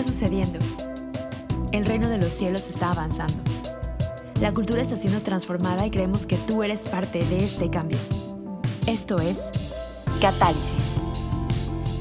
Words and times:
está 0.00 0.12
sucediendo? 0.12 0.58
El 1.72 1.84
reino 1.84 2.08
de 2.08 2.16
los 2.16 2.32
cielos 2.32 2.68
está 2.68 2.90
avanzando. 2.90 3.34
La 4.40 4.52
cultura 4.52 4.80
está 4.80 4.96
siendo 4.96 5.20
transformada 5.20 5.86
y 5.86 5.90
creemos 5.90 6.24
que 6.24 6.36
tú 6.38 6.62
eres 6.62 6.88
parte 6.88 7.18
de 7.18 7.44
este 7.44 7.68
cambio. 7.68 7.98
Esto 8.86 9.16
es 9.16 9.50
Catálisis. 10.20 10.96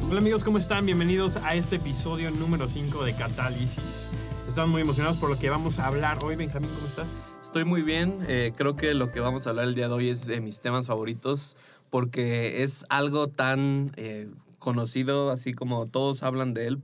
Hola 0.10 0.20
amigos, 0.20 0.46
¿cómo 0.46 0.57
están? 0.57 0.86
Bienvenidos 0.86 1.36
a 1.38 1.56
este 1.56 1.75
episodio 1.75 2.32
número 2.32 2.70
5 2.70 3.04
de 3.04 3.14
Catálisis. 3.16 4.07
Estamos 4.47 4.71
muy 4.71 4.82
emocionados 4.82 5.18
por 5.18 5.29
lo 5.29 5.38
que 5.38 5.50
vamos 5.50 5.78
a 5.79 5.88
hablar 5.88 6.20
hoy. 6.24 6.38
Benjamín, 6.38 6.70
¿cómo 6.74 6.88
estás? 6.88 7.07
Estoy 7.42 7.66
muy 7.66 7.82
bien. 7.82 8.20
Eh, 8.29 8.54
creo 8.56 8.78
que 8.78 8.93
lo 8.93 9.11
que 9.11 9.20
vamos 9.20 9.46
a 9.46 9.50
hablar 9.50 9.66
el 9.66 9.75
día 9.75 9.89
de 9.89 9.93
hoy 9.93 10.10
es 10.10 10.25
de 10.25 10.39
mis 10.39 10.61
temas 10.61 10.88
favoritos 10.88 11.57
porque 11.89 12.64
es 12.64 12.86
algo 12.88 13.28
tan 13.28 13.92
eh, 13.97 14.29
conocido, 14.57 15.32
así 15.32 15.54
como 15.54 15.86
todos 15.86 16.24
hablan 16.24 16.54
de 16.54 16.68
él, 16.68 16.82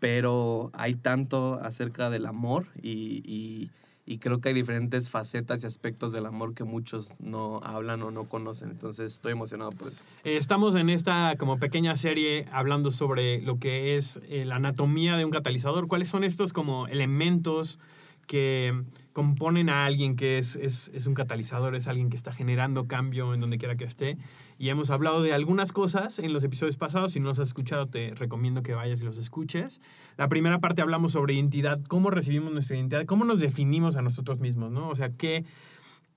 pero 0.00 0.70
hay 0.74 0.94
tanto 0.94 1.60
acerca 1.62 2.10
del 2.10 2.26
amor 2.26 2.66
y, 2.80 3.22
y, 3.24 3.70
y, 4.06 4.18
creo 4.18 4.40
que 4.40 4.50
hay 4.50 4.54
diferentes 4.54 5.10
facetas 5.10 5.64
y 5.64 5.66
aspectos 5.66 6.12
del 6.12 6.26
amor 6.26 6.54
que 6.54 6.64
muchos 6.64 7.14
no 7.20 7.60
hablan 7.62 8.02
o 8.02 8.10
no 8.10 8.24
conocen. 8.24 8.70
Entonces 8.70 9.14
estoy 9.14 9.32
emocionado 9.32 9.70
por 9.72 9.88
eso. 9.88 10.02
Eh, 10.24 10.36
estamos 10.36 10.74
en 10.74 10.90
esta 10.90 11.34
como 11.38 11.58
pequeña 11.58 11.96
serie 11.96 12.46
hablando 12.52 12.90
sobre 12.90 13.40
lo 13.42 13.58
que 13.58 13.96
es 13.96 14.20
eh, 14.28 14.44
la 14.44 14.56
anatomía 14.56 15.16
de 15.16 15.24
un 15.24 15.30
catalizador. 15.30 15.88
¿Cuáles 15.88 16.08
son 16.08 16.24
estos 16.24 16.52
como 16.52 16.86
elementos 16.86 17.80
que 18.28 18.84
componen 19.12 19.68
a 19.68 19.84
alguien 19.86 20.14
que 20.14 20.38
es, 20.38 20.54
es, 20.54 20.92
es 20.94 21.08
un 21.08 21.14
catalizador, 21.14 21.74
es 21.74 21.88
alguien 21.88 22.10
que 22.10 22.16
está 22.16 22.32
generando 22.32 22.86
cambio 22.86 23.34
en 23.34 23.40
donde 23.40 23.58
quiera 23.58 23.76
que 23.76 23.84
esté? 23.84 24.18
y 24.58 24.70
hemos 24.70 24.90
hablado 24.90 25.22
de 25.22 25.32
algunas 25.32 25.72
cosas 25.72 26.18
en 26.18 26.32
los 26.32 26.42
episodios 26.42 26.76
pasados. 26.76 27.12
Si 27.12 27.20
no 27.20 27.28
los 27.28 27.38
has 27.38 27.48
escuchado, 27.48 27.86
te 27.86 28.12
recomiendo 28.16 28.64
que 28.64 28.74
vayas 28.74 29.00
y 29.02 29.04
los 29.04 29.16
escuches. 29.16 29.80
La 30.16 30.28
primera 30.28 30.58
parte 30.58 30.82
hablamos 30.82 31.12
sobre 31.12 31.34
identidad, 31.34 31.80
cómo 31.84 32.10
recibimos 32.10 32.52
nuestra 32.52 32.76
identidad, 32.76 33.06
cómo 33.06 33.24
nos 33.24 33.40
definimos 33.40 33.96
a 33.96 34.02
nosotros 34.02 34.40
mismos, 34.40 34.72
¿no? 34.72 34.88
O 34.88 34.96
sea, 34.96 35.10
qué, 35.10 35.44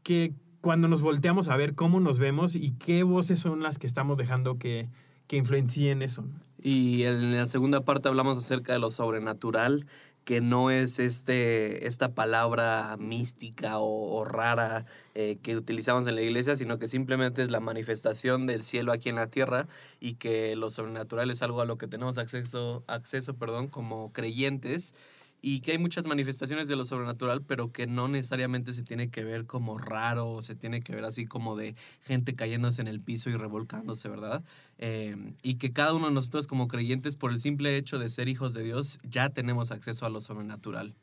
qué, 0.02 0.34
cuando 0.59 0.88
nos 0.88 1.02
volteamos 1.02 1.50
a 1.50 1.56
ver 1.56 1.75
cómo 1.75 2.00
nos 2.00 2.18
vemos 2.18 2.56
y 2.56 2.72
qué 2.72 3.03
voces 3.03 3.40
son 3.40 3.62
las 3.62 3.78
que 3.78 3.86
estamos 3.86 4.18
dejando 4.18 4.58
que, 4.58 4.90
que 5.28 5.38
influencien 5.38 6.02
eso. 6.02 6.25
Y 6.64 7.03
en 7.03 7.36
la 7.36 7.46
segunda 7.46 7.81
parte 7.81 8.08
hablamos 8.08 8.40
acerca 8.40 8.73
de 8.73 8.80
lo 8.80 8.90
sobrenatural 8.90 9.86
que 10.26 10.42
no 10.42 10.72
es 10.72 11.00
este, 11.00 11.88
esta 11.88 12.14
palabra 12.14 12.96
mística 13.00 13.80
o, 13.80 14.24
rara 14.24 14.86
eh, 15.16 15.38
que 15.42 15.58
utilizamos 15.58 16.06
en 16.08 16.16
la 16.16 16.22
iglesia, 16.22 16.56
sino 16.56 16.80
que 16.80 16.88
simplemente 16.88 17.42
es 17.42 17.50
la 17.50 17.60
manifestación 17.60 18.46
del 18.48 18.64
cielo 18.64 18.92
aquí 18.92 19.10
en 19.10 19.16
la 19.16 19.28
tierra 19.28 19.68
y 20.00 20.14
que 20.16 20.56
lo 20.56 20.70
sobrenatural 20.70 21.32
es 21.32 21.42
algo 21.42 21.62
a 21.62 21.66
lo 21.66 21.78
que 21.78 21.88
tenemos 21.88 22.18
acceso, 22.18 22.84
acceso 22.88 23.36
perdón, 23.36 23.68
como 23.68 24.14
creyentes 24.14 24.94
y 25.42 25.61
que 25.61 25.72
hay 25.72 25.78
muchas 25.78 26.06
manifestaciones 26.06 26.67
de 26.67 26.75
lo 26.75 26.86
sobrenatural, 26.86 27.42
pero 27.42 27.72
que 27.72 27.88
no 27.88 28.08
necesariamente 28.08 28.73
se 28.73 28.84
tiene 28.84 29.09
que 29.09 29.23
ver 29.23 29.45
como 29.45 29.78
raro, 29.78 30.30
o 30.30 30.42
se 30.42 30.56
tiene 30.56 30.81
que 30.81 30.95
ver 30.95 31.03
así 31.03 31.25
como 31.25 31.56
de 31.56 31.75
gente 32.03 32.36
cayéndose 32.36 32.81
en 32.81 32.88
el 32.88 33.02
piso 33.02 33.30
y 33.30 33.36
revolcándose, 33.36 34.09
¿verdad? 34.09 34.44
Eh, 34.78 35.16
y 35.42 35.56
que 35.56 35.72
cada 35.72 35.94
uno 35.94 36.08
de 36.08 36.14
nosotros 36.14 36.47
como 36.47 36.67
creyentes, 36.67 37.16
por 37.16 37.31
el 37.31 37.39
simple 37.39 37.75
hecho 37.78 37.97
de 37.97 38.09
ser 38.09 38.28
hijos 38.30 38.53
de 38.53 38.64
Dios, 38.64 39.00
ya 39.03 39.30
tenemos 39.30 39.72
acceso 39.72 40.06
a 40.06 40.09
lo 40.09 40.22
sobrenatural. 40.22 40.94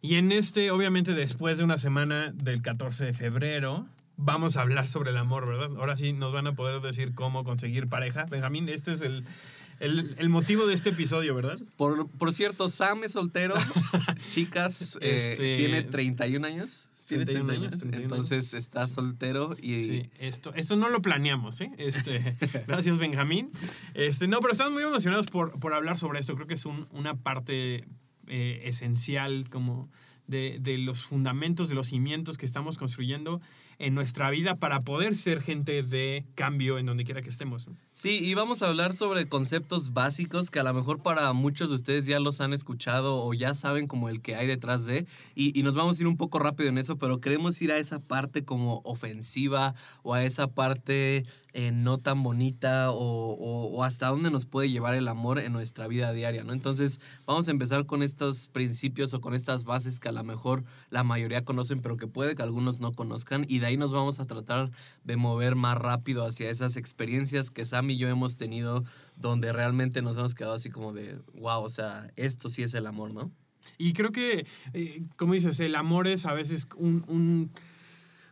Y 0.00 0.16
en 0.16 0.32
este, 0.32 0.70
obviamente, 0.70 1.14
después 1.14 1.58
de 1.58 1.64
una 1.64 1.78
semana 1.78 2.32
del 2.34 2.60
14 2.60 3.04
de 3.04 3.12
febrero, 3.12 3.86
vamos 4.16 4.56
a 4.56 4.62
hablar 4.62 4.86
sobre 4.86 5.10
el 5.10 5.16
amor, 5.16 5.46
¿verdad? 5.46 5.76
Ahora 5.78 5.96
sí 5.96 6.12
nos 6.12 6.32
van 6.32 6.46
a 6.46 6.54
poder 6.54 6.80
decir 6.80 7.14
cómo 7.14 7.44
conseguir 7.44 7.88
pareja. 7.88 8.26
Benjamín, 8.30 8.68
este 8.68 8.92
es 8.92 9.02
el 9.02 9.24
el, 9.82 10.14
el, 10.18 10.28
motivo 10.28 10.66
de 10.66 10.74
este 10.74 10.90
episodio, 10.90 11.34
¿verdad? 11.34 11.58
Por, 11.76 12.08
por 12.08 12.32
cierto, 12.32 12.70
Sam 12.70 13.04
es 13.04 13.12
soltero. 13.12 13.54
Chicas, 14.30 14.98
eh, 15.00 15.14
este... 15.16 15.56
tiene 15.56 15.82
31 15.82 16.46
años. 16.46 16.88
31 17.08 17.52
años, 17.52 17.78
31 17.78 18.04
Entonces 18.04 18.54
está 18.54 18.88
soltero 18.88 19.54
y. 19.60 19.76
Sí, 19.78 20.10
esto, 20.18 20.52
esto 20.54 20.76
no 20.76 20.88
lo 20.88 21.02
planeamos, 21.02 21.60
¿eh? 21.60 21.72
Este, 21.78 22.34
gracias, 22.66 22.98
Benjamín. 22.98 23.50
Este, 23.94 24.28
no, 24.28 24.40
pero 24.40 24.52
estamos 24.52 24.72
muy 24.72 24.82
emocionados 24.82 25.26
por, 25.26 25.58
por 25.58 25.74
hablar 25.74 25.98
sobre 25.98 26.20
esto. 26.20 26.34
Creo 26.34 26.46
que 26.46 26.54
es 26.54 26.64
un, 26.64 26.86
una 26.92 27.16
parte 27.16 27.84
eh, 28.28 28.62
esencial 28.64 29.50
como 29.50 29.90
de, 30.26 30.58
de, 30.60 30.78
los 30.78 31.02
fundamentos, 31.02 31.68
de 31.68 31.74
los 31.74 31.88
cimientos 31.88 32.38
que 32.38 32.46
estamos 32.46 32.78
construyendo 32.78 33.40
en 33.82 33.94
nuestra 33.94 34.30
vida 34.30 34.54
para 34.54 34.82
poder 34.82 35.16
ser 35.16 35.42
gente 35.42 35.82
de 35.82 36.24
cambio 36.36 36.78
en 36.78 36.86
donde 36.86 37.04
quiera 37.04 37.20
que 37.20 37.30
estemos. 37.30 37.68
Sí, 37.92 38.20
y 38.22 38.32
vamos 38.34 38.62
a 38.62 38.68
hablar 38.68 38.94
sobre 38.94 39.28
conceptos 39.28 39.92
básicos 39.92 40.50
que 40.50 40.60
a 40.60 40.62
lo 40.62 40.72
mejor 40.72 41.02
para 41.02 41.32
muchos 41.32 41.68
de 41.68 41.74
ustedes 41.74 42.06
ya 42.06 42.20
los 42.20 42.40
han 42.40 42.52
escuchado 42.52 43.16
o 43.16 43.34
ya 43.34 43.54
saben 43.54 43.88
como 43.88 44.08
el 44.08 44.22
que 44.22 44.36
hay 44.36 44.46
detrás 44.46 44.86
de, 44.86 45.04
y, 45.34 45.58
y 45.58 45.64
nos 45.64 45.74
vamos 45.74 45.98
a 45.98 46.02
ir 46.02 46.06
un 46.06 46.16
poco 46.16 46.38
rápido 46.38 46.68
en 46.68 46.78
eso, 46.78 46.96
pero 46.96 47.20
queremos 47.20 47.60
ir 47.60 47.72
a 47.72 47.78
esa 47.78 47.98
parte 47.98 48.44
como 48.44 48.80
ofensiva 48.84 49.74
o 50.04 50.14
a 50.14 50.24
esa 50.24 50.46
parte 50.46 51.26
eh, 51.54 51.70
no 51.70 51.98
tan 51.98 52.22
bonita 52.22 52.90
o, 52.92 53.84
hasta 53.84 54.08
dónde 54.08 54.30
nos 54.30 54.46
puede 54.46 54.70
llevar 54.70 54.94
el 54.94 55.06
amor 55.08 55.38
en 55.38 55.52
nuestra 55.52 55.86
vida 55.86 56.12
diaria, 56.12 56.44
¿no? 56.44 56.52
Entonces 56.52 57.00
vamos 57.26 57.48
a 57.48 57.50
empezar 57.50 57.84
con 57.84 58.02
estos 58.02 58.48
principios 58.48 59.12
o 59.12 59.20
con 59.20 59.34
estas 59.34 59.64
bases 59.64 60.00
que 60.00 60.08
a 60.08 60.12
lo 60.12 60.24
mejor 60.24 60.64
la 60.88 61.04
mayoría 61.04 61.44
conocen, 61.44 61.82
pero 61.82 61.96
que 61.96 62.06
puede 62.06 62.34
que 62.34 62.42
algunos 62.42 62.80
no 62.80 62.92
conozcan 62.92 63.44
y 63.48 63.58
de 63.58 63.66
ahí 63.66 63.76
nos 63.76 63.92
vamos 63.92 64.20
a 64.20 64.26
tratar 64.26 64.70
de 65.04 65.16
mover 65.16 65.54
más 65.54 65.76
rápido 65.76 66.24
hacia 66.24 66.48
esas 66.48 66.76
experiencias 66.76 67.50
que 67.50 67.66
Sam 67.66 67.90
y 67.90 67.98
yo 67.98 68.08
hemos 68.08 68.36
tenido 68.36 68.84
donde 69.16 69.52
realmente 69.52 70.00
nos 70.00 70.16
hemos 70.16 70.34
quedado 70.34 70.54
así 70.54 70.70
como 70.70 70.92
de, 70.92 71.18
wow, 71.34 71.62
o 71.62 71.68
sea, 71.68 72.08
esto 72.16 72.48
sí 72.48 72.62
es 72.62 72.72
el 72.74 72.86
amor, 72.86 73.12
¿no? 73.12 73.30
Y 73.78 73.92
creo 73.92 74.12
que, 74.12 74.46
eh, 74.72 75.02
como 75.16 75.34
dices, 75.34 75.60
el 75.60 75.74
amor 75.74 76.08
es 76.08 76.26
a 76.26 76.32
veces 76.32 76.66
un, 76.76 77.04
un, 77.08 77.50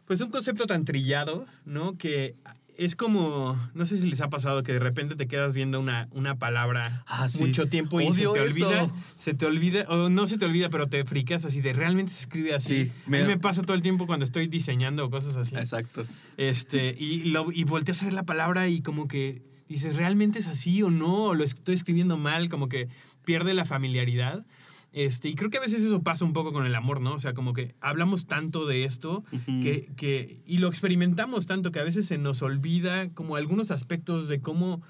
pues 0.06 0.20
un 0.20 0.30
concepto 0.30 0.66
tan 0.66 0.84
trillado, 0.84 1.46
¿no? 1.64 1.96
Que 1.96 2.36
es 2.80 2.96
como, 2.96 3.60
no 3.74 3.84
sé 3.84 3.98
si 3.98 4.08
les 4.08 4.22
ha 4.22 4.30
pasado 4.30 4.62
que 4.62 4.72
de 4.72 4.78
repente 4.78 5.14
te 5.14 5.28
quedas 5.28 5.52
viendo 5.52 5.78
una, 5.78 6.08
una 6.12 6.36
palabra 6.36 7.04
ah, 7.06 7.28
sí. 7.28 7.44
mucho 7.44 7.66
tiempo 7.66 8.00
y 8.00 8.10
se 8.14 8.22
te 8.22 8.46
eso. 8.46 8.66
olvida, 8.66 8.90
se 9.18 9.34
te 9.34 9.44
olvida, 9.44 9.84
o 9.90 10.08
no 10.08 10.26
se 10.26 10.38
te 10.38 10.46
olvida, 10.46 10.70
pero 10.70 10.86
te 10.86 11.04
fricas 11.04 11.44
así 11.44 11.60
de 11.60 11.74
realmente 11.74 12.10
se 12.10 12.22
escribe 12.22 12.54
así. 12.54 12.86
Sí, 12.86 12.92
a 13.06 13.10
mí 13.10 13.22
me 13.24 13.38
pasa 13.38 13.60
todo 13.60 13.74
el 13.74 13.82
tiempo 13.82 14.06
cuando 14.06 14.24
estoy 14.24 14.46
diseñando 14.46 15.04
o 15.04 15.10
cosas 15.10 15.36
así. 15.36 15.56
Exacto. 15.56 16.06
Este, 16.38 16.96
y, 16.98 17.24
lo, 17.24 17.52
y 17.52 17.64
volteas 17.64 18.00
a 18.00 18.06
ver 18.06 18.14
la 18.14 18.22
palabra 18.22 18.66
y 18.68 18.80
como 18.80 19.08
que 19.08 19.42
dices, 19.68 19.96
¿realmente 19.96 20.38
es 20.38 20.46
así 20.46 20.82
o 20.82 20.90
no? 20.90 21.24
¿O 21.24 21.34
lo 21.34 21.44
estoy 21.44 21.74
escribiendo 21.74 22.16
mal? 22.16 22.48
Como 22.48 22.70
que 22.70 22.88
pierde 23.26 23.52
la 23.52 23.66
familiaridad. 23.66 24.46
Este, 24.92 25.28
y 25.28 25.34
creo 25.34 25.50
que 25.50 25.58
a 25.58 25.60
veces 25.60 25.84
eso 25.84 26.02
pasa 26.02 26.24
un 26.24 26.32
poco 26.32 26.52
con 26.52 26.66
el 26.66 26.74
amor, 26.74 27.00
¿no? 27.00 27.14
O 27.14 27.18
sea, 27.18 27.32
como 27.32 27.52
que 27.52 27.74
hablamos 27.80 28.26
tanto 28.26 28.66
de 28.66 28.84
esto 28.84 29.22
Uh 29.32 29.36
-huh. 29.36 29.62
que, 29.62 29.88
que, 29.96 30.42
y 30.46 30.58
lo 30.58 30.68
experimentamos 30.68 31.46
tanto 31.46 31.70
que 31.70 31.78
a 31.78 31.84
veces 31.84 32.06
se 32.06 32.18
nos 32.18 32.42
olvida 32.42 33.08
como 33.10 33.36
algunos 33.36 33.70
aspectos 33.70 34.26
de 34.28 34.40
cómo, 34.40 34.82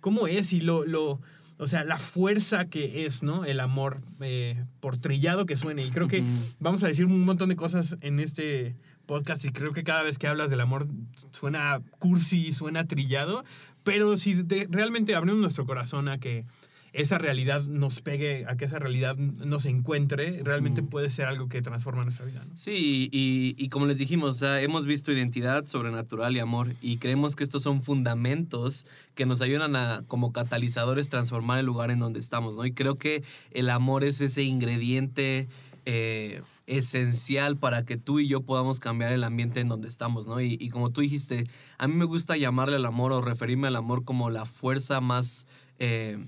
cómo 0.00 0.28
es 0.28 0.52
y 0.52 0.60
lo, 0.60 0.84
lo, 0.84 1.20
o 1.58 1.66
sea, 1.66 1.82
la 1.84 1.98
fuerza 1.98 2.66
que 2.66 3.06
es, 3.06 3.22
¿no? 3.24 3.44
El 3.44 3.58
amor, 3.60 4.00
eh, 4.20 4.64
por 4.78 4.96
trillado 4.98 5.46
que 5.46 5.56
suene. 5.56 5.84
Y 5.84 5.90
creo 5.90 6.06
que 6.06 6.20
Uh 6.20 6.24
-huh. 6.24 6.54
vamos 6.60 6.84
a 6.84 6.86
decir 6.86 7.06
un 7.06 7.20
montón 7.24 7.48
de 7.48 7.56
cosas 7.56 7.96
en 8.02 8.20
este 8.20 8.76
podcast 9.06 9.44
y 9.44 9.50
creo 9.50 9.72
que 9.72 9.82
cada 9.82 10.04
vez 10.04 10.16
que 10.18 10.28
hablas 10.28 10.50
del 10.50 10.60
amor 10.60 10.86
suena 11.32 11.82
cursi, 11.98 12.52
suena 12.52 12.86
trillado, 12.86 13.42
pero 13.82 14.16
si 14.16 14.34
de, 14.34 14.68
realmente 14.70 15.16
abrimos 15.16 15.40
nuestro 15.40 15.66
corazón 15.66 16.06
a 16.08 16.18
que 16.18 16.44
esa 16.92 17.18
realidad 17.18 17.62
nos 17.62 18.00
pegue, 18.00 18.44
a 18.48 18.56
que 18.56 18.64
esa 18.64 18.78
realidad 18.78 19.16
nos 19.16 19.66
encuentre, 19.66 20.42
realmente 20.42 20.82
puede 20.82 21.10
ser 21.10 21.26
algo 21.26 21.48
que 21.48 21.62
transforma 21.62 22.02
nuestra 22.02 22.26
vida. 22.26 22.44
¿no? 22.44 22.56
Sí, 22.56 23.08
y, 23.12 23.54
y, 23.56 23.68
como 23.68 23.86
les 23.86 23.98
dijimos, 23.98 24.30
o 24.30 24.34
sea, 24.34 24.60
hemos 24.60 24.86
visto 24.86 25.12
identidad, 25.12 25.66
sobrenatural 25.66 26.34
y 26.36 26.40
amor, 26.40 26.74
y 26.82 26.96
creemos 26.96 27.36
que 27.36 27.44
estos 27.44 27.62
son 27.62 27.82
fundamentos 27.82 28.86
que 29.14 29.24
nos 29.24 29.40
ayudan 29.40 29.76
a, 29.76 30.02
como 30.08 30.32
catalizadores, 30.32 31.10
transformar 31.10 31.60
el 31.60 31.66
lugar 31.66 31.90
en 31.90 32.00
donde 32.00 32.18
estamos, 32.18 32.56
¿no? 32.56 32.66
Y 32.66 32.72
creo 32.72 32.96
que 32.96 33.22
el 33.52 33.70
amor 33.70 34.02
es 34.02 34.20
ese 34.20 34.42
ingrediente 34.42 35.48
eh, 35.86 36.42
esencial 36.66 37.56
para 37.56 37.84
que 37.84 37.96
tú 37.96 38.18
y 38.18 38.26
yo 38.26 38.40
podamos 38.40 38.80
cambiar 38.80 39.12
el 39.12 39.22
ambiente 39.22 39.60
en 39.60 39.68
donde 39.68 39.88
estamos, 39.88 40.26
¿no? 40.26 40.40
Y, 40.40 40.56
y 40.60 40.70
como 40.70 40.90
tú 40.90 41.02
dijiste, 41.02 41.46
a 41.78 41.86
mí 41.86 41.94
me 41.94 42.04
gusta 42.04 42.36
llamarle 42.36 42.76
al 42.76 42.86
amor 42.86 43.12
o 43.12 43.20
referirme 43.20 43.68
al 43.68 43.76
amor 43.76 44.04
como 44.04 44.28
la 44.28 44.44
fuerza 44.44 45.00
más... 45.00 45.46
Eh, 45.78 46.18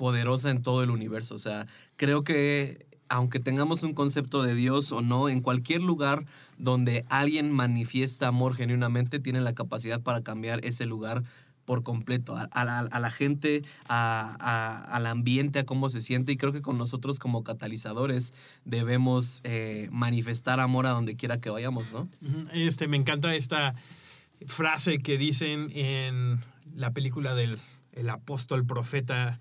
poderosa 0.00 0.50
en 0.50 0.62
todo 0.62 0.82
el 0.82 0.88
universo. 0.88 1.34
O 1.34 1.38
sea, 1.38 1.66
creo 1.96 2.24
que 2.24 2.86
aunque 3.10 3.38
tengamos 3.38 3.82
un 3.82 3.92
concepto 3.92 4.42
de 4.42 4.54
Dios 4.54 4.92
o 4.92 5.02
no, 5.02 5.28
en 5.28 5.42
cualquier 5.42 5.82
lugar 5.82 6.24
donde 6.56 7.04
alguien 7.10 7.52
manifiesta 7.52 8.28
amor 8.28 8.54
genuinamente, 8.54 9.20
tiene 9.20 9.42
la 9.42 9.52
capacidad 9.52 10.00
para 10.00 10.22
cambiar 10.22 10.64
ese 10.64 10.86
lugar 10.86 11.22
por 11.66 11.82
completo, 11.82 12.34
a, 12.34 12.64
la, 12.64 13.10
gente, 13.10 13.60
a, 13.88 14.86
al 14.90 15.04
ambiente, 15.04 15.58
a 15.58 15.66
cómo 15.66 15.90
se 15.90 16.00
siente. 16.00 16.32
Y 16.32 16.38
creo 16.38 16.52
que 16.52 16.62
con 16.62 16.78
nosotros 16.78 17.18
como 17.18 17.44
catalizadores 17.44 18.32
debemos 18.64 19.42
eh, 19.44 19.88
manifestar 19.92 20.60
amor 20.60 20.86
a 20.86 20.90
donde 20.90 21.14
quiera 21.14 21.42
que 21.42 21.50
vayamos, 21.50 21.92
¿no? 21.92 22.08
Este, 22.54 22.88
me 22.88 22.96
encanta 22.96 23.34
esta 23.34 23.74
frase 24.46 25.00
que 25.00 25.18
dicen 25.18 25.70
en 25.74 26.38
la 26.74 26.90
película 26.92 27.34
del 27.34 27.58
el 27.92 28.08
apóstol 28.08 28.64
profeta 28.64 29.38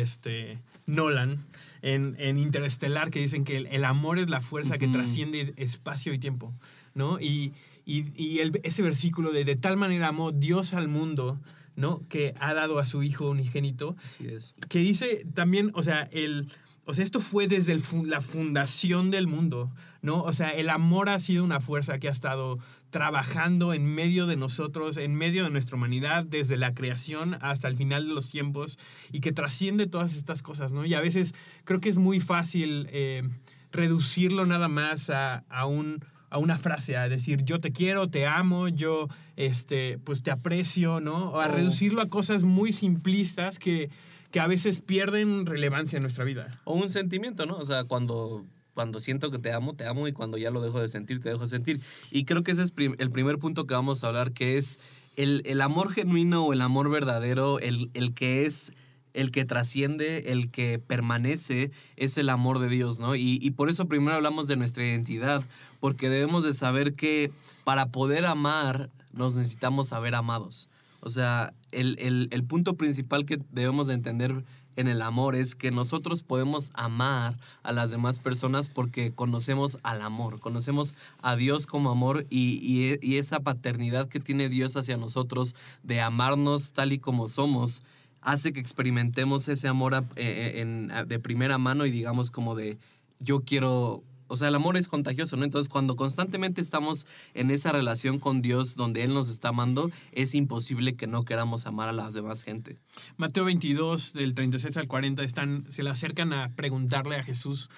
este, 0.00 0.58
Nolan 0.86 1.44
en, 1.82 2.16
en 2.18 2.38
Interestelar, 2.38 3.10
que 3.10 3.20
dicen 3.20 3.44
que 3.44 3.56
el, 3.58 3.66
el 3.66 3.84
amor 3.84 4.18
es 4.18 4.28
la 4.28 4.40
fuerza 4.40 4.78
que 4.78 4.88
trasciende 4.88 5.52
espacio 5.56 6.12
y 6.12 6.18
tiempo, 6.18 6.52
¿no? 6.94 7.20
Y, 7.20 7.52
y, 7.86 8.04
y 8.20 8.38
el- 8.40 8.58
ese 8.62 8.82
versículo 8.82 9.30
de 9.32 9.44
de 9.44 9.56
tal 9.56 9.76
manera 9.76 10.08
amó 10.08 10.32
Dios 10.32 10.74
al 10.74 10.88
mundo, 10.88 11.40
¿no? 11.76 12.02
Que 12.08 12.34
ha 12.40 12.52
dado 12.54 12.78
a 12.78 12.86
su 12.86 13.02
Hijo 13.02 13.30
unigénito, 13.30 13.96
Así 14.04 14.26
es. 14.26 14.54
que 14.68 14.78
dice 14.80 15.24
también, 15.34 15.70
o 15.74 15.82
sea, 15.82 16.08
el, 16.12 16.48
o 16.84 16.94
sea, 16.94 17.04
esto 17.04 17.20
fue 17.20 17.46
desde 17.46 17.72
el 17.72 17.82
la 18.06 18.20
fundación 18.20 19.10
del 19.10 19.26
mundo, 19.28 19.70
¿no? 20.02 20.22
O 20.22 20.32
sea, 20.32 20.48
el 20.50 20.68
amor 20.68 21.08
ha 21.08 21.20
sido 21.20 21.44
una 21.44 21.60
fuerza 21.60 21.98
que 21.98 22.08
ha 22.08 22.12
estado 22.12 22.58
trabajando 22.90 23.72
en 23.72 23.86
medio 23.86 24.26
de 24.26 24.36
nosotros, 24.36 24.96
en 24.96 25.14
medio 25.14 25.44
de 25.44 25.50
nuestra 25.50 25.76
humanidad, 25.76 26.24
desde 26.26 26.56
la 26.56 26.74
creación 26.74 27.38
hasta 27.40 27.68
el 27.68 27.76
final 27.76 28.08
de 28.08 28.14
los 28.14 28.28
tiempos, 28.30 28.78
y 29.12 29.20
que 29.20 29.32
trasciende 29.32 29.86
todas 29.86 30.14
estas 30.16 30.42
cosas, 30.42 30.72
¿no? 30.72 30.84
Y 30.84 30.94
a 30.94 31.00
veces 31.00 31.34
creo 31.64 31.80
que 31.80 31.88
es 31.88 31.98
muy 31.98 32.20
fácil 32.20 32.88
eh, 32.90 33.22
reducirlo 33.70 34.44
nada 34.46 34.68
más 34.68 35.10
a, 35.10 35.44
a 35.48 35.66
un 35.66 36.04
a 36.30 36.38
una 36.38 36.56
frase, 36.56 36.96
a 36.96 37.10
decir 37.10 37.42
yo 37.44 37.60
te 37.60 37.72
quiero, 37.72 38.08
te 38.08 38.26
amo, 38.26 38.68
yo 38.68 39.06
este, 39.36 39.98
pues 39.98 40.22
te 40.22 40.30
aprecio, 40.30 40.98
¿no? 40.98 41.30
O 41.30 41.40
a 41.40 41.46
Oh. 41.46 41.52
reducirlo 41.52 42.00
a 42.00 42.08
cosas 42.08 42.42
muy 42.42 42.72
simplistas 42.72 43.58
que, 43.58 43.90
que 44.32 44.40
a 44.40 44.46
veces 44.46 44.80
pierden 44.80 45.46
relevancia 45.46 45.98
en 45.98 46.02
nuestra 46.02 46.24
vida. 46.24 46.60
O 46.64 46.74
un 46.74 46.88
sentimiento, 46.88 47.46
¿no? 47.46 47.56
O 47.56 47.66
sea, 47.66 47.84
cuando, 47.84 48.44
cuando 48.74 48.98
siento 48.98 49.30
que 49.30 49.38
te 49.38 49.52
amo, 49.52 49.74
te 49.74 49.86
amo 49.86 50.08
y 50.08 50.12
cuando 50.12 50.38
ya 50.38 50.50
lo 50.50 50.62
dejo 50.62 50.80
de 50.80 50.88
sentir, 50.88 51.20
te 51.20 51.28
dejo 51.28 51.42
de 51.42 51.48
sentir. 51.48 51.80
Y 52.10 52.24
creo 52.24 52.42
que 52.42 52.52
ese 52.52 52.62
es 52.62 52.72
el 52.76 53.10
primer 53.10 53.38
punto 53.38 53.66
que 53.66 53.74
vamos 53.74 54.02
a 54.02 54.08
hablar, 54.08 54.32
que 54.32 54.56
es 54.56 54.80
el, 55.16 55.42
el 55.44 55.60
amor 55.60 55.92
genuino 55.92 56.46
o 56.46 56.54
el 56.54 56.62
amor 56.62 56.90
verdadero, 56.90 57.60
el, 57.60 57.90
el 57.92 58.14
que 58.14 58.46
es 58.46 58.72
el 59.12 59.30
que 59.30 59.44
trasciende, 59.44 60.32
el 60.32 60.50
que 60.50 60.78
permanece, 60.78 61.70
es 61.96 62.16
el 62.16 62.30
amor 62.30 62.58
de 62.58 62.70
Dios, 62.70 62.98
¿no? 62.98 63.14
Y, 63.14 63.38
y 63.42 63.50
por 63.50 63.68
eso 63.68 63.86
primero 63.86 64.16
hablamos 64.16 64.46
de 64.46 64.56
nuestra 64.56 64.86
identidad, 64.86 65.44
porque 65.80 66.08
debemos 66.08 66.44
de 66.44 66.54
saber 66.54 66.94
que 66.94 67.30
para 67.64 67.90
poder 67.90 68.24
amar 68.24 68.88
nos 69.12 69.34
necesitamos 69.34 69.88
saber 69.88 70.14
amados. 70.14 70.70
O 71.00 71.10
sea, 71.10 71.52
el, 71.72 72.28
el- 72.30 72.44
punto 72.44 72.74
principal 72.76 73.24
que 73.24 73.38
debemos 73.50 73.86
de 73.86 73.94
entender 73.94 74.44
en 74.76 74.88
el 74.88 75.02
amor 75.02 75.36
es 75.36 75.54
que 75.54 75.70
nosotros 75.70 76.22
podemos 76.22 76.70
amar 76.74 77.36
a 77.62 77.72
las 77.72 77.90
demás 77.90 78.18
personas 78.18 78.68
porque 78.70 79.12
conocemos 79.12 79.78
al 79.82 80.00
amor, 80.00 80.40
conocemos 80.40 80.94
a 81.20 81.36
Dios 81.36 81.66
como 81.66 81.90
amor 81.90 82.26
y, 82.30 82.58
y- 83.02 83.16
esa 83.18 83.40
paternidad 83.40 84.08
que 84.08 84.20
tiene 84.20 84.48
Dios 84.48 84.76
hacia 84.76 84.96
nosotros 84.96 85.54
de 85.82 86.00
amarnos 86.00 86.72
tal 86.72 86.92
y 86.92 86.98
como 86.98 87.28
somos 87.28 87.82
hace 88.22 88.52
que 88.52 88.60
experimentemos 88.60 89.48
ese 89.48 89.68
amor 89.68 90.04
eh, 90.16 90.88
a- 90.92 91.04
de 91.04 91.18
primera 91.18 91.58
mano 91.58 91.84
y 91.84 91.90
digamos 91.90 92.30
como 92.30 92.54
de 92.54 92.78
yo 93.18 93.40
quiero, 93.40 94.02
o 94.32 94.36
sea, 94.38 94.48
el 94.48 94.54
amor 94.54 94.78
es 94.78 94.88
contagioso, 94.88 95.36
¿no? 95.36 95.44
Entonces 95.44 95.68
cuando 95.68 95.94
constantemente 95.94 96.62
estamos 96.62 97.06
en 97.34 97.50
esa 97.50 97.70
relación 97.70 98.18
con 98.18 98.40
Dios 98.40 98.76
donde 98.76 99.04
Él 99.04 99.12
nos 99.12 99.28
está 99.28 99.48
amando, 99.48 99.90
es 100.12 100.34
imposible 100.34 100.96
que 100.96 101.06
no 101.06 101.22
queramos 101.24 101.66
amar 101.66 101.90
a 101.90 101.92
las 101.92 102.14
demás 102.14 102.42
gente. 102.42 102.78
Mateo 103.18 103.44
22, 103.44 104.14
del 104.14 104.34
36 104.34 104.78
al 104.78 104.88
40, 104.88 105.22
están, 105.22 105.66
se 105.68 105.82
le 105.82 105.90
acercan 105.90 106.32
a 106.32 106.48
preguntarle 106.56 107.16
a 107.16 107.22
Jesús 107.22 107.68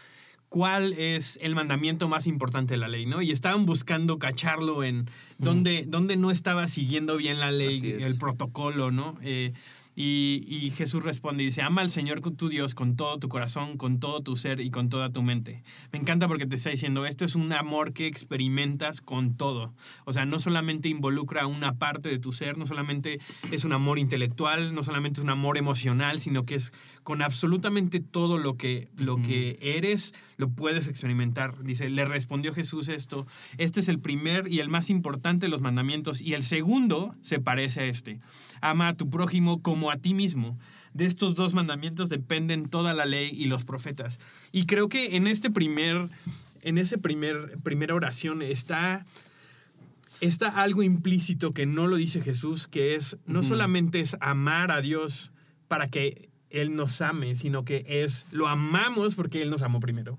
cuál 0.48 0.92
es 0.92 1.40
el 1.42 1.56
mandamiento 1.56 2.06
más 2.06 2.28
importante 2.28 2.74
de 2.74 2.78
la 2.78 2.86
ley, 2.86 3.06
¿no? 3.06 3.20
Y 3.20 3.32
estaban 3.32 3.66
buscando 3.66 4.20
cacharlo 4.20 4.84
en 4.84 5.10
dónde, 5.38 5.84
dónde 5.88 6.16
no 6.16 6.30
estaba 6.30 6.68
siguiendo 6.68 7.16
bien 7.16 7.40
la 7.40 7.50
ley, 7.50 7.80
el 8.00 8.16
protocolo, 8.16 8.92
¿no? 8.92 9.18
Eh, 9.22 9.52
y, 9.96 10.72
Jesús 10.76 11.04
responde 11.04 11.44
y 11.44 11.46
dice, 11.46 11.62
ama 11.62 11.82
al 11.82 11.90
Señor 11.90 12.20
tu 12.20 12.48
Dios 12.48 12.74
con 12.74 12.96
todo 12.96 13.18
tu 13.18 13.28
corazón, 13.28 13.76
con 13.76 14.00
todo 14.00 14.22
tu 14.22 14.36
ser 14.36 14.60
y 14.60 14.70
con 14.70 14.88
toda 14.88 15.10
tu 15.10 15.22
mente. 15.22 15.62
Me 15.92 15.98
encanta 15.98 16.26
porque 16.26 16.46
te 16.46 16.56
está 16.56 16.70
diciendo, 16.70 17.06
esto 17.06 17.24
es 17.24 17.36
un 17.36 17.52
amor 17.52 17.92
que 17.92 18.06
experimentas 18.06 19.00
con 19.00 19.36
todo. 19.36 19.72
O 20.04 20.12
sea, 20.12 20.24
no 20.26 20.38
solamente 20.38 20.88
involucra 20.88 21.46
una 21.46 21.74
parte 21.74 22.08
de 22.08 22.18
tu 22.18 22.32
ser, 22.32 22.58
no 22.58 22.66
solamente 22.66 23.20
es 23.52 23.64
un 23.64 23.72
amor 23.72 23.98
intelectual, 23.98 24.74
no 24.74 24.82
solamente 24.82 25.20
es 25.20 25.24
un 25.24 25.30
amor 25.30 25.58
emocional, 25.58 26.18
sino 26.18 26.44
que 26.44 26.56
es 26.56 26.72
con 27.04 27.22
absolutamente 27.22 28.00
todo 28.00 28.38
lo 28.38 28.56
que, 28.56 28.88
lo 28.96 29.22
que 29.22 29.58
eres, 29.60 30.14
lo 30.38 30.48
puedes 30.48 30.88
experimentar. 30.88 31.62
Dice, 31.62 31.90
le 31.90 32.06
respondió 32.06 32.54
Jesús 32.54 32.88
esto, 32.88 33.26
este 33.58 33.80
es 33.80 33.88
el 33.88 34.00
primer 34.00 34.48
y 34.48 34.60
el 34.60 34.70
más 34.70 34.88
importante 34.88 35.46
de 35.46 35.50
los 35.50 35.60
mandamientos, 35.60 36.22
y 36.22 36.32
el 36.32 36.42
segundo 36.42 37.14
se 37.20 37.38
parece 37.38 37.80
a 37.82 37.84
este. 37.84 38.20
Ama 38.62 38.88
a 38.88 38.96
tu 38.96 39.10
prójimo 39.10 39.60
como 39.60 39.90
a 39.90 39.98
ti 39.98 40.14
mismo. 40.14 40.58
De 40.94 41.04
estos 41.04 41.34
dos 41.34 41.52
mandamientos 41.52 42.08
dependen 42.08 42.68
toda 42.68 42.94
la 42.94 43.04
ley 43.04 43.30
y 43.32 43.44
los 43.44 43.64
profetas. 43.64 44.18
Y 44.50 44.64
creo 44.64 44.88
que 44.88 45.16
en 45.16 45.26
este 45.26 45.50
primer, 45.50 46.08
en 46.62 46.78
ese 46.78 46.96
primer, 46.96 47.58
primera 47.62 47.94
oración 47.94 48.40
está 48.40 49.04
está 50.20 50.48
algo 50.48 50.82
implícito 50.82 51.52
que 51.52 51.66
no 51.66 51.86
lo 51.88 51.96
dice 51.96 52.20
Jesús, 52.20 52.68
que 52.68 52.94
es 52.94 53.18
no 53.26 53.42
solamente 53.42 54.00
es 54.00 54.16
amar 54.20 54.70
a 54.70 54.80
Dios 54.80 55.32
para 55.66 55.88
que 55.88 56.30
Él 56.54 56.76
nos 56.76 57.00
ame, 57.00 57.34
sino 57.34 57.64
que 57.64 57.84
es 57.86 58.26
lo 58.30 58.48
amamos 58.48 59.14
porque 59.14 59.42
Él 59.42 59.50
nos 59.50 59.62
amó 59.62 59.80
primero. 59.80 60.18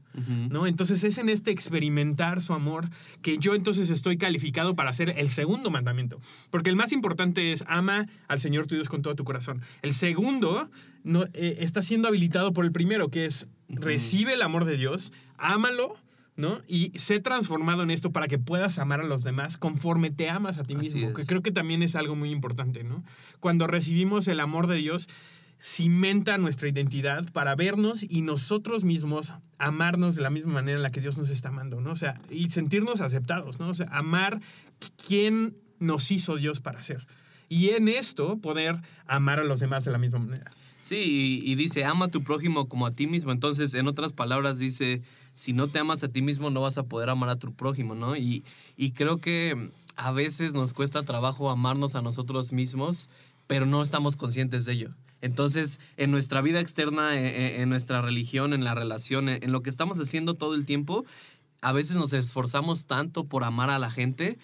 ¿no? 0.50 0.68
Entonces 0.68 1.04
es 1.04 1.18
en 1.18 1.30
este 1.30 1.52
experimentar 1.52 2.42
su 2.42 2.54
amor 2.54 2.90
que 3.22 3.38
yo 3.38 3.56
entonces 3.56 3.90
estoy 3.90 4.18
calificado 4.18 4.76
para 4.76 4.90
hacer 4.90 5.14
el 5.18 5.30
segundo 5.30 5.72
mandamiento. 5.72 6.20
Porque 6.52 6.70
el 6.70 6.76
más 6.76 6.92
importante 6.92 7.52
es 7.52 7.64
ama 7.68 8.08
al 8.28 8.40
Señor 8.40 8.68
tu 8.68 8.76
Dios 8.76 8.90
con 8.90 9.02
todo 9.02 9.16
tu 9.16 9.24
corazón. 9.24 9.62
El 9.82 9.94
segundo 9.94 10.70
no, 11.04 11.24
eh, 11.34 11.58
está 11.60 11.82
siendo 11.82 12.08
habilitado 12.08 12.52
por 12.54 12.66
el 12.66 12.72
primero, 12.72 13.10
que 13.10 13.26
es 13.26 13.48
recibe 13.70 14.34
el 14.34 14.42
amor 14.42 14.66
de 14.66 14.78
Dios, 14.78 15.14
ámalo. 15.38 15.96
¿No? 16.38 16.60
Y 16.68 16.92
sé 16.96 17.22
transformado 17.22 17.84
en 17.84 17.92
esto 17.92 18.12
para 18.12 18.28
que 18.28 18.38
puedas 18.38 18.78
amar 18.78 19.00
a 19.00 19.06
los 19.06 19.24
demás 19.24 19.58
conforme 19.58 20.12
te 20.12 20.30
amas 20.30 20.58
a 20.58 20.66
ti 20.66 20.76
mismo. 20.76 21.14
Que 21.14 21.26
creo 21.26 21.42
que 21.42 21.54
también 21.54 21.82
es 21.82 21.96
algo 21.96 22.18
muy 22.18 22.30
importante, 22.30 22.84
¿no? 22.84 23.06
Cuando 23.40 23.68
recibimos 23.68 24.28
el 24.28 24.42
amor 24.42 24.68
de 24.68 24.76
Dios, 24.76 25.08
cimenta 25.60 26.38
nuestra 26.38 26.69
identidad 26.69 27.31
para 27.31 27.56
vernos 27.56 28.06
y 28.07 28.22
nosotros 28.22 28.84
mismos 28.84 29.34
amarnos 29.57 30.16
de 30.16 30.22
la 30.22 30.30
misma 30.30 30.54
manera 30.54 30.78
en 30.78 30.84
la 30.84 30.92
que 30.92 31.02
Dios 31.02 31.18
nos 31.18 31.30
está 31.30 31.50
amando, 31.50 31.81
¿no? 31.81 31.92
O 31.92 31.96
sea, 31.96 32.22
y 32.30 32.50
sentirnos 32.50 33.02
aceptados, 33.02 33.60
¿no? 33.60 33.69
O 33.69 33.74
sea, 33.74 33.88
amar 33.92 34.42
quién 35.07 35.56
nos 35.80 36.12
hizo 36.12 36.36
Dios 36.36 36.60
para 36.60 36.84
ser. 36.84 37.07
Y 37.50 37.69
en 37.69 37.88
esto 37.88 38.38
poder 38.38 38.82
amar 39.08 39.39
a 39.39 39.44
los 39.44 39.60
demás 39.60 39.86
de 39.86 39.91
la 39.91 39.98
misma 39.98 40.20
manera. 40.20 40.51
Sí, 40.82 41.41
y, 41.44 41.56
dice, 41.56 41.84
ama 41.84 42.06
a 42.06 42.10
tu 42.10 42.24
prójimo 42.24 42.70
como 42.70 42.86
a 42.86 42.91
ti 42.91 43.08
mismo. 43.08 43.32
Entonces, 43.32 43.74
en 43.74 43.88
otras 43.88 44.13
palabras, 44.13 44.60
dice, 44.60 45.01
si 45.34 45.51
no 45.51 45.68
te 45.68 45.79
amas 45.79 46.03
a 46.03 46.10
ti 46.10 46.22
mismo, 46.22 46.51
no 46.51 46.62
vas 46.62 46.77
a 46.77 46.84
poder 46.84 47.10
amar 47.10 47.29
a 47.29 47.38
tu 47.38 47.51
prójimo, 47.56 47.96
¿no? 47.96 48.15
Y, 48.15 48.44
y 48.77 48.91
creo 48.91 49.18
que 49.18 49.72
a 49.96 50.12
veces 50.12 50.53
nos 50.53 50.74
cuesta 50.74 51.01
trabajo 51.01 51.50
amarnos 51.50 51.96
a 51.96 52.01
nosotros 52.01 52.51
mismos, 52.51 53.10
pero 53.48 53.65
no 53.65 53.82
estamos 53.82 54.15
conscientes 54.15 54.65
de 54.65 54.74
ello. 54.74 54.91
Entonces, 55.25 55.79
en 55.98 56.12
nuestra 56.12 56.41
vida 56.41 56.60
externa, 56.60 57.20
en, 57.20 57.25
en- 57.25 57.62
en 57.62 57.70
nuestra 57.70 58.01
religión, 58.01 58.53
en 58.53 58.63
la 58.63 58.75
relación, 58.75 59.27
en, 59.29 59.44
en 59.44 59.51
lo 59.51 59.62
que 59.62 59.70
estamos 59.72 59.98
haciendo 60.00 60.36
todo 60.36 60.53
el 60.55 60.65
tiempo, 60.65 61.03
a 61.62 61.72
veces 61.72 61.98
nos 61.98 62.13
esforzamos 62.13 62.86
tanto 62.86 63.24
por 63.24 63.44
amar 63.44 63.70
a 63.72 63.79
la 63.79 63.89
gente, 63.89 64.38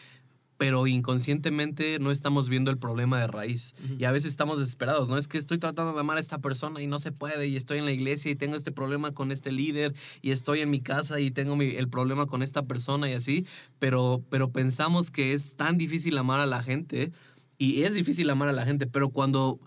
pero 0.58 0.86
inconscientemente 0.88 1.98
no 2.00 2.12
estamos 2.12 2.48
viendo 2.50 2.70
el 2.72 2.78
problema 2.78 3.20
de 3.20 3.28
raíz. 3.28 3.74
Y 4.00 4.06
a 4.06 4.12
veces 4.12 4.30
estamos 4.30 4.60
desesperados, 4.60 5.10
¿no? 5.10 5.18
Es 5.18 5.28
que 5.28 5.38
estoy 5.38 5.58
tratando 5.58 5.94
de 5.94 6.00
amar 6.00 6.18
a 6.18 6.20
esta 6.20 6.38
persona 6.40 6.82
y 6.82 6.88
no 6.88 7.00
se 7.00 7.12
puede, 7.12 7.48
y 7.48 7.56
estoy 7.56 7.78
en 7.80 7.86
la 7.86 7.92
iglesia 7.92 8.30
y 8.32 8.36
tengo 8.36 8.56
este 8.56 8.72
problema 8.72 9.12
con 9.12 9.32
este 9.32 9.52
líder, 9.52 9.94
y 10.22 10.32
estoy 10.32 10.62
en 10.62 10.70
mi 10.70 10.80
casa 10.80 11.20
y 11.20 11.32
tengo 11.32 11.56
mi- 11.56 11.76
el 11.76 11.88
problema 11.90 12.26
con 12.28 12.42
esta 12.44 12.64
persona 12.64 13.10
y 13.10 13.14
así, 13.14 13.46
pero, 13.80 14.22
pero 14.30 14.52
pensamos 14.52 15.10
que 15.12 15.34
es 15.34 15.56
tan 15.56 15.78
difícil 15.78 16.18
amar 16.18 16.40
a 16.40 16.46
la 16.46 16.62
gente, 16.64 17.12
y 17.58 17.84
es 17.84 17.94
difícil 17.94 18.30
amar 18.32 18.50
a 18.50 18.54
la 18.54 18.66
gente, 18.66 18.88
pero 18.88 19.10
cuando 19.10 19.60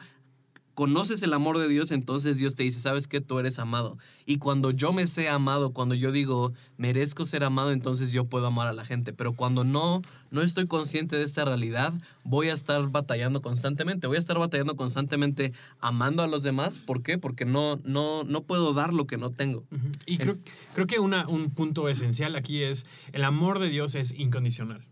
conoces 0.74 1.22
el 1.22 1.32
amor 1.32 1.58
de 1.58 1.68
Dios, 1.68 1.92
entonces 1.92 2.38
Dios 2.38 2.56
te 2.56 2.64
dice, 2.64 2.80
sabes 2.80 3.06
que 3.06 3.20
tú 3.20 3.38
eres 3.38 3.58
amado. 3.58 3.96
Y 4.26 4.38
cuando 4.38 4.70
yo 4.70 4.92
me 4.92 5.06
sé 5.06 5.28
amado, 5.28 5.72
cuando 5.72 5.94
yo 5.94 6.12
digo, 6.12 6.52
merezco 6.76 7.24
ser 7.26 7.44
amado, 7.44 7.70
entonces 7.70 8.12
yo 8.12 8.24
puedo 8.24 8.48
amar 8.48 8.66
a 8.68 8.72
la 8.72 8.84
gente. 8.84 9.12
Pero 9.12 9.32
cuando 9.32 9.64
no, 9.64 10.02
no 10.30 10.42
estoy 10.42 10.66
consciente 10.66 11.16
de 11.16 11.24
esta 11.24 11.44
realidad, 11.44 11.92
voy 12.24 12.48
a 12.48 12.54
estar 12.54 12.88
batallando 12.88 13.40
constantemente. 13.40 14.06
Voy 14.06 14.16
a 14.16 14.20
estar 14.20 14.38
batallando 14.38 14.76
constantemente 14.76 15.52
amando 15.80 16.22
a 16.22 16.26
los 16.26 16.42
demás. 16.42 16.78
¿Por 16.78 17.02
qué? 17.02 17.18
Porque 17.18 17.44
no, 17.44 17.78
no, 17.84 18.24
no 18.24 18.42
puedo 18.42 18.72
dar 18.72 18.92
lo 18.92 19.06
que 19.06 19.16
no 19.16 19.30
tengo. 19.30 19.64
Y 20.06 20.18
creo, 20.18 20.36
creo 20.74 20.86
que 20.86 20.98
una, 20.98 21.26
un 21.28 21.50
punto 21.50 21.88
esencial 21.88 22.34
aquí 22.36 22.62
es 22.62 22.86
el 23.12 23.24
amor 23.24 23.60
de 23.60 23.68
Dios 23.68 23.94
es 23.94 24.12
incondicional. 24.12 24.86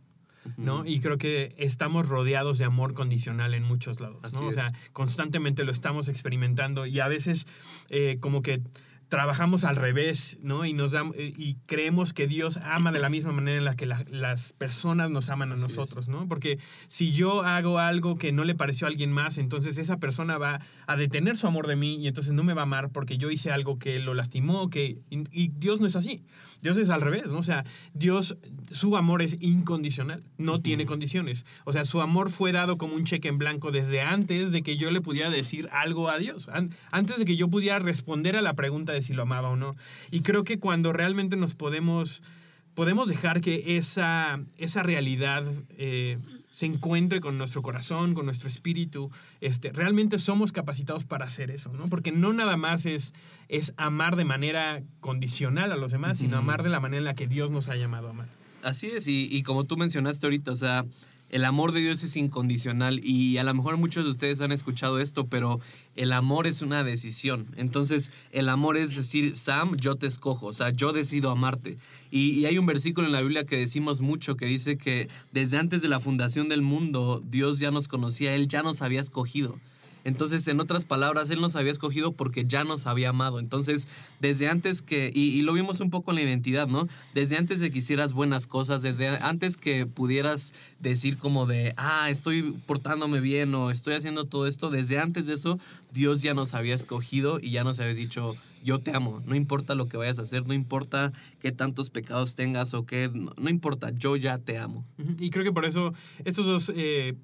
¿No? 0.56 0.84
Y 0.84 1.00
creo 1.00 1.18
que 1.18 1.54
estamos 1.58 2.08
rodeados 2.08 2.58
de 2.58 2.64
amor 2.64 2.94
condicional 2.94 3.54
en 3.54 3.62
muchos 3.62 4.00
lados. 4.00 4.34
O 4.40 4.48
es. 4.48 4.54
sea, 4.54 4.72
constantemente 4.92 5.64
lo 5.64 5.72
estamos 5.72 6.08
experimentando 6.08 6.86
y 6.86 7.00
a 7.00 7.08
veces 7.08 7.46
eh, 7.88 8.18
como 8.20 8.42
que 8.42 8.62
trabajamos 9.12 9.64
al 9.64 9.76
revés, 9.76 10.38
¿no? 10.42 10.64
Y, 10.64 10.72
nos 10.72 10.94
dam- 10.94 11.12
eh, 11.14 11.34
y 11.36 11.56
creemos 11.66 12.14
que 12.14 12.26
Dios 12.26 12.56
ama 12.64 12.92
de 12.92 12.98
la 12.98 13.10
misma 13.10 13.30
manera 13.30 13.58
en 13.58 13.66
la 13.66 13.74
que 13.76 13.84
la- 13.84 14.02
las 14.10 14.54
personas 14.54 15.10
nos 15.10 15.28
aman 15.28 15.52
a 15.52 15.56
Así 15.56 15.66
es. 15.66 15.76
nosotros, 15.76 16.08
¿no? 16.08 16.26
Porque 16.26 16.58
si 16.88 17.12
yo 17.12 17.42
hago 17.42 17.78
algo 17.78 18.16
que 18.16 18.32
no 18.32 18.44
le 18.44 18.54
pareció 18.54 18.86
a 18.86 18.90
alguien 18.90 19.12
más, 19.12 19.36
entonces 19.36 19.76
esa 19.76 19.98
persona 19.98 20.38
va 20.38 20.60
a 20.86 20.96
detener 20.96 21.36
su 21.36 21.46
amor 21.46 21.66
de 21.66 21.76
mí 21.76 21.96
y 21.96 22.06
entonces 22.08 22.32
no 22.32 22.42
me 22.42 22.54
va 22.54 22.62
a 22.62 22.64
amar 22.64 22.88
porque 22.90 23.18
yo 23.18 23.30
hice 23.30 23.52
algo 23.52 23.78
que 23.78 23.98
lo 23.98 24.14
lastimó, 24.14 24.70
que 24.70 24.96
y, 25.10 25.24
y 25.30 25.48
Dios 25.48 25.78
no 25.80 25.86
es 25.86 25.94
así. 25.94 26.22
Dios 26.62 26.78
es 26.78 26.88
al 26.88 27.02
revés, 27.02 27.26
¿no? 27.26 27.36
O 27.38 27.42
sea, 27.42 27.64
Dios 27.92 28.38
su 28.70 28.96
amor 28.96 29.20
es 29.20 29.36
incondicional, 29.42 30.24
no 30.38 30.62
tiene 30.62 30.86
condiciones. 30.86 31.44
O 31.66 31.72
sea, 31.72 31.84
su 31.84 32.00
amor 32.00 32.30
fue 32.30 32.52
dado 32.52 32.78
como 32.78 32.94
un 32.94 33.04
cheque 33.04 33.28
en 33.28 33.36
blanco 33.36 33.70
desde 33.72 34.00
antes 34.00 34.52
de 34.52 34.62
que 34.62 34.78
yo 34.78 34.90
le 34.90 35.02
pudiera 35.02 35.28
decir 35.28 35.68
algo 35.70 36.08
a 36.08 36.16
Dios, 36.18 36.48
an- 36.48 36.70
antes 36.90 37.18
de 37.18 37.26
que 37.26 37.36
yo 37.36 37.48
pudiera 37.48 37.78
responder 37.78 38.36
a 38.36 38.40
la 38.40 38.54
pregunta 38.54 38.92
de 38.94 39.01
si 39.02 39.12
lo 39.12 39.22
amaba 39.22 39.50
o 39.50 39.56
no. 39.56 39.76
Y 40.10 40.20
creo 40.20 40.44
que 40.44 40.58
cuando 40.58 40.92
realmente 40.92 41.36
nos 41.36 41.54
podemos, 41.54 42.22
podemos 42.74 43.08
dejar 43.08 43.40
que 43.40 43.76
esa, 43.76 44.40
esa 44.56 44.82
realidad 44.82 45.44
eh, 45.76 46.18
se 46.50 46.66
encuentre 46.66 47.20
con 47.20 47.38
nuestro 47.38 47.62
corazón, 47.62 48.14
con 48.14 48.26
nuestro 48.26 48.48
espíritu, 48.48 49.10
este, 49.40 49.72
realmente 49.72 50.18
somos 50.18 50.52
capacitados 50.52 51.04
para 51.04 51.24
hacer 51.24 51.50
eso, 51.50 51.72
¿no? 51.72 51.88
Porque 51.88 52.12
no 52.12 52.32
nada 52.32 52.56
más 52.56 52.84
es, 52.86 53.14
es 53.48 53.72
amar 53.78 54.16
de 54.16 54.24
manera 54.24 54.82
condicional 55.00 55.72
a 55.72 55.76
los 55.76 55.92
demás, 55.92 56.18
sino 56.18 56.36
amar 56.36 56.62
de 56.62 56.68
la 56.68 56.78
manera 56.78 56.98
en 56.98 57.04
la 57.04 57.14
que 57.14 57.26
Dios 57.26 57.50
nos 57.50 57.68
ha 57.68 57.76
llamado 57.76 58.08
a 58.08 58.10
amar. 58.10 58.28
Así 58.62 58.88
es, 58.88 59.08
y, 59.08 59.28
y 59.34 59.42
como 59.42 59.64
tú 59.64 59.76
mencionaste 59.76 60.26
ahorita, 60.26 60.52
o 60.52 60.56
sea, 60.56 60.84
el 61.32 61.46
amor 61.46 61.72
de 61.72 61.80
Dios 61.80 62.04
es 62.04 62.14
incondicional 62.16 63.00
y 63.02 63.38
a 63.38 63.44
lo 63.44 63.54
mejor 63.54 63.78
muchos 63.78 64.04
de 64.04 64.10
ustedes 64.10 64.40
han 64.42 64.52
escuchado 64.52 65.00
esto, 65.00 65.26
pero 65.26 65.60
el 65.96 66.12
amor 66.12 66.46
es 66.46 66.60
una 66.60 66.84
decisión. 66.84 67.46
Entonces, 67.56 68.10
el 68.32 68.50
amor 68.50 68.76
es 68.76 68.94
decir, 68.94 69.34
Sam, 69.36 69.76
yo 69.76 69.96
te 69.96 70.06
escojo, 70.06 70.46
o 70.46 70.52
sea, 70.52 70.70
yo 70.70 70.92
decido 70.92 71.30
amarte. 71.30 71.78
Y, 72.10 72.32
y 72.32 72.46
hay 72.46 72.58
un 72.58 72.66
versículo 72.66 73.06
en 73.06 73.12
la 73.12 73.22
Biblia 73.22 73.44
que 73.44 73.56
decimos 73.56 74.02
mucho 74.02 74.36
que 74.36 74.44
dice 74.44 74.76
que 74.76 75.08
desde 75.32 75.56
antes 75.56 75.80
de 75.80 75.88
la 75.88 76.00
fundación 76.00 76.50
del 76.50 76.60
mundo, 76.60 77.22
Dios 77.26 77.58
ya 77.58 77.70
nos 77.70 77.88
conocía, 77.88 78.34
Él 78.34 78.46
ya 78.46 78.62
nos 78.62 78.82
había 78.82 79.00
escogido. 79.00 79.58
Entonces, 80.04 80.46
en 80.48 80.60
otras 80.60 80.84
palabras, 80.84 81.30
Él 81.30 81.40
nos 81.40 81.56
había 81.56 81.72
escogido 81.72 82.12
porque 82.12 82.44
ya 82.44 82.64
nos 82.64 82.86
había 82.86 83.10
amado. 83.10 83.38
Entonces, 83.38 83.88
desde 84.20 84.48
antes 84.48 84.82
que, 84.82 85.10
y, 85.12 85.40
lo 85.42 85.52
vimos 85.52 85.80
un 85.80 85.90
poco 85.90 86.10
en 86.10 86.16
la 86.16 86.22
identidad, 86.22 86.68
¿no? 86.68 86.88
Desde 87.14 87.36
antes 87.36 87.60
de 87.60 87.70
que 87.70 87.78
hicieras 87.78 88.12
buenas 88.12 88.46
cosas, 88.46 88.82
desde 88.82 89.08
antes 89.08 89.56
que 89.56 89.86
pudieras 89.86 90.54
decir 90.80 91.18
como 91.18 91.46
de, 91.46 91.72
ah, 91.76 92.10
estoy 92.10 92.52
portándome 92.66 93.20
bien 93.20 93.54
o 93.54 93.70
estoy 93.70 93.94
haciendo 93.94 94.24
todo 94.24 94.46
esto, 94.46 94.70
desde 94.70 94.98
antes 94.98 95.26
de 95.26 95.34
eso, 95.34 95.58
Dios 95.92 96.22
ya 96.22 96.34
nos 96.34 96.54
había 96.54 96.74
escogido 96.74 97.38
y 97.40 97.50
ya 97.50 97.64
nos 97.64 97.78
había 97.80 97.94
dicho, 97.94 98.34
yo 98.64 98.78
te 98.78 98.94
amo, 98.94 99.22
no 99.26 99.34
importa 99.34 99.74
lo 99.74 99.88
que 99.88 99.96
vayas 99.96 100.18
a 100.18 100.22
hacer, 100.22 100.46
no 100.46 100.54
importa 100.54 101.12
qué 101.40 101.52
tantos 101.52 101.90
pecados 101.90 102.34
tengas 102.34 102.74
o 102.74 102.86
qué, 102.86 103.10
no, 103.12 103.50
importa, 103.50 103.90
yo 103.90 104.16
ya 104.16 104.38
te 104.38 104.58
amo. 104.58 104.84
Y 105.18 105.30
creo 105.30 105.44
que 105.44 105.52
por 105.52 105.64
eso 105.64 105.92
estos 106.24 106.46
dos 106.46 106.72
eh, 106.74 107.14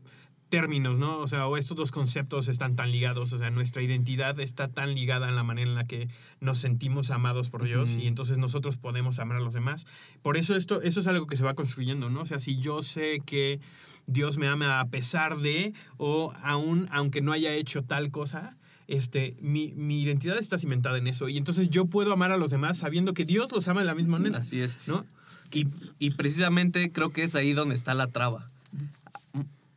términos, 0.48 0.98
¿no? 0.98 1.18
O 1.18 1.28
sea, 1.28 1.46
o 1.46 1.56
estos 1.56 1.76
dos 1.76 1.90
conceptos 1.90 2.48
están 2.48 2.76
tan 2.76 2.90
ligados. 2.90 3.32
O 3.32 3.38
sea, 3.38 3.50
nuestra 3.50 3.82
identidad 3.82 4.38
está 4.40 4.68
tan 4.68 4.94
ligada 4.94 5.28
en 5.28 5.36
la 5.36 5.42
manera 5.42 5.68
en 5.68 5.74
la 5.74 5.84
que 5.84 6.08
nos 6.40 6.58
sentimos 6.58 7.10
amados 7.10 7.50
por 7.50 7.64
Dios 7.64 7.96
y 8.00 8.06
entonces 8.06 8.38
nosotros 8.38 8.76
podemos 8.76 9.18
amar 9.18 9.38
a 9.38 9.40
los 9.40 9.54
demás. 9.54 9.86
Por 10.22 10.36
eso 10.36 10.56
esto, 10.56 10.82
eso 10.82 11.00
es 11.00 11.06
algo 11.06 11.26
que 11.26 11.36
se 11.36 11.44
va 11.44 11.54
construyendo, 11.54 12.10
¿no? 12.10 12.22
O 12.22 12.26
sea, 12.26 12.38
si 12.38 12.58
yo 12.58 12.82
sé 12.82 13.20
que 13.24 13.60
Dios 14.06 14.38
me 14.38 14.48
ama 14.48 14.80
a 14.80 14.88
pesar 14.88 15.36
de, 15.36 15.72
o 15.96 16.32
aún 16.42 16.88
aunque 16.90 17.20
no 17.20 17.32
haya 17.32 17.52
hecho 17.54 17.82
tal 17.82 18.10
cosa, 18.10 18.56
este, 18.86 19.36
mi, 19.40 19.74
mi 19.74 20.02
identidad 20.02 20.38
está 20.38 20.58
cimentada 20.58 20.96
en 20.98 21.06
eso. 21.06 21.28
Y 21.28 21.36
entonces 21.36 21.68
yo 21.68 21.86
puedo 21.86 22.12
amar 22.12 22.32
a 22.32 22.38
los 22.38 22.50
demás 22.50 22.78
sabiendo 22.78 23.12
que 23.12 23.24
Dios 23.24 23.52
los 23.52 23.68
ama 23.68 23.80
de 23.80 23.86
la 23.86 23.94
misma 23.94 24.18
manera. 24.18 24.38
Así 24.38 24.60
es. 24.60 24.78
¿No? 24.86 25.04
Y, 25.52 25.66
y 25.98 26.10
precisamente 26.10 26.90
creo 26.90 27.10
que 27.10 27.22
es 27.22 27.34
ahí 27.34 27.52
donde 27.52 27.74
está 27.74 27.94
la 27.94 28.06
traba. 28.08 28.50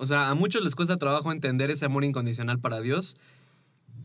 O 0.01 0.07
sea, 0.07 0.31
a 0.31 0.33
muchos 0.33 0.63
les 0.63 0.73
cuesta 0.73 0.97
trabajo 0.97 1.31
entender 1.31 1.69
ese 1.69 1.85
amor 1.85 2.03
incondicional 2.03 2.57
para 2.57 2.81
Dios, 2.81 3.17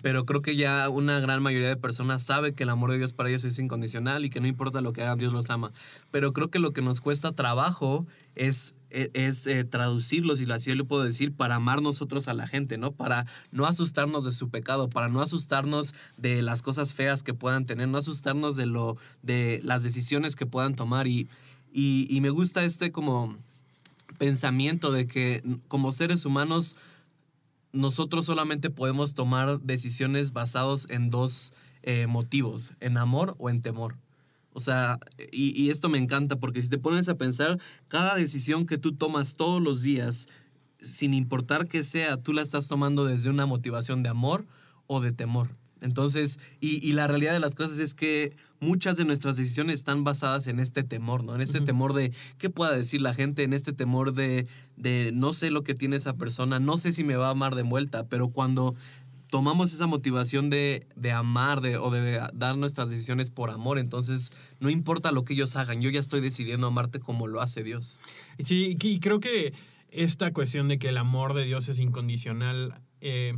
pero 0.02 0.26
creo 0.26 0.42
que 0.42 0.54
ya 0.54 0.90
una 0.90 1.20
gran 1.20 1.42
mayoría 1.42 1.70
de 1.70 1.76
personas 1.78 2.22
sabe 2.22 2.52
que 2.52 2.64
el 2.64 2.68
amor 2.68 2.90
de 2.90 2.98
Dios 2.98 3.14
para 3.14 3.30
ellos 3.30 3.44
es 3.44 3.58
incondicional 3.58 4.26
y 4.26 4.28
que 4.28 4.42
no 4.42 4.46
importa 4.46 4.82
lo 4.82 4.92
que 4.92 5.00
hagan, 5.00 5.16
Dios 5.16 5.32
los 5.32 5.48
ama. 5.48 5.72
Pero 6.10 6.34
creo 6.34 6.50
que 6.50 6.58
lo 6.58 6.74
que 6.74 6.82
nos 6.82 7.00
cuesta 7.00 7.32
trabajo 7.32 8.06
es, 8.34 8.74
es, 8.90 9.08
es, 9.14 9.46
eh, 9.46 9.64
traducirlo, 9.64 10.36
si 10.36 10.44
así 10.52 10.74
lo 10.74 10.84
puedo 10.84 11.02
decir, 11.02 11.32
para 11.32 11.54
amar 11.54 11.80
nosotros 11.80 12.28
a 12.28 12.34
la 12.34 12.46
gente, 12.46 12.76
¿no? 12.76 12.92
Para 12.92 13.24
no 13.50 13.64
asustarnos 13.64 14.26
de 14.26 14.32
su 14.32 14.50
pecado, 14.50 14.90
para 14.90 15.08
no 15.08 15.22
asustarnos 15.22 15.94
de 16.18 16.42
las 16.42 16.60
cosas 16.60 16.92
feas 16.92 17.22
que 17.22 17.32
puedan 17.32 17.64
tener, 17.64 17.88
no 17.88 17.96
asustarnos 17.96 18.56
de, 18.56 18.66
lo, 18.66 18.98
de 19.22 19.62
las 19.64 19.82
decisiones 19.82 20.36
que 20.36 20.44
puedan 20.44 20.74
tomar. 20.74 21.06
Y, 21.06 21.26
y, 21.72 22.06
y 22.14 22.20
me 22.20 22.28
gusta 22.28 22.66
este 22.66 22.92
como 22.92 23.34
pensamiento 24.18 24.92
de 24.92 25.06
que 25.06 25.42
como 25.68 25.92
seres 25.92 26.24
humanos 26.24 26.76
nosotros 27.72 28.26
solamente 28.26 28.70
podemos 28.70 29.14
tomar 29.14 29.60
decisiones 29.60 30.32
basados 30.32 30.86
en 30.90 31.10
dos 31.10 31.52
eh, 31.82 32.06
motivos, 32.06 32.72
en 32.80 32.96
amor 32.96 33.34
o 33.38 33.50
en 33.50 33.62
temor. 33.62 33.96
O 34.52 34.60
sea, 34.60 34.98
y, 35.30 35.60
y 35.60 35.70
esto 35.70 35.88
me 35.88 35.98
encanta 35.98 36.36
porque 36.36 36.62
si 36.62 36.70
te 36.70 36.78
pones 36.78 37.08
a 37.08 37.16
pensar, 37.16 37.60
cada 37.88 38.14
decisión 38.14 38.64
que 38.64 38.78
tú 38.78 38.92
tomas 38.92 39.34
todos 39.34 39.60
los 39.60 39.82
días, 39.82 40.28
sin 40.78 41.12
importar 41.12 41.68
que 41.68 41.82
sea, 41.82 42.16
tú 42.16 42.32
la 42.32 42.42
estás 42.42 42.68
tomando 42.68 43.04
desde 43.04 43.30
una 43.30 43.46
motivación 43.46 44.02
de 44.02 44.08
amor 44.08 44.46
o 44.86 45.00
de 45.00 45.12
temor. 45.12 45.50
Entonces, 45.80 46.38
y, 46.60 46.86
y 46.86 46.92
la 46.92 47.06
realidad 47.06 47.32
de 47.32 47.40
las 47.40 47.54
cosas 47.54 47.78
es 47.78 47.94
que 47.94 48.34
muchas 48.60 48.96
de 48.96 49.04
nuestras 49.04 49.36
decisiones 49.36 49.76
están 49.76 50.04
basadas 50.04 50.46
en 50.46 50.60
este 50.60 50.82
temor, 50.82 51.24
¿no? 51.24 51.34
En 51.34 51.40
este 51.40 51.60
temor 51.60 51.92
de 51.92 52.12
qué 52.38 52.50
pueda 52.50 52.74
decir 52.74 53.00
la 53.00 53.14
gente, 53.14 53.42
en 53.42 53.52
este 53.52 53.72
temor 53.72 54.14
de, 54.14 54.46
de 54.76 55.10
no 55.12 55.32
sé 55.32 55.50
lo 55.50 55.62
que 55.62 55.74
tiene 55.74 55.96
esa 55.96 56.16
persona, 56.16 56.58
no 56.58 56.78
sé 56.78 56.92
si 56.92 57.04
me 57.04 57.16
va 57.16 57.28
a 57.28 57.30
amar 57.30 57.54
de 57.54 57.62
vuelta, 57.62 58.08
pero 58.08 58.28
cuando 58.28 58.74
tomamos 59.30 59.72
esa 59.72 59.86
motivación 59.86 60.50
de, 60.50 60.86
de 60.96 61.12
amar 61.12 61.60
de, 61.60 61.76
o 61.76 61.90
de 61.90 62.20
dar 62.32 62.56
nuestras 62.56 62.90
decisiones 62.90 63.30
por 63.30 63.50
amor, 63.50 63.78
entonces 63.78 64.30
no 64.60 64.70
importa 64.70 65.12
lo 65.12 65.24
que 65.24 65.34
ellos 65.34 65.56
hagan, 65.56 65.82
yo 65.82 65.90
ya 65.90 66.00
estoy 66.00 66.20
decidiendo 66.20 66.68
amarte 66.68 67.00
como 67.00 67.26
lo 67.26 67.40
hace 67.40 67.62
Dios. 67.62 67.98
Sí, 68.38 68.76
y 68.80 69.00
creo 69.00 69.20
que 69.20 69.52
esta 69.90 70.32
cuestión 70.32 70.68
de 70.68 70.78
que 70.78 70.88
el 70.88 70.96
amor 70.96 71.34
de 71.34 71.44
Dios 71.44 71.68
es 71.68 71.78
incondicional, 71.78 72.80
eh, 73.00 73.34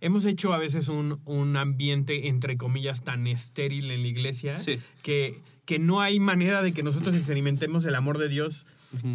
hemos 0.00 0.24
hecho 0.24 0.52
a 0.52 0.58
veces 0.58 0.88
un, 0.88 1.20
un 1.24 1.56
ambiente, 1.56 2.28
entre 2.28 2.56
comillas, 2.56 3.02
tan 3.02 3.26
estéril 3.26 3.90
en 3.90 4.02
la 4.02 4.08
iglesia 4.08 4.56
Sí. 4.56 4.78
que, 5.02 5.40
que 5.64 5.78
no 5.78 6.00
hay 6.00 6.18
manera 6.20 6.62
de 6.62 6.72
que 6.72 6.82
nosotros 6.82 7.14
experimentemos 7.14 7.84
el 7.84 7.94
amor 7.94 8.16
de 8.18 8.28
Dios 8.28 8.66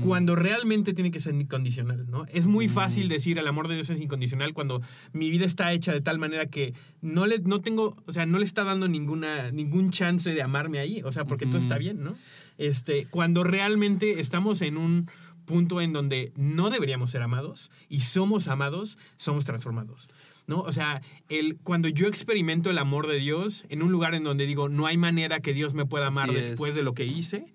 cuando 0.03 0.35
realmente 0.35 0.93
tiene 0.93 1.09
que 1.09 1.19
ser 1.19 1.33
incondicional, 1.33 2.05
¿no? 2.07 2.25
Es 2.31 2.45
muy 2.45 2.69
fácil 2.69 3.09
decir 3.09 3.39
el 3.39 3.47
amor 3.47 3.67
de 3.67 3.73
Dios 3.73 3.89
es 3.89 3.99
incondicional 3.99 4.53
cuando 4.53 4.83
mi 5.13 5.31
vida 5.31 5.45
está 5.45 5.73
hecha 5.73 5.91
de 5.91 5.99
tal 6.01 6.19
manera 6.19 6.45
que 6.45 6.75
no 7.01 7.25
le 7.25 7.39
no 7.39 7.59
tengo, 7.61 7.97
o 8.05 8.11
sea, 8.11 8.27
no 8.27 8.37
le 8.37 8.45
está 8.45 8.63
dando 8.63 8.87
ninguna 8.87 9.49
ningún 9.51 9.89
chance 9.89 10.31
de 10.31 10.43
amarme 10.43 10.77
ahí, 10.77 11.01
o 11.03 11.11
sea, 11.11 11.25
porque 11.25 11.47
todo 11.47 11.57
está 11.57 11.79
bien, 11.79 12.03
¿no? 12.03 12.15
Este, 12.59 13.07
cuando 13.09 13.43
realmente 13.43 14.19
estamos 14.19 14.61
en 14.61 14.77
un 14.77 15.09
punto 15.45 15.81
en 15.81 15.91
donde 15.91 16.31
no 16.35 16.69
deberíamos 16.69 17.09
ser 17.09 17.23
amados 17.23 17.71
y 17.89 18.01
somos 18.01 18.47
amados, 18.47 18.99
somos 19.15 19.43
transformados. 19.43 20.07
¿No? 20.45 20.59
O 20.59 20.71
sea, 20.73 21.01
el, 21.29 21.57
cuando 21.63 21.87
yo 21.87 22.07
experimento 22.07 22.69
el 22.69 22.77
amor 22.77 23.07
de 23.07 23.15
Dios 23.17 23.65
en 23.69 23.81
un 23.81 23.91
lugar 23.93 24.13
en 24.13 24.25
donde 24.25 24.45
digo, 24.45 24.67
no 24.67 24.85
hay 24.87 24.97
manera 24.97 25.39
que 25.39 25.53
Dios 25.53 25.73
me 25.73 25.85
pueda 25.85 26.07
amar 26.07 26.29
Así 26.29 26.37
es. 26.39 26.49
después 26.49 26.75
de 26.75 26.83
lo 26.83 26.93
que 26.93 27.05
hice, 27.05 27.45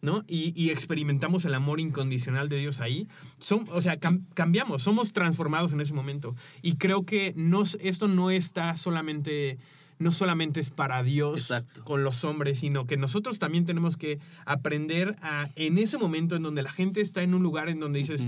¿no? 0.00 0.24
Y, 0.26 0.52
y 0.60 0.70
experimentamos 0.70 1.44
el 1.44 1.54
amor 1.54 1.78
incondicional 1.78 2.48
de 2.48 2.56
Dios 2.56 2.80
ahí. 2.80 3.06
Son, 3.38 3.68
o 3.70 3.80
sea, 3.80 4.00
cam- 4.00 4.24
cambiamos, 4.34 4.82
somos 4.82 5.12
transformados 5.12 5.72
en 5.72 5.80
ese 5.80 5.94
momento. 5.94 6.34
Y 6.62 6.74
creo 6.78 7.04
que 7.06 7.32
nos, 7.36 7.78
esto 7.80 8.08
no 8.08 8.32
está 8.32 8.76
solamente, 8.76 9.58
no 10.00 10.10
solamente 10.10 10.58
es 10.58 10.70
para 10.70 11.04
Dios 11.04 11.42
Exacto. 11.52 11.84
con 11.84 12.02
los 12.02 12.24
hombres, 12.24 12.58
sino 12.58 12.88
que 12.88 12.96
nosotros 12.96 13.38
también 13.38 13.66
tenemos 13.66 13.96
que 13.96 14.18
aprender 14.46 15.14
a, 15.22 15.48
en 15.54 15.78
ese 15.78 15.96
momento 15.96 16.34
en 16.34 16.42
donde 16.42 16.64
la 16.64 16.72
gente 16.72 17.00
está 17.00 17.22
en 17.22 17.34
un 17.34 17.44
lugar 17.44 17.68
en 17.68 17.78
donde 17.78 18.00
dices. 18.00 18.26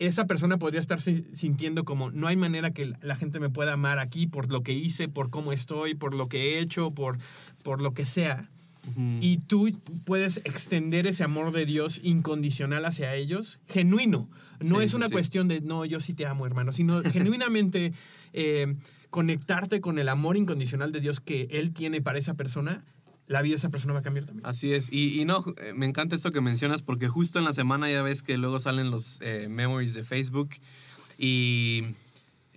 Esa 0.00 0.24
persona 0.26 0.56
podría 0.58 0.80
estar 0.80 1.00
si- 1.00 1.24
sintiendo 1.32 1.84
como 1.84 2.10
no 2.10 2.26
hay 2.26 2.34
manera 2.36 2.72
que 2.72 2.92
la 3.02 3.14
gente 3.16 3.38
me 3.38 3.48
pueda 3.50 3.74
amar 3.74 3.98
aquí 4.00 4.26
por 4.26 4.50
lo 4.50 4.62
que 4.62 4.72
hice, 4.72 5.08
por 5.08 5.30
cómo 5.30 5.52
estoy, 5.52 5.94
por 5.94 6.14
lo 6.14 6.26
que 6.28 6.38
he 6.56 6.58
hecho, 6.60 6.90
por, 6.90 7.18
por 7.62 7.80
lo 7.80 7.94
que 7.94 8.04
sea. 8.06 8.48
Y 9.20 9.36
tú 9.46 9.78
puedes 10.06 10.38
extender 10.38 11.06
ese 11.06 11.22
amor 11.22 11.52
de 11.52 11.66
Dios 11.66 12.00
incondicional 12.02 12.86
hacia 12.86 13.14
ellos, 13.14 13.60
genuino. 13.68 14.26
No 14.58 14.78
Sí, 14.78 14.84
es 14.84 14.94
una 14.94 15.06
sí. 15.08 15.12
cuestión 15.12 15.48
de, 15.48 15.60
no, 15.60 15.84
yo 15.84 16.00
sí 16.00 16.14
te 16.14 16.24
amo, 16.26 16.46
hermano, 16.46 16.72
sino 16.72 17.02
genuinamente 17.12 17.92
eh, 18.32 18.74
conectarte 19.10 19.80
con 19.82 19.98
el 19.98 20.08
amor 20.08 20.36
incondicional 20.38 20.92
de 20.92 21.00
Dios 21.00 21.20
que 21.20 21.46
Él 21.50 21.72
tiene 21.72 22.00
para 22.00 22.18
esa 22.18 22.34
persona, 22.34 22.82
la 23.30 23.42
vida 23.42 23.52
de 23.52 23.58
esa 23.58 23.68
persona 23.68 23.92
va 23.92 24.00
a 24.00 24.02
cambiar 24.02 24.26
también. 24.26 24.44
Así 24.44 24.72
es. 24.72 24.92
Y, 24.92 25.20
y 25.20 25.24
no, 25.24 25.44
eh, 25.58 25.72
me 25.72 25.86
encanta 25.86 26.16
esto 26.16 26.32
que 26.32 26.40
mencionas 26.40 26.82
porque 26.82 27.06
justo 27.06 27.38
en 27.38 27.44
la 27.44 27.52
semana 27.52 27.88
ya 27.88 28.02
ves 28.02 28.22
que 28.22 28.36
luego 28.36 28.58
salen 28.58 28.90
los 28.90 29.20
eh, 29.22 29.46
memories 29.48 29.94
de 29.94 30.02
Facebook 30.02 30.50
y 31.16 31.84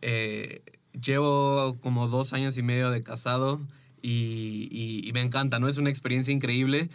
eh, 0.01 0.63
llevo 1.00 1.77
como 1.80 2.08
dos 2.08 2.34
años 2.34 2.58
y 2.58 2.63
medio 2.63 2.89
de 2.89 3.03
casado 3.03 3.62
y, 4.01 5.12
me 5.13 5.22
encanta, 5.22 5.60
¿no? 5.60 5.68
Es 5.68 5.77
una 5.77 5.92
experiencia 5.92 6.34
increíble. 6.34 6.89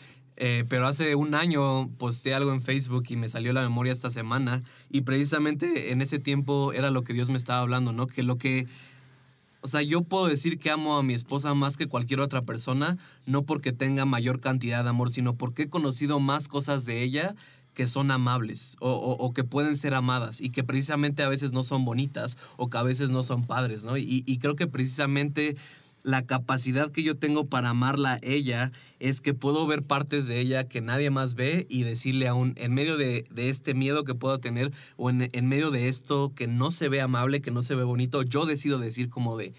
Pero 0.69 0.87
hace 0.87 1.17
un 1.17 1.35
año 1.35 1.89
posté 1.99 2.33
algo 2.33 2.53
en 2.53 2.63
Facebook 2.63 3.05
y 3.09 3.17
me 3.17 3.29
salió 3.29 3.53
la 3.53 3.63
memoria 3.63 3.93
esta 3.93 4.09
semana 4.09 4.63
y 4.89 5.01
precisamente 5.01 5.91
en 5.91 6.01
ese 6.01 6.21
tiempo 6.21 6.73
era 6.73 6.93
lo 6.93 7.03
que 7.03 7.13
Dios 7.13 7.29
me 7.29 7.37
estaba 7.37 7.59
hablando, 7.59 7.93
¿no? 7.93 8.07
Que 8.07 8.23
lo 8.23 8.39
que 8.39 8.69
o 9.61 9.69
sea, 9.69 9.83
yo 9.83 10.03
puedo 10.03 10.27
decir 10.27 10.59
que 10.59 10.71
amo 10.71 10.97
a 10.97 11.03
mi 11.03 11.15
esposa 11.15 11.55
más 11.55 11.77
que 11.77 11.89
cualquier 11.89 12.21
otra 12.21 12.43
persona, 12.43 12.97
no 13.27 13.43
porque 13.43 13.73
tenga 13.73 14.05
mayor 14.05 14.41
cantidad 14.41 14.85
de 14.85 14.91
amor, 14.91 15.11
sino 15.11 15.35
porque 15.37 15.65
he 15.65 15.69
conocido 15.69 16.21
más 16.21 16.49
cosas 16.49 16.87
de 16.87 17.03
ella 17.03 17.35
que 17.75 17.87
son 17.87 18.11
amables 18.11 18.77
o, 18.81 19.33
que 19.33 19.45
pueden 19.45 19.77
ser 19.77 19.95
amadas 19.95 20.41
y 20.41 20.51
que 20.51 20.65
precisamente 20.65 21.23
a 21.23 21.29
veces 21.29 21.53
no 21.53 21.63
son 21.63 21.85
bonitas 21.85 22.37
o 22.57 22.69
que 22.69 22.79
a 22.79 22.83
veces 22.83 23.11
no 23.11 23.23
son 23.23 23.45
padres, 23.45 23.85
¿no? 23.85 23.97
Y 23.97 24.39
creo 24.39 24.57
que 24.57 24.67
precisamente 24.67 25.57
la 26.09 26.23
capacidad 26.25 26.91
que 26.91 27.03
yo 27.03 27.17
tengo 27.17 27.45
para 27.45 27.69
amarla 27.69 28.15
a 28.15 28.19
ella 28.23 28.73
es 28.99 29.21
que 29.21 29.35
puedo 29.35 29.67
ver 29.67 29.83
partes 29.83 30.27
de 30.27 30.41
ella 30.41 30.65
que 30.67 30.81
nadie 30.81 31.11
más 31.11 31.35
ve 31.35 31.67
y 31.69 31.83
decirle 31.83 32.29
aún 32.29 32.55
en 32.57 32.73
medio 32.73 32.97
de, 32.97 33.27
de 33.31 33.51
este 33.51 33.75
miedo 33.75 34.05
que 34.05 34.15
puedo 34.15 34.39
tener 34.41 34.73
o 34.97 35.11
en, 35.11 35.29
en 35.33 35.47
medio 35.49 35.71
de 35.71 35.89
esto 35.89 36.33
que 36.35 36.47
no 36.47 36.71
se 36.71 36.89
ve 36.89 37.03
amable, 37.03 37.43
que 37.43 37.51
no 37.51 37.61
se 37.61 37.75
ve 37.75 37.85
bonito, 37.85 38.23
yo 38.23 38.47
decido 38.47 38.79
decir 38.79 39.11
como 39.11 39.37
de 39.37 39.53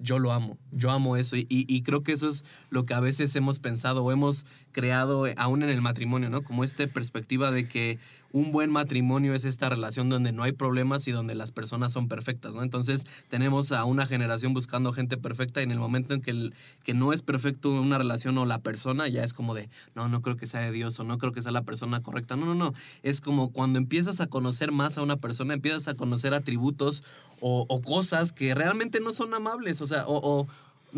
yo 0.00 0.20
lo 0.20 0.32
amo, 0.32 0.56
yo 0.70 0.92
amo 0.92 1.16
eso 1.16 1.34
y, 1.36 1.40
y- 1.48 1.66
y 1.66 1.82
creo 1.82 2.04
que 2.04 2.12
eso 2.12 2.28
es 2.28 2.44
lo 2.70 2.86
que 2.86 2.94
a 2.94 3.00
veces 3.00 3.34
hemos 3.34 3.58
pensado 3.58 4.04
o 4.04 4.12
hemos 4.12 4.46
creado 4.70 5.26
eh, 5.26 5.34
aún 5.36 5.64
en 5.64 5.70
el 5.70 5.82
matrimonio, 5.82 6.30
¿no? 6.30 6.42
Como 6.42 6.62
esta 6.62 6.86
perspectiva 6.86 7.50
de 7.50 7.66
que 7.66 7.98
un 8.32 8.52
buen 8.52 8.70
matrimonio 8.70 9.34
es 9.34 9.44
esta 9.44 9.68
relación 9.70 10.08
donde 10.10 10.32
no 10.32 10.42
hay 10.42 10.52
problemas 10.52 11.08
y 11.08 11.12
donde 11.12 11.34
las 11.34 11.50
personas 11.50 11.92
son 11.92 12.08
perfectas, 12.08 12.56
¿no? 12.56 12.62
Entonces 12.62 13.06
tenemos 13.30 13.72
a 13.72 13.84
una 13.84 14.06
generación 14.06 14.52
buscando 14.52 14.92
gente 14.92 15.16
perfecta 15.16 15.60
y 15.60 15.64
en 15.64 15.70
el 15.70 15.78
momento 15.78 16.14
en 16.14 16.20
que, 16.20 16.30
el- 16.32 16.54
que 16.84 16.92
no 16.92 17.12
es 17.12 17.22
perfecto 17.22 17.70
una 17.70 17.96
relación 17.96 18.36
o 18.38 18.44
la 18.44 18.58
persona, 18.58 19.08
ya 19.08 19.24
es 19.24 19.32
como 19.32 19.54
de, 19.54 19.68
no, 19.94 20.08
no 20.08 20.20
creo 20.20 20.36
que 20.36 20.46
sea 20.46 20.60
de 20.60 20.72
Dios 20.72 20.98
o 21.00 21.04
no 21.04 21.16
creo 21.18 21.32
que 21.32 21.42
sea 21.42 21.52
la 21.52 21.62
persona 21.62 22.02
correcta. 22.02 22.36
No, 22.36 22.46
no, 22.46 22.54
no. 22.54 22.74
Es 23.02 23.20
como 23.20 23.50
cuando 23.50 23.78
empiezas 23.78 24.20
a 24.20 24.26
conocer 24.26 24.72
más 24.72 24.98
a 24.98 25.02
una 25.02 25.16
persona, 25.16 25.54
empiezas 25.54 25.88
a 25.88 25.94
conocer 25.94 26.34
atributos 26.34 27.02
o, 27.40 27.66
cosas 27.82 28.32
que 28.32 28.54
realmente 28.54 29.00
no 29.00 29.12
son 29.12 29.32
amables, 29.32 29.80
o 29.80 29.86
sea, 29.86 30.04
o 30.06 30.46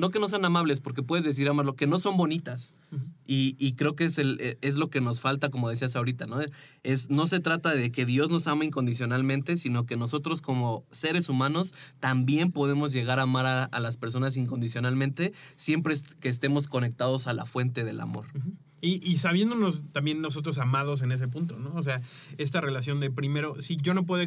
no 0.00 0.10
que 0.10 0.18
no 0.18 0.28
sean 0.28 0.44
amables, 0.44 0.80
porque 0.80 1.02
puedes 1.02 1.24
decir 1.24 1.48
amarlo, 1.48 1.76
que 1.76 1.86
no 1.86 1.98
son 1.98 2.16
bonitas. 2.16 2.74
Y, 3.26 3.54
y 3.58 3.74
creo 3.74 3.94
que 3.94 4.06
es, 4.06 4.18
el, 4.18 4.38
eh, 4.40 4.58
es 4.62 4.74
lo 4.74 4.90
que 4.90 5.00
nos 5.00 5.20
falta, 5.20 5.50
como 5.50 5.68
decías 5.68 5.94
ahorita, 5.94 6.26
¿no? 6.26 6.38
Es, 6.82 7.10
no 7.10 7.26
se 7.26 7.38
trata 7.38 7.74
de 7.74 7.92
que 7.92 8.06
Dios 8.06 8.30
nos 8.30 8.46
ama 8.46 8.64
incondicionalmente, 8.64 9.56
sino 9.56 9.86
que 9.86 9.96
nosotros 9.96 10.42
como 10.42 10.84
seres 10.90 11.28
humanos 11.28 11.74
también 12.00 12.50
podemos 12.50 12.92
llegar 12.92 13.20
a 13.20 13.22
amar 13.22 13.46
a, 13.46 13.64
a 13.64 13.80
las 13.80 13.96
personas 13.96 14.36
incondicionalmente, 14.36 15.32
siempre 15.56 15.94
que 16.20 16.28
estemos 16.28 16.66
conectados 16.66 17.26
a 17.26 17.34
la 17.34 17.44
fuente 17.44 17.84
del 17.84 18.00
amor. 18.00 18.26
Y, 18.82 19.06
y 19.06 19.18
sabiéndonos 19.18 19.84
también 19.92 20.22
nosotros 20.22 20.56
amados 20.58 21.02
en 21.02 21.12
ese 21.12 21.28
punto, 21.28 21.58
¿no? 21.58 21.74
O 21.74 21.82
sea, 21.82 22.00
esta 22.38 22.62
relación 22.62 22.98
de 22.98 23.10
primero, 23.10 23.60
si 23.60 23.76
yo 23.76 23.92
no 23.92 24.06
puedo, 24.06 24.24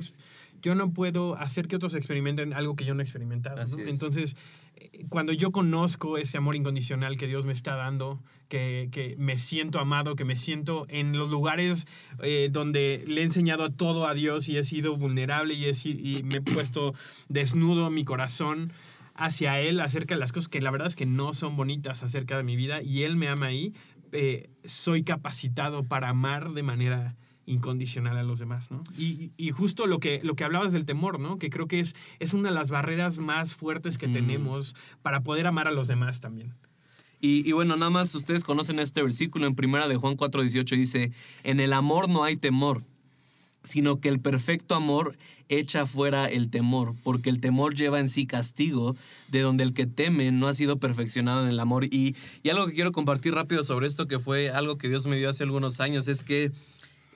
yo 0.64 0.76
no 0.76 0.94
puedo 0.94 1.36
hacer 1.36 1.68
que 1.68 1.76
otros 1.76 1.94
experimenten 1.94 2.54
algo 2.54 2.76
que 2.76 2.86
yo 2.86 2.96
no 2.96 3.02
he 3.02 3.04
experimentado, 3.04 3.62
Así 3.62 3.76
¿no? 3.76 3.84
es. 3.84 3.90
Entonces, 3.90 4.38
eh, 4.78 5.06
cuando 5.10 5.34
yo 5.34 5.52
conozco 5.52 6.18
ese 6.18 6.38
amor 6.38 6.56
incondicional 6.56 7.18
que 7.18 7.28
Dios 7.28 7.44
me 7.44 7.52
está 7.52 7.76
dando, 7.76 8.24
que, 8.48 8.88
que 8.92 9.16
me 9.18 9.38
siento 9.38 9.80
amado, 9.80 10.16
que 10.16 10.24
me 10.24 10.38
siento 10.38 10.86
en 10.88 11.18
los 11.18 11.30
lugares 11.30 11.86
eh, 12.22 12.48
donde 12.50 13.04
le 13.06 13.22
he 13.22 13.24
enseñado 13.26 13.72
todo 13.72 14.08
a 14.08 14.14
Dios 14.14 14.48
y 14.48 14.58
he 14.58 14.64
sido 14.64 14.96
vulnerable 14.96 15.54
y, 15.54 15.66
he 15.66 15.74
y 15.86 16.24
me 16.24 16.38
he 16.38 16.42
puesto 16.42 16.94
desnudo 17.28 17.90
mi 17.90 18.06
corazón 18.06 18.72
hacia 19.16 19.60
Él 19.60 19.82
acerca 19.82 20.16
de 20.16 20.20
las 20.20 20.32
cosas 20.32 20.48
que 20.48 20.62
la 20.62 20.72
verdad 20.72 20.88
es 20.88 20.96
que 20.96 21.06
no 21.06 21.34
son 21.34 21.58
bonitas 21.58 22.04
acerca 22.04 22.38
de 22.38 22.44
mi 22.44 22.56
vida 22.56 22.82
y 22.82 23.04
Él 23.04 23.18
me 23.18 23.28
ama 23.28 23.48
ahí, 23.48 23.74
eh, 24.14 24.50
soy 24.64 25.04
capacitado 25.04 25.84
para 25.84 26.10
amar 26.10 26.52
de 26.52 26.64
manera 26.64 27.16
incondicional 27.46 28.18
a 28.18 28.24
los 28.24 28.40
demás, 28.40 28.72
¿no? 28.72 28.84
Y, 28.98 29.32
y 29.38 29.52
justo 29.52 29.86
lo 29.88 30.00
que, 30.00 30.22
lo 30.24 30.36
que 30.36 30.44
hablabas 30.44 30.72
del 30.72 30.86
temor, 30.86 31.20
¿no? 31.20 31.38
Que 31.40 31.50
creo 31.50 31.68
que 31.68 31.80
es, 31.80 31.96
es 32.20 32.34
una 32.34 32.50
de 32.50 32.56
las 32.56 32.70
barreras 32.70 33.18
más 33.18 33.54
fuertes 33.54 33.98
que 33.98 34.08
Mm. 34.08 34.14
tenemos 34.14 34.76
para 35.02 35.22
poder 35.24 35.48
amar 35.48 35.68
a 35.68 35.72
los 35.72 35.88
demás 35.88 36.22
también. 36.22 36.54
Y, 37.20 37.48
y 37.48 37.52
bueno, 37.54 37.76
nada 37.78 37.90
más 37.90 38.14
ustedes 38.16 38.44
conocen 38.44 38.80
este 38.80 39.02
versículo 39.02 39.46
en 39.46 39.56
primera 39.56 39.88
de 39.88 39.96
Juan 39.96 40.16
4:18 40.18 40.76
dice, 40.76 41.12
en 41.44 41.60
el 41.60 41.74
amor 41.74 42.10
no 42.10 42.24
hay 42.24 42.36
temor, 42.36 42.82
sino 43.64 44.02
que 44.02 44.10
el 44.10 44.20
perfecto 44.20 44.76
amor 44.76 45.18
echa 45.48 45.86
fuera 45.86 46.26
el 46.26 46.50
temor, 46.50 46.96
porque 47.04 47.30
el 47.30 47.40
temor 47.40 47.76
lleva 47.76 48.00
en 48.02 48.10
sí 48.10 48.26
castigo, 48.26 48.96
de 49.30 49.42
donde 49.42 49.64
el 49.64 49.74
que 49.74 49.86
teme 49.86 50.32
no 50.32 50.48
ha 50.48 50.54
sido 50.54 50.78
perfeccionado 50.80 51.44
en 51.44 51.50
el 51.50 51.60
amor. 51.60 51.86
Y, 51.86 52.16
y 52.42 52.50
algo 52.50 52.68
que 52.68 52.74
quiero 52.74 52.92
compartir 52.92 53.34
rápido 53.34 53.64
sobre 53.64 53.88
esto, 53.88 54.08
que 54.08 54.20
fue 54.20 54.50
algo 54.50 54.78
que 54.78 54.90
Dios 54.90 55.06
me 55.06 55.16
dio 55.16 55.30
hace 55.30 55.44
algunos 55.44 55.80
años, 55.80 56.08
es 56.10 56.24
que 56.24 56.52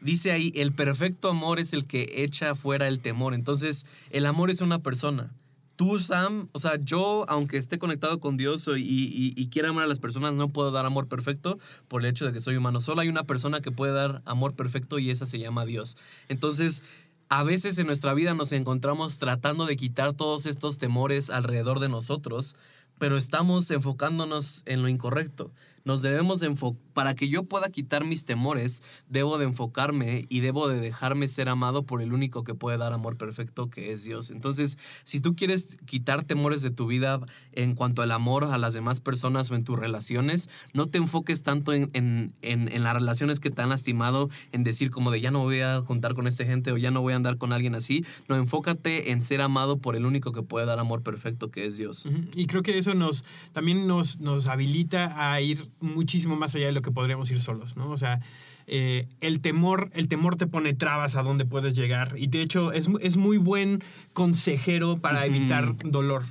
dice 0.01 0.31
ahí, 0.31 0.51
el 0.55 0.71
perfecto 0.71 1.29
amor 1.29 1.59
es 1.59 1.73
el 1.73 1.85
que 1.85 2.07
echa 2.15 2.55
fuera 2.55 2.87
el 2.87 2.99
temor. 2.99 3.33
Entonces, 3.33 3.85
el 4.11 4.25
amor 4.25 4.49
es 4.49 4.61
una 4.61 4.79
persona. 4.79 5.31
Tú, 5.75 5.99
Sam, 5.99 6.49
o 6.53 6.59
sea, 6.59 6.79
yo, 6.81 7.23
aunque 7.27 7.57
esté 7.57 7.77
conectado 7.77 8.19
con 8.19 8.35
Dios 8.35 8.67
y, 8.67 8.81
y- 8.81 9.33
y 9.35 9.47
quiera 9.49 9.69
amar 9.69 9.83
a 9.83 9.87
las 9.87 9.99
personas, 9.99 10.33
no 10.33 10.49
puedo 10.49 10.71
dar 10.71 10.87
amor 10.87 11.07
perfecto 11.07 11.59
por 11.87 12.01
el 12.03 12.09
hecho 12.09 12.25
de 12.25 12.33
que 12.33 12.39
soy 12.39 12.55
humano. 12.55 12.81
Solo 12.81 13.01
hay 13.01 13.09
una 13.09 13.25
persona 13.25 13.61
que 13.61 13.71
puede 13.71 13.93
dar 13.93 14.23
amor 14.25 14.55
perfecto 14.55 14.97
y 14.97 15.11
esa 15.11 15.27
se 15.27 15.37
llama 15.37 15.65
Dios. 15.65 15.95
Entonces, 16.29 16.81
a 17.29 17.43
veces 17.43 17.77
en 17.77 17.85
nuestra 17.85 18.13
vida 18.15 18.33
nos 18.33 18.53
encontramos 18.53 19.19
tratando 19.19 19.65
de 19.67 19.77
quitar 19.77 20.13
todos 20.13 20.47
estos 20.47 20.79
temores 20.79 21.29
alrededor 21.29 21.79
de 21.79 21.89
nosotros, 21.89 22.55
pero 22.97 23.15
estamos 23.15 23.69
enfocándonos 23.69 24.63
en 24.65 24.81
lo 24.81 24.89
incorrecto. 24.89 25.51
Nos 25.87 26.01
debemos 26.01 26.41
enfocar, 26.41 26.81
para 26.93 27.13
que 27.15 27.29
yo 27.29 27.43
pueda 27.43 27.69
quitar 27.69 28.03
mis 28.05 28.25
temores, 28.25 28.81
debo 29.07 29.37
de 29.37 29.45
enfocarme 29.45 30.25
y 30.29 30.39
debo 30.41 30.67
de 30.67 30.79
dejarme 30.79 31.27
ser 31.27 31.47
amado 31.47 31.83
por 31.83 32.01
el 32.01 32.11
único 32.11 32.43
que 32.43 32.55
puede 32.55 32.77
dar 32.77 32.91
amor 32.91 33.17
perfecto, 33.17 33.69
que 33.69 33.91
es 33.93 34.03
Dios. 34.03 34.31
Entonces, 34.31 34.77
si 35.03 35.21
tú 35.21 35.35
quieres 35.35 35.77
quitar 35.85 36.23
temores 36.23 36.61
de 36.63 36.71
tu 36.71 36.87
vida 36.87 37.21
en 37.53 37.73
cuanto 37.75 38.01
al 38.01 38.11
amor 38.11 38.45
a 38.45 38.57
las 38.57 38.73
demás 38.73 38.99
personas 38.99 39.49
o 39.51 39.55
en 39.55 39.63
tus 39.63 39.77
relaciones, 39.79 40.49
no 40.73 40.87
te 40.87 40.97
enfoques 40.97 41.43
tanto 41.43 41.71
en, 41.71 41.89
en, 41.93 42.33
en- 42.41 42.67
en 42.71 42.83
las 42.83 42.93
relaciones 42.95 43.39
que 43.39 43.51
te 43.51 43.61
han 43.61 43.69
lastimado, 43.69 44.29
en 44.51 44.63
decir 44.63 44.89
como 44.89 45.11
de 45.11 45.21
ya 45.21 45.31
no 45.31 45.39
voy 45.43 45.61
a 45.61 45.81
juntar 45.81 46.15
con 46.15 46.25
esta 46.27 46.43
gente 46.45 46.71
o 46.71 46.77
ya 46.77 46.91
no 46.91 47.01
voy 47.01 47.13
a 47.13 47.15
andar 47.15 47.37
con 47.37 47.53
alguien 47.53 47.75
así. 47.75 48.03
No, 48.27 48.35
enfócate 48.35 49.11
en 49.11 49.21
ser 49.21 49.41
amado 49.41 49.77
por 49.77 49.95
el 49.95 50.05
único 50.05 50.31
que 50.31 50.41
puede 50.41 50.65
dar 50.65 50.79
amor 50.79 51.03
perfecto, 51.03 51.51
que 51.51 51.65
es 51.65 51.77
Dios. 51.77 52.07
Y 52.35 52.47
creo 52.47 52.63
que 52.63 52.77
eso 52.77 52.93
nos 52.95 53.23
también 53.53 53.85
nos, 53.87 54.19
nos 54.19 54.47
habilita 54.47 55.31
a 55.31 55.39
ir 55.41 55.69
muchísimo 55.79 56.35
más 56.35 56.55
allá 56.55 56.67
de 56.67 56.71
lo 56.71 56.81
que 56.81 56.91
podríamos 56.91 57.29
ir 57.31 57.39
solos, 57.39 57.77
¿no? 57.77 57.89
O 57.89 57.97
sea, 57.97 58.19
eh, 58.67 59.07
el 59.21 59.41
temor, 59.41 59.89
el 59.93 60.07
temor 60.07 60.35
te 60.35 60.47
pone 60.47 60.73
trabas 60.73 61.15
a 61.15 61.23
donde 61.23 61.45
puedes 61.45 61.75
llegar. 61.75 62.15
Y 62.17 62.27
de 62.27 62.41
hecho, 62.41 62.71
es, 62.71 62.89
es 63.01 63.17
muy 63.17 63.37
buen 63.37 63.79
consejero 64.13 64.97
para 64.97 65.25
evitar 65.25 65.75
dolor, 65.83 66.23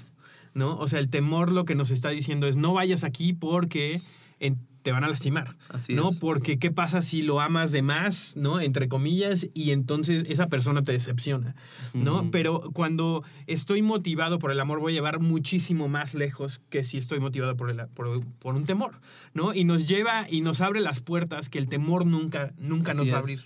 ¿no? 0.55 0.77
O 0.79 0.89
sea, 0.89 0.99
el 0.99 1.09
temor 1.09 1.53
lo 1.53 1.65
que 1.65 1.75
nos 1.75 1.91
está 1.91 2.11
diciendo 2.11 2.47
es 2.47 2.57
no 2.57 2.73
vayas 2.75 3.05
aquí 3.05 3.33
porque 3.33 4.01
en- 4.41 4.59
te 4.87 4.93
van 4.93 5.03
a 5.03 5.09
lastimar. 5.09 5.57
Así 5.69 5.95
¿no? 5.95 6.11
es. 6.11 6.21
Porque 6.21 6.61
qué 6.61 6.71
pasa 6.71 7.03
si 7.03 7.21
lo 7.21 7.41
amas 7.41 7.73
de 7.73 7.83
más, 7.83 8.37
¿no? 8.37 8.61
Entre 8.61 8.87
comillas, 8.87 9.49
y 9.53 9.73
entonces 9.73 10.25
esa 10.29 10.47
persona 10.47 10.81
te 10.81 10.93
decepciona, 10.93 11.57
¿no? 11.93 12.31
Pero 12.31 12.71
cuando 12.73 13.25
estoy 13.49 13.83
motivado 13.83 14.39
por 14.39 14.53
el 14.53 14.61
amor, 14.61 14.79
voy 14.79 14.93
a 14.93 14.95
llevar 14.95 15.19
muchísimo 15.19 15.89
más 15.89 16.15
lejos 16.15 16.61
que 16.71 16.85
si 16.85 16.99
estoy 16.99 17.19
motivado 17.19 17.57
por, 17.57 17.69
el, 17.69 17.89
por, 17.89 18.25
por 18.39 18.55
un 18.55 18.65
temor, 18.65 19.01
¿no? 19.35 19.53
Y 19.55 19.65
nos 19.65 19.89
lleva 19.89 20.31
y 20.31 20.41
nos 20.41 20.61
abre 20.61 20.81
las 20.81 21.01
puertas 21.01 21.49
que 21.49 21.59
el 21.59 21.67
temor 21.67 22.07
nunca, 22.07 22.55
nunca 22.57 22.93
Así 22.93 23.01
nos 23.01 23.11
va 23.11 23.17
a 23.17 23.19
abrir. 23.19 23.41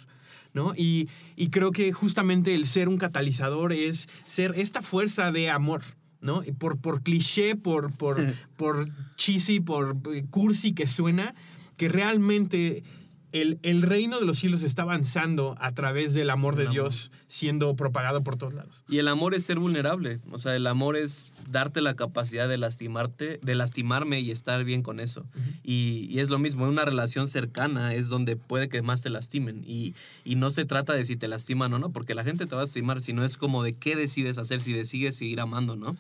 ¿No? 0.53 0.75
Y, 0.77 1.09
y 1.37 1.51
creo 1.51 1.71
que 1.71 1.93
justamente 1.93 2.57
el 2.57 2.67
ser 2.67 2.89
un 2.89 2.99
catalizador 2.99 3.73
es 3.73 4.09
ser 4.27 4.59
esta 4.59 4.83
fuerza 4.83 5.31
de 5.31 5.49
amor, 5.49 5.83
¿no? 6.21 6.43
Y 6.45 6.53
por, 6.53 6.79
por 6.79 7.03
cliché, 7.03 7.57
por, 7.57 7.93
por, 7.97 8.19
por 8.57 8.89
cheesy, 9.17 9.61
por 9.61 9.99
eh, 10.13 10.25
cursi 10.31 10.73
que 10.73 10.87
suena, 10.87 11.35
que 11.77 11.89
realmente 11.89 12.83
el, 13.33 13.59
el 13.63 13.83
reino 13.83 14.19
de 14.21 14.27
los 14.27 14.39
cielos 14.39 14.63
está 14.63 14.83
avanzando 14.83 15.57
a 15.61 15.73
través 15.73 16.15
del 16.15 16.31
amor 16.31 16.57
de 16.57 16.63
amor. 16.63 16.73
Dios 16.73 17.13
siendo 17.29 17.75
propagado 17.77 18.23
por 18.23 18.37
todos 18.37 18.55
lados. 18.55 18.83
Y 18.89 18.99
el 18.99 19.09
amor 19.09 19.35
es 19.35 19.45
ser 19.45 19.59
vulnerable. 19.59 20.19
O 20.31 20.39
sea, 20.39 20.57
el 20.57 20.67
amor 20.67 20.97
es 20.97 21.33
darte 21.49 21.81
la 21.81 21.95
capacidad 21.95 22.49
de 22.49 22.59
lastimarte, 22.59 23.39
de 23.43 23.55
lastimarme 23.55 24.21
y 24.21 24.31
estar 24.31 24.65
bien 24.65 24.83
con 24.83 25.01
eso. 25.01 25.27
y, 25.63 26.07
y 26.11 26.21
es 26.21 26.29
lo 26.29 26.39
mismo, 26.39 26.65
en 26.65 26.71
una 26.71 26.85
relación 26.85 27.29
cercana 27.29 27.95
es 27.95 28.09
donde 28.09 28.37
puede 28.37 28.69
que 28.69 28.83
más 28.83 29.03
te 29.03 29.11
lastimen. 29.11 29.63
Y, 29.67 29.95
y 30.25 30.35
no 30.35 30.51
se 30.51 30.65
trata 30.65 30.93
de 30.95 31.05
si 31.05 31.17
te 31.17 31.29
lastiman 31.29 31.73
o 31.73 31.79
no, 31.79 31.91
porque 31.91 32.15
la 32.15 32.25
gente 32.25 32.47
te 32.47 32.55
va 32.55 32.63
a 32.63 32.65
lastimar, 32.65 33.01
sino 33.01 33.25
es 33.25 33.37
como 33.37 33.63
de 33.63 33.75
qué 33.75 33.97
decides 33.97 34.39
hacer, 34.39 34.61
si 34.61 34.73
decides 34.73 35.17
seguir 35.17 35.41
amando, 35.41 35.77
¿no? 35.77 35.97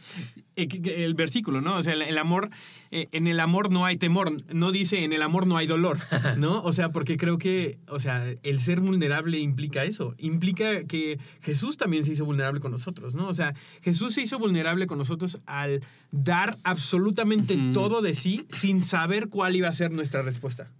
Eh, 0.56 0.68
El 0.96 1.14
versículo, 1.14 1.60
¿no? 1.60 1.76
O 1.76 1.82
sea, 1.82 1.92
el, 1.94 2.02
el 2.02 2.18
amor, 2.18 2.50
eh, 2.92 3.08
en 3.12 3.26
el 3.26 3.38
amor 3.38 3.70
no 3.70 3.84
hay 3.84 3.96
temor, 3.96 4.32
no 4.52 4.72
dice 4.72 5.04
en 5.04 5.12
el 5.12 5.22
amor 5.22 5.46
no 5.46 5.56
hay 5.56 5.66
dolor, 5.66 5.98
¿no? 6.38 6.62
O 6.62 6.72
sea, 6.72 6.90
porque 6.90 7.16
creo 7.16 7.38
que, 7.38 7.78
o 7.88 8.00
sea, 8.00 8.24
el 8.42 8.60
ser 8.60 8.80
vulnerable 8.80 9.38
implica 9.38 9.84
eso. 9.84 10.14
Implica 10.18 10.84
que 10.84 11.18
Jesús 11.40 11.76
también 11.76 12.04
se 12.04 12.12
hizo 12.12 12.24
vulnerable 12.24 12.60
con 12.60 12.72
nosotros, 12.72 13.14
¿no? 13.14 13.28
O 13.28 13.32
sea, 13.32 13.54
Jesús 13.82 14.14
se 14.14 14.22
hizo 14.22 14.38
vulnerable 14.38 14.86
con 14.86 14.98
nosotros 14.98 15.40
al 15.46 15.82
dar 16.10 16.56
absolutamente 16.64 17.56
todo 17.72 18.02
de 18.02 18.14
sí 18.14 18.46
sin 18.48 18.80
saber 18.80 19.28
cuál 19.28 19.54
iba 19.54 19.68
a 19.68 19.72
ser 19.72 19.92
nuestra 19.92 20.22
respuesta. 20.22 20.70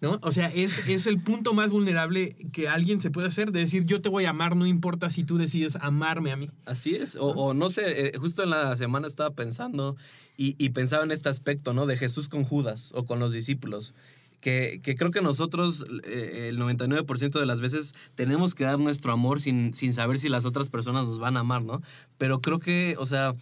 ¿No? 0.00 0.20
O 0.22 0.30
sea, 0.30 0.46
es, 0.54 0.86
es 0.86 1.08
el 1.08 1.20
punto 1.20 1.54
más 1.54 1.72
vulnerable 1.72 2.36
que 2.52 2.68
alguien 2.68 3.00
se 3.00 3.10
puede 3.10 3.26
hacer 3.26 3.50
de 3.50 3.60
decir, 3.60 3.84
yo 3.84 4.00
te 4.00 4.08
voy 4.08 4.26
a 4.26 4.30
amar, 4.30 4.54
no 4.54 4.64
importa 4.64 5.10
si 5.10 5.24
tú 5.24 5.38
decides 5.38 5.76
amarme 5.80 6.30
a 6.30 6.36
mí. 6.36 6.50
Así 6.66 6.94
es, 6.94 7.16
o, 7.16 7.26
o 7.30 7.52
no 7.52 7.68
sé, 7.68 8.06
eh, 8.06 8.12
justo 8.16 8.44
en 8.44 8.50
la 8.50 8.76
semana 8.76 9.08
estaba 9.08 9.30
pensando 9.30 9.96
y, 10.36 10.54
y 10.56 10.70
pensaba 10.70 11.02
en 11.02 11.10
este 11.10 11.28
aspecto, 11.28 11.72
¿no? 11.74 11.84
De 11.84 11.96
Jesús 11.96 12.28
con 12.28 12.44
Judas 12.44 12.92
o 12.94 13.04
con 13.04 13.18
los 13.18 13.32
discípulos. 13.32 13.92
Que, 14.40 14.80
que 14.84 14.94
creo 14.94 15.10
que 15.10 15.20
nosotros 15.20 15.84
eh, 16.04 16.46
el 16.50 16.60
99% 16.60 17.40
de 17.40 17.44
las 17.46 17.60
veces 17.60 17.96
tenemos 18.14 18.54
que 18.54 18.62
dar 18.62 18.78
nuestro 18.78 19.10
amor 19.10 19.40
sin, 19.40 19.74
sin 19.74 19.92
saber 19.92 20.20
si 20.20 20.28
las 20.28 20.44
otras 20.44 20.70
personas 20.70 21.08
nos 21.08 21.18
van 21.18 21.36
a 21.36 21.40
amar, 21.40 21.64
¿no? 21.64 21.82
Pero 22.18 22.40
creo 22.40 22.60
que, 22.60 22.94
o 23.00 23.06
sea, 23.06 23.34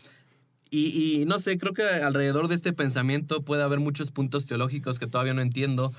y, 0.71 1.21
y 1.21 1.27
no 1.27 1.39
sé, 1.39 1.59
creo 1.59 1.75
que 1.75 1.83
alrededor 1.83 2.49
de 2.49 2.55
este 2.55 2.73
pensamiento 2.73 3.43
puede 3.43 3.63
haber 3.63 3.79
muchos 3.79 4.11
puntos 4.11 4.47
teológicos 4.47 4.99
que 4.99 5.07
todavía 5.07 5.35
no 5.35 5.43
entiendo, 5.43 5.93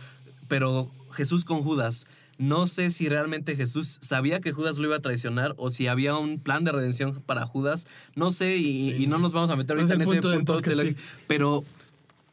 pero 0.47 0.89
Jesús 1.11 1.45
con 1.45 1.61
Judas, 1.63 2.07
no 2.37 2.67
sé 2.67 2.91
si 2.91 3.09
realmente 3.09 3.55
Jesús 3.55 3.97
sabía 4.01 4.39
que 4.39 4.51
Judas 4.51 4.77
lo 4.77 4.85
iba 4.85 4.95
a 4.97 5.01
traicionar 5.01 5.55
o 5.57 5.71
si 5.71 5.87
había 5.87 6.15
un 6.15 6.39
plan 6.39 6.63
de 6.63 6.71
redención 6.71 7.21
para 7.25 7.45
Judas, 7.47 7.87
no 8.15 8.31
sé, 8.31 8.57
y, 8.57 8.91
Sí. 8.91 9.03
y 9.03 9.07
no 9.07 9.17
nos 9.17 9.33
vamos 9.33 9.49
a 9.49 9.55
meter 9.55 9.75
No 9.75 9.83
es 9.83 9.89
ahorita 9.89 10.03
en 10.03 10.17
ese 10.17 10.21
punto 10.21 10.53
podcast, 10.53 10.81
pero, 11.27 11.63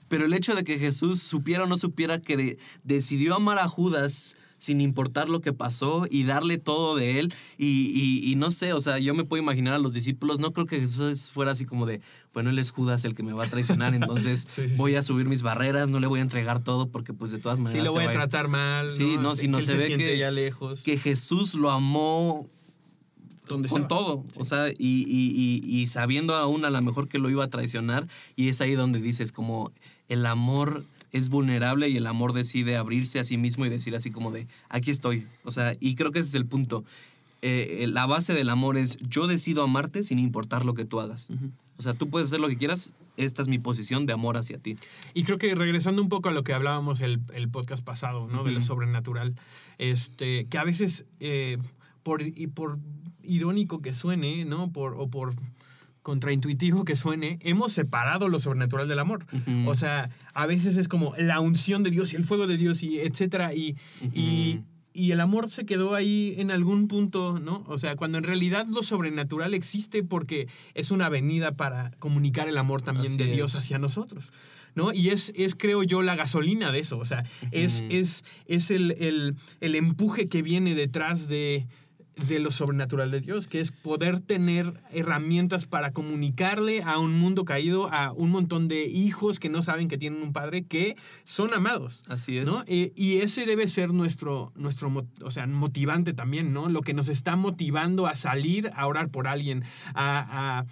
pero 0.09 0.27
el 0.27 0.35
hecho 0.35 0.55
de 0.55 0.63
que 0.65 0.79
Jesús 0.79 1.21
supiera 1.23 1.65
o 1.65 1.67
no 1.67 1.79
supiera 1.79 2.19
que 2.21 2.37
de- 2.37 2.59
decidió 2.85 3.35
amar 3.35 3.59
a 3.59 3.69
Judas 3.69 4.37
sin 4.65 4.81
importar 4.81 5.29
lo 5.29 5.41
que 5.43 5.53
pasó 5.53 6.07
y 6.11 6.25
darle 6.25 6.57
todo 6.59 6.97
de 6.97 7.19
él. 7.21 7.35
Y, 7.59 7.93
y- 7.95 8.31
y 8.31 8.35
no 8.37 8.51
sé, 8.51 8.73
o 8.73 8.81
sea, 8.81 8.99
yo 8.99 9.15
me 9.15 9.25
puedo 9.25 9.43
imaginar 9.43 9.75
a 9.75 9.79
los 9.79 9.93
discípulos, 9.93 10.41
no 10.41 10.53
creo 10.53 10.65
que 10.67 10.81
Jesús 10.81 11.31
fuera 11.31 11.51
así 11.53 11.67
como 11.67 11.85
de, 11.85 12.01
bueno, 12.33 12.49
él 12.51 12.59
es 12.59 12.71
Judas 12.71 13.05
el 13.05 13.15
que 13.15 13.23
me 13.23 13.33
va 13.35 13.45
a 13.45 13.49
traicionar, 13.51 13.95
entonces 13.95 14.47
Sí, 14.49 14.63
sí, 14.63 14.69
sí. 14.71 14.75
voy 14.77 14.95
a 14.97 15.03
subir 15.03 15.27
mis 15.27 15.43
barreras, 15.43 15.89
no 15.91 16.01
le 16.01 16.07
voy 16.07 16.21
a 16.21 16.23
entregar 16.23 16.61
todo 16.65 16.89
porque 16.89 17.13
pues 17.13 17.31
de 17.31 17.39
todas 17.39 17.59
maneras... 17.59 17.83
Sí, 17.83 17.87
lo 17.87 17.93
voy 17.93 18.05
a 18.05 18.07
va 18.07 18.13
ir". 18.13 18.19
tratar 18.19 18.49
mal. 18.49 18.89
Sí, 18.89 19.17
no, 19.21 19.37
si 19.37 19.49
no 19.49 19.59
él 19.59 19.65
se 19.65 19.75
ve 19.75 19.97
que- 19.99 20.17
ya 20.19 20.31
lejos. 20.31 20.83
Que 20.83 20.97
Jesús 20.97 21.53
lo 21.55 21.71
amó 21.71 22.49
donde 23.47 23.69
con 23.69 23.87
todo, 23.87 24.25
o 24.39 24.45
sea, 24.47 24.71
y, 24.71 24.75
y- 24.79 25.61
y- 25.67 25.81
y 25.83 25.87
sabiendo 25.89 26.35
aún 26.35 26.65
a 26.65 26.71
lo 26.71 26.81
mejor 26.81 27.09
que 27.09 27.19
lo 27.19 27.29
iba 27.29 27.45
a 27.45 27.51
traicionar, 27.51 28.09
y 28.37 28.49
es 28.49 28.63
ahí 28.63 28.75
donde 28.75 29.01
dices 29.03 29.31
como 29.33 29.71
el 30.09 30.25
amor 30.25 30.83
es 31.15 31.29
vulnerable 31.29 31.89
y 31.89 31.97
el 31.97 32.09
amor 32.09 32.33
decide 32.33 32.77
abrirse 32.77 33.21
a 33.21 33.25
sí 33.25 33.37
mismo 33.37 33.65
y 33.65 33.69
decir 33.69 33.95
así 33.95 34.11
como 34.11 34.33
de, 34.33 34.49
aquí 34.69 34.91
estoy, 34.91 35.25
o 35.45 35.53
sea, 35.53 35.73
y 35.79 35.95
creo 35.95 36.11
que 36.11 36.19
ese 36.19 36.31
es 36.31 36.35
el 36.35 36.47
punto. 36.47 36.85
Eh, 37.41 37.87
la 37.89 38.05
base 38.07 38.35
del 38.35 38.51
amor 38.51 38.77
es 38.77 38.99
yo 38.99 39.29
decido 39.29 39.63
amarte 39.63 40.03
sin 40.03 40.19
importar 40.19 40.65
lo 40.65 40.75
que 40.75 40.85
tú 40.85 40.99
hagas. 40.99 41.29
O 41.77 41.83
sea, 41.83 41.95
tú 41.95 42.11
puedes 42.11 42.29
hacer 42.29 42.41
lo 42.41 42.49
que 42.49 42.57
quieras, 42.57 42.93
esta 43.17 43.43
es 43.43 43.49
mi 43.49 43.61
posición 43.61 44.07
de 44.07 44.13
amor 44.13 44.37
hacia 44.37 44.59
ti. 44.59 44.77
Y 45.13 45.23
creo 45.23 45.39
que 45.39 45.55
regresando 45.55 46.03
un 46.03 46.09
poco 46.09 46.31
a 46.31 46.33
lo 46.33 46.43
que 46.43 46.53
hablábamos 46.53 47.01
el, 47.01 47.21
el 47.33 47.49
podcast 47.49 47.85
pasado, 47.85 48.27
¿no? 48.27 48.43
De 48.43 48.51
lo 48.51 48.61
sobrenatural, 48.61 49.37
este, 49.79 50.47
que 50.47 50.59
a 50.59 50.65
veces, 50.65 51.05
eh, 51.21 51.59
por, 52.03 52.23
y 52.23 52.49
por 52.49 52.81
irónico 53.23 53.81
que 53.83 53.93
suene, 53.93 54.45
¿no? 54.45 54.73
Por, 54.73 54.95
o 54.95 55.07
por 55.07 55.35
contraintuitivo 56.05 56.85
que 56.85 56.97
suene, 56.97 57.39
hemos 57.41 57.73
separado 57.73 58.29
lo 58.29 58.39
sobrenatural 58.39 58.87
del 58.87 58.99
amor. 58.99 59.25
O 59.67 59.75
sea, 59.75 60.11
a 60.35 60.45
veces 60.45 60.77
es 60.77 60.87
como 60.87 61.15
la 61.17 61.41
unción 61.41 61.83
de 61.83 61.91
Dios 61.91 62.13
y 62.13 62.17
el 62.17 62.25
fuego 62.25 62.47
de 62.47 62.59
Dios 62.59 62.83
y 62.83 63.01
etcétera. 63.01 63.55
Y, 63.55 63.75
y, 64.13 64.61
y 64.93 65.13
el 65.13 65.21
amor 65.23 65.49
se 65.49 65.65
quedó 65.65 65.95
ahí 65.95 66.35
en 66.37 66.51
algún 66.51 66.89
punto, 66.89 67.41
¿no? 67.41 67.65
O 67.69 67.79
sea, 67.79 67.97
cuando 67.97 68.19
en 68.19 68.25
realidad 68.25 68.67
lo 68.67 68.83
sobrenatural 68.83 69.55
existe 69.55 70.03
porque 70.03 70.47
es 70.75 70.91
una 70.91 71.07
avenida 71.07 71.53
para 71.53 71.91
comunicar 71.99 72.49
el 72.49 72.59
amor 72.59 72.83
también 72.83 73.07
Así 73.07 73.17
de 73.17 73.33
Dios 73.33 73.55
hacia 73.57 73.79
nosotros. 73.79 74.31
¿No? 74.75 74.93
Y 74.93 75.09
es, 75.09 75.33
es, 75.37 75.55
creo 75.55 75.85
yo, 75.85 76.03
la 76.03 76.17
gasolina 76.17 76.71
de 76.71 76.81
eso. 76.81 76.99
O 76.99 77.05
sea, 77.07 77.25
es, 77.51 77.83
es, 77.89 78.25
es 78.47 78.71
el, 78.71 78.91
el, 78.99 79.37
el 79.61 79.75
empuje 79.75 80.29
que 80.29 80.43
viene 80.43 80.75
detrás 80.75 81.29
de, 81.29 81.67
de 82.17 82.39
lo 82.39 82.51
sobrenatural 82.51 83.11
de 83.11 83.21
Dios, 83.21 83.47
que 83.49 83.61
es 83.61 83.73
poder 83.73 84.21
tener 84.21 84.81
herramientas 84.93 85.67
para 85.67 85.93
comunicarle 85.93 86.83
a 86.83 86.99
un 86.99 87.19
mundo 87.19 87.45
caído, 87.45 87.93
a 87.93 88.13
un 88.13 88.31
montón 88.31 88.69
de 88.69 88.85
hijos 88.85 89.41
que 89.41 89.49
no 89.49 89.63
saben 89.63 89.89
que 89.89 89.99
tienen 89.99 90.23
un 90.23 90.33
padre, 90.33 90.63
que 90.63 90.97
son 91.25 91.53
amados. 91.53 92.05
Así 92.09 92.39
es. 92.39 92.47
¿no? 92.47 92.63
Eh, 92.67 92.93
y 92.95 93.17
ese 93.19 93.47
debe 93.47 93.67
ser 93.69 93.93
nuestro, 93.93 94.53
nuestro 94.55 94.93
o 95.23 95.31
sea, 95.31 95.47
motivante 95.47 96.13
también, 96.13 96.53
¿no? 96.53 96.69
Lo 96.69 96.83
que 96.83 96.95
nos 96.95 97.09
está 97.09 97.37
motivando 97.37 98.07
a 98.07 98.15
salir 98.15 98.71
a 98.75 98.87
orar 98.87 99.09
por 99.09 99.27
alguien, 99.27 99.65
a, 99.95 100.61
a- 100.61 100.65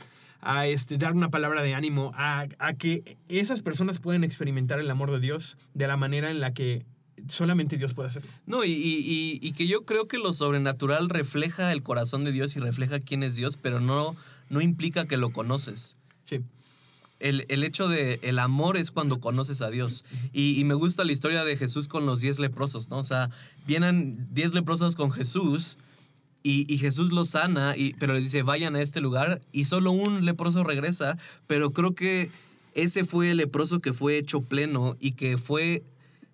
a, 0.45 0.67
este, 0.67 0.99
dar 0.99 1.13
una 1.13 1.31
palabra 1.31 1.63
de 1.63 1.75
ánimo, 1.75 2.11
a, 2.17 2.47
a 2.59 2.75
que 2.75 3.17
esas 3.29 3.63
personas 3.63 4.01
puedan 4.01 4.25
experimentar 4.25 4.81
el 4.81 4.91
amor 4.91 5.13
de 5.13 5.21
Dios 5.21 5.57
de 5.73 5.87
la 5.87 5.97
manera 5.97 6.33
en 6.33 6.41
la 6.41 6.53
que 6.53 6.85
solamente 7.29 7.77
Dios 7.77 7.95
puede 7.95 8.09
hacerlo. 8.09 8.31
No, 8.47 8.65
y, 8.65 8.71
y- 8.73 9.39
y- 9.41 9.53
que 9.53 9.67
yo 9.67 9.85
creo 9.85 10.09
que 10.09 10.19
lo 10.19 10.33
sobrenatural 10.33 11.09
refleja 11.09 11.73
el 11.73 11.83
corazón 11.83 12.25
de 12.25 12.33
Dios 12.33 12.57
y 12.57 12.61
refleja 12.61 13.01
quién 13.01 13.23
es 13.23 13.35
Dios, 13.37 13.57
pero 13.61 13.81
no, 13.81 14.17
no 14.51 14.61
implica 14.61 15.07
que 15.07 15.17
lo 15.17 15.31
conoces. 15.31 15.97
Sí. 16.25 16.41
El, 17.21 17.45
el 17.49 17.63
hecho 17.63 17.89
de 17.89 18.19
el 18.23 18.39
amor 18.41 18.77
es 18.77 18.91
cuando 18.91 19.21
conoces 19.21 19.61
a 19.63 19.71
Dios. 19.71 20.05
Y, 20.33 20.59
y 20.59 20.65
me 20.65 20.75
gusta 20.75 21.05
la 21.05 21.13
historia 21.13 21.45
de 21.45 21.57
Jesús 21.57 21.87
con 21.87 22.05
los 22.05 22.21
diez 22.21 22.39
leprosos, 22.41 22.91
¿no? 22.91 22.99
O 22.99 23.03
sea, 23.05 23.31
vienen 23.67 24.27
diez 24.33 24.55
leprosos 24.55 24.97
con 24.97 25.13
Jesús 25.13 25.79
y, 26.43 26.67
y 26.73 26.79
Jesús 26.79 27.13
los 27.13 27.31
sana, 27.31 27.77
y, 27.77 27.95
pero 27.95 28.15
les 28.15 28.25
dice, 28.25 28.43
vayan 28.43 28.75
a 28.75 28.81
este 28.83 29.01
lugar 29.01 29.41
y 29.53 29.67
solo 29.67 29.93
un 29.93 30.25
leproso 30.25 30.65
regresa, 30.65 31.17
pero 31.47 31.71
creo 31.71 31.95
que 31.95 32.31
ese 32.75 33.05
fue 33.05 33.31
el 33.31 33.37
leproso 33.37 33.79
que 33.79 33.93
fue 33.93 34.17
hecho 34.19 34.41
pleno 34.41 34.97
y 34.99 35.13
que 35.13 35.39
fue 35.39 35.85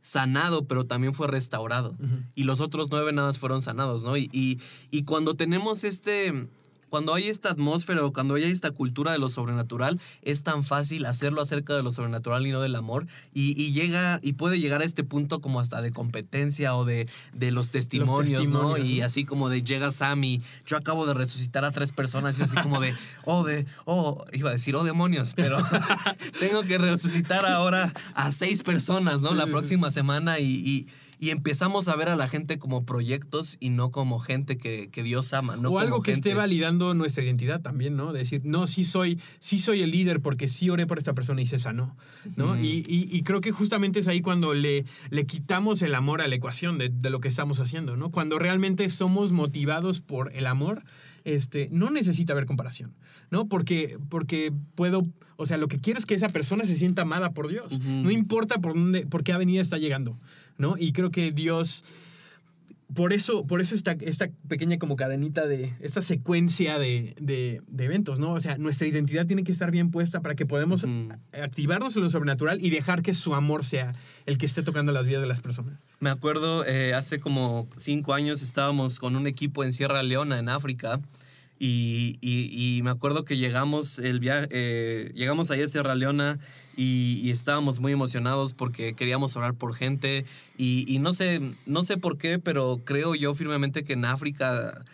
sanado, 0.00 0.66
pero 0.66 0.86
también 0.86 1.14
fue 1.14 1.26
restaurado. 1.26 1.96
Y 2.34 2.44
los 2.44 2.60
otros 2.60 2.88
nueve 2.90 3.12
nada 3.12 3.28
más 3.28 3.38
fueron 3.38 3.62
sanados, 3.62 4.04
¿no? 4.04 4.16
Y, 4.16 4.28
y, 4.32 4.58
y 4.90 5.04
cuando 5.04 5.34
tenemos 5.34 5.84
este, 5.84 6.48
cuando 6.90 7.14
hay 7.14 7.28
esta 7.28 7.50
atmósfera 7.50 8.04
o 8.04 8.12
cuando 8.12 8.34
hay 8.34 8.44
esta 8.44 8.70
cultura 8.70 9.12
de 9.12 9.18
lo 9.18 9.28
sobrenatural, 9.28 10.00
es 10.22 10.42
tan 10.42 10.64
fácil 10.64 11.06
hacerlo 11.06 11.40
acerca 11.40 11.74
de 11.74 11.82
lo 11.82 11.92
sobrenatural 11.92 12.46
y 12.46 12.50
no 12.50 12.60
del 12.60 12.74
amor. 12.76 13.06
Y, 13.34 13.60
y 13.60 13.72
llega, 13.72 14.20
y 14.22 14.34
puede 14.34 14.58
llegar 14.60 14.82
a 14.82 14.84
este 14.84 15.04
punto 15.04 15.40
como 15.40 15.60
hasta 15.60 15.82
de 15.82 15.92
competencia 15.92 16.74
o 16.76 16.84
de, 16.84 17.08
de 17.34 17.50
los 17.50 17.70
testimonios, 17.70 18.48
¿no? 18.50 18.60
testimonios, 18.60 18.88
Y 18.88 19.00
así 19.02 19.24
como 19.24 19.48
de 19.48 19.62
llega 19.62 19.92
Sammy, 19.92 20.40
yo 20.66 20.76
acabo 20.76 21.06
de 21.06 21.14
resucitar 21.14 21.64
a 21.64 21.70
tres 21.70 21.92
personas 21.92 22.38
y 22.38 22.42
así 22.42 22.56
como 22.62 22.80
de, 22.80 22.94
oh, 23.24 23.44
de, 23.44 23.66
oh, 23.84 24.24
iba 24.32 24.50
a 24.50 24.52
decir, 24.52 24.74
oh, 24.76 24.84
demonios, 24.84 25.34
pero 25.34 25.58
tengo 26.40 26.62
que 26.62 26.78
resucitar 26.78 27.46
ahora 27.46 27.92
a 28.14 28.32
seis 28.32 28.62
personas, 28.62 29.22
¿no? 29.22 29.34
La 29.34 29.46
próxima 29.46 29.90
semana 29.90 30.38
y, 30.38 30.46
y- 30.46 30.86
y 31.20 31.30
empezamos 31.30 31.88
a 31.88 31.96
ver 31.96 32.08
a 32.08 32.16
la 32.16 32.28
gente 32.28 32.58
como 32.58 32.84
proyectos 32.84 33.56
y 33.60 33.70
no 33.70 33.90
como 33.90 34.18
gente 34.18 34.56
que, 34.56 34.88
que 34.90 35.02
Dios 35.02 35.32
ama, 35.32 35.56
¿no? 35.56 35.68
o 35.70 35.72
como 35.72 35.78
algo 35.80 36.02
que 36.02 36.12
esté 36.12 36.30
gente- 36.30 36.38
validando 36.38 36.94
nuestra 36.94 37.24
identidad 37.24 37.60
también, 37.60 37.96
¿no? 37.96 38.12
Decir, 38.12 38.42
no, 38.44 38.66
sí 38.66 38.84
soy, 38.84 39.18
sí 39.40 39.58
soy 39.58 39.82
el 39.82 39.90
líder 39.90 40.20
porque 40.20 40.48
sí 40.48 40.70
oré 40.70 40.86
por 40.86 40.98
esta 40.98 41.14
persona 41.14 41.40
y 41.42 41.46
se 41.46 41.58
sanó, 41.58 41.96
¿no? 42.36 42.52
Ujú. 42.52 42.62
y, 42.62 42.84
y- 42.88 43.08
y 43.10 43.22
creo 43.22 43.40
que 43.40 43.50
justamente 43.52 44.00
es 44.00 44.08
ahí 44.08 44.20
cuando 44.20 44.54
le, 44.54 44.84
le 45.10 45.26
quitamos 45.26 45.82
el 45.82 45.94
amor 45.94 46.20
a 46.20 46.28
la 46.28 46.34
ecuación 46.34 46.78
de, 46.78 46.88
de 46.88 47.10
lo 47.10 47.20
que 47.20 47.28
estamos 47.28 47.60
haciendo, 47.60 47.96
¿no? 47.96 48.10
Cuando 48.10 48.38
realmente 48.38 48.88
somos 48.90 49.32
motivados 49.32 50.00
por 50.00 50.32
el 50.34 50.46
amor, 50.46 50.82
este, 51.24 51.68
no 51.72 51.90
necesita 51.90 52.32
haber 52.32 52.46
comparación, 52.46 52.94
¿no? 53.30 53.48
Porque, 53.48 53.98
porque 54.08 54.52
puedo, 54.74 55.06
o 55.36 55.46
sea, 55.46 55.58
lo 55.58 55.68
que 55.68 55.78
quiero 55.78 55.98
es 55.98 56.06
que 56.06 56.14
esa 56.14 56.28
persona 56.28 56.64
se 56.64 56.76
sienta 56.76 57.02
amada 57.02 57.32
por 57.32 57.48
Dios. 57.48 57.74
Ujú. 57.74 57.88
No 57.88 58.10
importa 58.10 58.58
por 58.60 58.74
dónde, 58.74 59.04
por 59.06 59.24
qué 59.24 59.32
avenida 59.32 59.60
está 59.60 59.76
llegando, 59.78 60.18
¿no? 60.58 60.74
Y 60.78 60.92
creo 60.92 61.10
que 61.10 61.32
Dios 61.32 61.84
por 62.94 63.12
eso, 63.12 63.46
por 63.46 63.60
eso 63.60 63.74
esta, 63.74 63.92
esta 64.00 64.30
pequeña 64.48 64.78
como 64.78 64.96
cadenita 64.96 65.46
de, 65.46 65.74
esta 65.80 66.00
secuencia 66.00 66.78
de, 66.78 67.14
de- 67.20 67.60
de 67.66 67.84
eventos, 67.84 68.18
¿no? 68.18 68.32
O 68.32 68.40
sea, 68.40 68.56
nuestra 68.56 68.86
identidad 68.86 69.26
tiene 69.26 69.44
que 69.44 69.52
estar 69.52 69.70
bien 69.70 69.90
puesta 69.90 70.22
para 70.22 70.34
que 70.34 70.46
podamos 70.46 70.86
activarnos 71.38 71.94
en 71.96 72.02
lo 72.02 72.08
sobrenatural 72.08 72.64
y 72.64 72.70
dejar 72.70 73.02
que 73.02 73.12
su 73.14 73.34
amor 73.34 73.62
sea 73.62 73.92
el 74.24 74.38
que 74.38 74.46
esté 74.46 74.62
tocando 74.62 74.90
las 74.90 75.04
vidas 75.04 75.20
de 75.20 75.28
las 75.28 75.42
personas. 75.42 75.78
Me 76.00 76.08
acuerdo, 76.08 76.64
eh, 76.64 76.94
hace 76.94 77.20
como 77.20 77.68
cinco 77.76 78.14
años 78.14 78.40
estábamos 78.40 78.98
con 78.98 79.16
un 79.16 79.26
equipo 79.26 79.64
en 79.64 79.74
Sierra 79.74 80.02
Leona, 80.02 80.38
en 80.38 80.48
África, 80.48 80.98
y, 81.58 82.18
y- 82.20 82.82
me 82.82 82.90
acuerdo 82.90 83.24
que 83.24 83.36
llegamos, 83.36 83.98
el 83.98 84.20
via- 84.20 84.46
eh, 84.50 85.10
llegamos 85.14 85.50
allá 85.50 85.64
a 85.64 85.68
Sierra 85.68 85.94
Leona 85.94 86.38
y, 86.76 87.30
estábamos 87.30 87.80
muy 87.80 87.92
emocionados 87.92 88.52
porque 88.52 88.94
queríamos 88.94 89.34
orar 89.36 89.54
por 89.54 89.74
gente 89.74 90.24
y, 90.56 90.98
no, 91.00 91.12
sé, 91.12 91.40
no 91.66 91.82
sé 91.82 91.96
por 91.96 92.16
qué, 92.18 92.38
pero 92.38 92.80
creo 92.84 93.14
yo 93.16 93.34
firmemente 93.34 93.82
que 93.84 93.94
en 93.94 94.04
África 94.04 94.84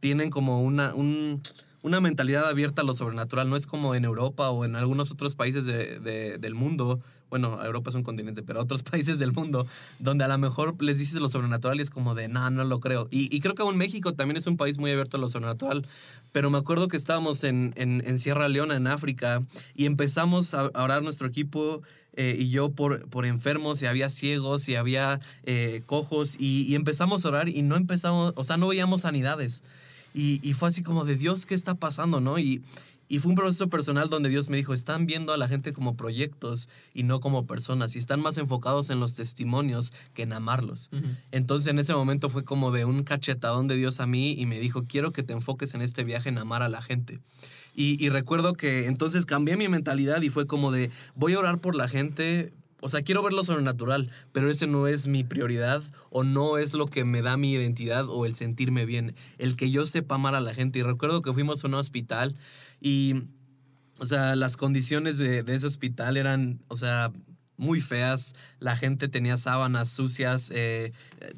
tienen 0.00 0.30
como 0.30 0.60
una, 0.62 0.94
un- 0.94 1.40
una 1.82 2.00
mentalidad 2.00 2.48
abierta 2.48 2.82
a 2.82 2.84
lo 2.84 2.92
sobrenatural. 2.94 3.48
No 3.48 3.56
es 3.56 3.66
como 3.66 3.94
en 3.94 4.04
Europa 4.04 4.50
o 4.50 4.64
en 4.64 4.74
algunos 4.74 5.10
otros 5.12 5.34
países 5.36 5.64
de- 5.66 6.38
del 6.38 6.54
mundo. 6.54 7.00
Bueno, 7.30 7.62
Europa 7.62 7.90
es 7.90 7.96
un 7.96 8.02
continente, 8.02 8.42
pero 8.42 8.60
otros 8.60 8.82
países 8.90 9.18
del 9.18 9.32
mundo, 9.32 9.66
donde 9.98 10.24
a 10.24 10.28
lo 10.28 10.38
mejor 10.38 10.80
les 10.82 10.98
dices 10.98 11.20
lo 11.20 11.28
sobrenatural 11.28 11.78
y 11.78 11.82
es 11.82 11.90
como 11.90 12.14
de, 12.14 12.28
no, 12.28 12.48
no 12.50 12.64
lo 12.64 12.80
creo. 12.80 13.08
Y, 13.10 13.34
y 13.34 13.40
creo 13.40 13.54
que 13.54 13.62
aún 13.62 13.76
México 13.76 14.14
también 14.14 14.36
es 14.36 14.46
un 14.46 14.56
país 14.56 14.78
muy 14.78 14.90
abierto 14.90 15.16
a 15.16 15.20
lo 15.20 15.28
sobrenatural. 15.28 15.86
Pero 16.32 16.50
me 16.50 16.58
acuerdo 16.58 16.88
que 16.88 16.96
estábamos 16.96 17.42
en, 17.44 17.72
en, 17.76 18.18
Sierra 18.18 18.48
Leona, 18.48 18.76
en 18.76 18.86
África, 18.86 19.42
y 19.74 19.86
empezamos 19.86 20.54
a 20.54 20.70
orar 20.74 21.02
nuestro 21.02 21.26
equipo 21.26 21.82
eh, 22.14 22.36
y 22.38 22.50
yo 22.50 22.70
por, 22.70 23.08
por 23.08 23.24
enfermos 23.24 23.80
y 23.82 23.86
había 23.86 24.10
ciegos 24.10 24.68
y 24.68 24.74
había 24.74 25.20
eh, 25.44 25.82
cojos 25.86 26.36
y, 26.38 26.62
y 26.62 26.74
empezamos 26.74 27.24
a 27.24 27.28
orar 27.28 27.48
y 27.48 27.62
no 27.62 27.76
empezamos, 27.76 28.32
o 28.36 28.44
sea, 28.44 28.56
no 28.56 28.68
veíamos 28.68 29.02
sanidades. 29.02 29.62
Y, 30.14 30.40
y 30.42 30.52
fue 30.52 30.68
así 30.68 30.82
como 30.82 31.04
de 31.04 31.16
Dios, 31.16 31.46
¿qué 31.46 31.54
está 31.54 31.74
pasando? 31.74 32.20
¿no? 32.20 32.38
Y, 32.38 32.62
y 33.08 33.18
fue 33.18 33.30
un 33.30 33.36
proceso 33.36 33.68
personal 33.68 34.10
donde 34.10 34.28
Dios 34.28 34.48
me 34.48 34.56
dijo, 34.56 34.74
están 34.74 35.06
viendo 35.06 35.32
a 35.32 35.36
la 35.38 35.48
gente 35.48 35.72
como 35.72 35.96
proyectos 35.96 36.68
y 36.92 37.02
no 37.02 37.20
como 37.20 37.46
personas 37.46 37.96
y 37.96 37.98
están 37.98 38.20
más 38.20 38.36
enfocados 38.36 38.90
en 38.90 39.00
los 39.00 39.14
testimonios 39.14 39.92
que 40.14 40.22
en 40.22 40.32
amarlos. 40.32 40.90
Entonces 41.32 41.68
en 41.68 41.78
ese 41.78 41.94
momento 41.94 42.28
fue 42.28 42.44
como 42.44 42.70
de 42.70 42.84
un 42.84 43.02
cachetadón 43.02 43.66
de 43.66 43.76
Dios 43.76 44.00
a 44.00 44.06
mí 44.06 44.32
y 44.32 44.46
me 44.46 44.60
dijo, 44.60 44.84
quiero 44.84 45.12
que 45.12 45.22
te 45.22 45.32
enfoques 45.32 45.74
en 45.74 45.82
este 45.82 46.04
viaje 46.04 46.28
en 46.28 46.38
amar 46.38 46.62
a 46.62 46.68
la 46.68 46.82
gente. 46.82 47.18
Y, 47.74 48.02
y 48.04 48.08
recuerdo 48.08 48.54
que 48.54 48.86
entonces 48.86 49.24
cambié 49.24 49.56
mi 49.56 49.68
mentalidad 49.68 50.20
y 50.22 50.30
fue 50.30 50.46
como 50.46 50.72
de, 50.72 50.90
voy 51.14 51.34
a 51.34 51.38
orar 51.38 51.58
por 51.58 51.76
la 51.76 51.88
gente. 51.88 52.52
O 52.80 52.88
sea, 52.88 53.02
quiero 53.02 53.22
ver 53.22 53.32
lo 53.32 53.42
sobrenatural, 53.42 54.08
pero 54.32 54.50
ese 54.50 54.66
no 54.68 54.86
es 54.86 55.08
mi 55.08 55.24
prioridad 55.24 55.82
o 56.10 56.22
no 56.22 56.58
es 56.58 56.74
lo 56.74 56.86
que 56.86 57.04
me 57.04 57.22
da 57.22 57.36
mi 57.36 57.52
identidad 57.52 58.06
o 58.08 58.24
el 58.24 58.36
sentirme 58.36 58.86
bien. 58.86 59.14
El 59.38 59.56
que 59.56 59.70
yo 59.70 59.84
sepa 59.84 60.14
amar 60.14 60.34
a 60.36 60.40
la 60.40 60.54
gente. 60.54 60.78
Y 60.78 60.82
recuerdo 60.82 61.20
que 61.22 61.32
fuimos 61.32 61.64
a 61.64 61.66
un 61.68 61.74
hospital 61.74 62.36
y, 62.80 63.14
o 63.98 64.06
sea, 64.06 64.36
las 64.36 64.56
condiciones 64.56 65.18
de, 65.18 65.44
ese 65.48 65.66
hospital 65.66 66.16
eran, 66.16 66.60
o 66.68 66.76
sea, 66.76 67.10
muy 67.56 67.80
feas. 67.80 68.36
La 68.60 68.76
gente 68.76 69.08
tenía 69.08 69.36
sábanas 69.36 69.88
sucias, 69.88 70.52
eh, 70.54 70.92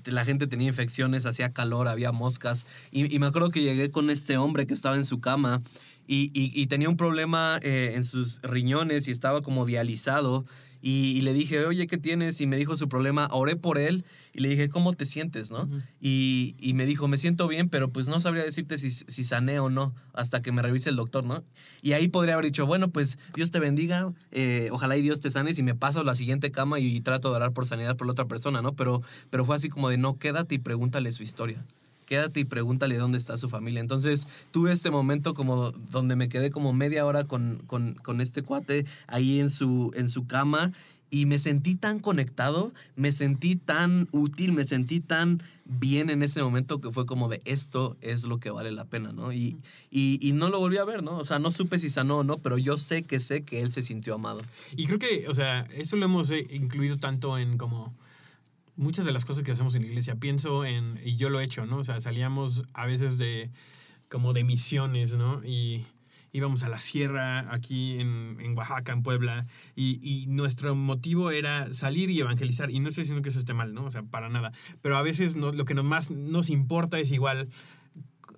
la 0.04 0.26
gente 0.26 0.46
tenía 0.46 0.68
infecciones, 0.68 1.24
hacía 1.24 1.48
calor, 1.54 1.88
había 1.88 2.12
moscas. 2.12 2.66
Y, 2.92 3.18
me 3.18 3.24
acuerdo 3.26 3.48
que 3.48 3.62
llegué 3.62 3.90
con 3.90 4.10
este 4.10 4.36
hombre 4.36 4.66
que 4.66 4.74
estaba 4.74 4.96
en 4.96 5.06
su 5.06 5.20
cama 5.20 5.62
y, 6.06 6.30
y- 6.34 6.52
y 6.60 6.66
tenía 6.66 6.90
un 6.90 6.98
problema 6.98 7.58
eh, 7.62 7.92
en 7.94 8.04
sus 8.04 8.42
riñones 8.42 9.08
y 9.08 9.10
estaba 9.10 9.40
como 9.40 9.64
dializado. 9.64 10.44
Y, 10.82 11.16
y 11.16 11.20
le 11.22 11.32
dije, 11.34 11.64
oye, 11.64 11.86
¿qué 11.86 11.98
tienes? 11.98 12.40
Y 12.40 12.46
me 12.46 12.56
dijo 12.56 12.76
su 12.76 12.88
problema. 12.88 13.28
Oré 13.30 13.56
por 13.56 13.78
él 13.78 14.04
y 14.32 14.40
le 14.40 14.48
dije, 14.48 14.68
¿cómo 14.68 14.92
te 14.92 15.06
sientes? 15.06 15.50
¿no? 15.50 15.68
y, 16.00 16.54
y 16.58 16.74
me 16.74 16.86
dijo, 16.86 17.08
me 17.08 17.18
siento 17.18 17.48
bien, 17.48 17.68
pero 17.68 17.90
pues 17.90 18.08
no 18.08 18.20
sabría 18.20 18.44
decirte 18.44 18.78
si, 18.78 18.90
si 18.90 19.24
sané 19.24 19.58
o 19.60 19.70
no 19.70 19.94
hasta 20.12 20.42
que 20.42 20.52
me 20.52 20.62
revise 20.62 20.90
el 20.90 20.96
doctor, 20.96 21.24
¿no? 21.24 21.42
Y 21.82 21.92
ahí 21.92 22.08
podría 22.08 22.34
haber 22.34 22.46
dicho, 22.46 22.66
bueno, 22.66 22.90
pues 22.90 23.18
Dios 23.34 23.50
te 23.50 23.58
bendiga, 23.58 24.12
eh, 24.32 24.68
ojalá 24.72 24.96
y 24.96 25.02
Dios 25.02 25.20
te 25.20 25.30
sane 25.30 25.50
y 25.56 25.62
me 25.62 25.74
paso 25.74 26.00
a 26.00 26.04
la 26.04 26.14
siguiente 26.14 26.50
cama 26.50 26.78
y, 26.78 27.00
trato 27.00 27.30
de 27.30 27.36
orar 27.36 27.52
por 27.52 27.66
sanidad 27.66 27.96
por 27.96 28.06
la 28.06 28.12
otra 28.12 28.26
persona, 28.26 28.62
¿no? 28.62 28.74
Pero, 28.74 29.02
pero 29.30 29.44
fue 29.44 29.56
así 29.56 29.68
como 29.68 29.88
de, 29.88 29.96
no, 29.96 30.18
quédate 30.18 30.54
y 30.54 30.58
pregúntale 30.58 31.12
su 31.12 31.22
historia 31.22 31.64
quédate 32.10 32.40
y 32.40 32.44
pregúntale 32.44 32.96
dónde 32.96 33.18
está 33.18 33.38
su 33.38 33.48
familia. 33.48 33.80
Entonces 33.80 34.26
tuve 34.50 34.72
este 34.72 34.90
momento 34.90 35.32
como 35.32 35.70
donde 35.70 36.16
me 36.16 36.28
quedé 36.28 36.50
como 36.50 36.72
media 36.72 37.06
hora 37.06 37.22
con, 37.22 37.62
con, 37.68 37.94
con 37.94 38.20
este 38.20 38.42
cuate 38.42 38.84
ahí 39.06 39.38
en 39.38 39.48
su, 39.48 39.92
en 39.94 40.08
su 40.08 40.26
cama 40.26 40.72
y 41.08 41.26
me 41.26 41.38
sentí 41.38 41.76
tan 41.76 42.00
conectado, 42.00 42.72
me 42.96 43.12
sentí 43.12 43.54
tan 43.54 44.08
útil, 44.10 44.52
me 44.52 44.64
sentí 44.64 44.98
tan 44.98 45.40
bien 45.64 46.10
en 46.10 46.24
ese 46.24 46.42
momento 46.42 46.80
que 46.80 46.90
fue 46.90 47.06
como 47.06 47.28
de 47.28 47.42
esto 47.44 47.96
es 48.00 48.24
lo 48.24 48.40
que 48.40 48.50
vale 48.50 48.72
la 48.72 48.86
pena, 48.86 49.12
¿no? 49.12 49.32
Y, 49.32 49.56
y, 49.88 50.18
y 50.20 50.32
no 50.32 50.48
lo 50.48 50.58
volví 50.58 50.78
a 50.78 50.84
ver, 50.84 51.04
¿no? 51.04 51.16
O 51.16 51.24
sea, 51.24 51.38
no 51.38 51.52
supe 51.52 51.78
si 51.78 51.90
sanó 51.90 52.18
o 52.18 52.24
no, 52.24 52.38
pero 52.38 52.58
yo 52.58 52.76
sé 52.76 53.04
que 53.04 53.20
sé 53.20 53.42
que 53.42 53.62
él 53.62 53.70
se 53.70 53.84
sintió 53.84 54.14
amado. 54.14 54.42
Y 54.76 54.86
creo 54.86 54.98
que, 54.98 55.28
o 55.28 55.34
sea, 55.34 55.68
eso 55.72 55.96
lo 55.96 56.06
hemos 56.06 56.28
eh, 56.32 56.44
incluido 56.50 56.96
tanto 56.96 57.38
en 57.38 57.56
como 57.56 57.94
muchas 58.80 59.04
de 59.04 59.12
las 59.12 59.24
cosas 59.24 59.42
que 59.44 59.52
hacemos 59.52 59.74
en 59.74 59.82
la 59.82 59.88
iglesia. 59.88 60.16
Pienso 60.16 60.64
en, 60.64 60.98
y 61.04 61.16
yo 61.16 61.28
lo 61.30 61.38
he 61.40 61.44
hecho, 61.44 61.66
¿no? 61.66 61.78
O 61.78 61.84
sea, 61.84 62.00
salíamos 62.00 62.64
a 62.72 62.86
veces 62.86 63.18
de 63.18 63.50
como 64.08 64.32
de 64.32 64.42
misiones, 64.42 65.16
¿no? 65.16 65.44
Y 65.44 65.84
íbamos 66.32 66.62
a 66.62 66.68
la 66.68 66.78
sierra 66.80 67.52
aquí 67.52 68.00
en, 68.00 68.38
en 68.40 68.56
Oaxaca, 68.56 68.92
en 68.92 69.02
Puebla, 69.02 69.46
y, 69.76 69.98
y 70.02 70.26
nuestro 70.26 70.74
motivo 70.74 71.30
era 71.30 71.72
salir 71.72 72.08
y 72.10 72.20
evangelizar. 72.20 72.70
Y 72.70 72.80
no 72.80 72.88
estoy 72.88 73.02
diciendo 73.02 73.22
que 73.22 73.28
eso 73.28 73.38
esté 73.38 73.52
mal, 73.52 73.74
¿no? 73.74 73.84
O 73.84 73.90
sea, 73.90 74.02
para 74.02 74.28
nada. 74.28 74.52
Pero 74.80 74.96
a 74.96 75.02
veces 75.02 75.36
no- 75.36 75.52
lo 75.52 75.64
que 75.64 75.74
más 75.74 76.10
nos 76.10 76.48
importa 76.50 76.98
es 76.98 77.10
igual, 77.10 77.48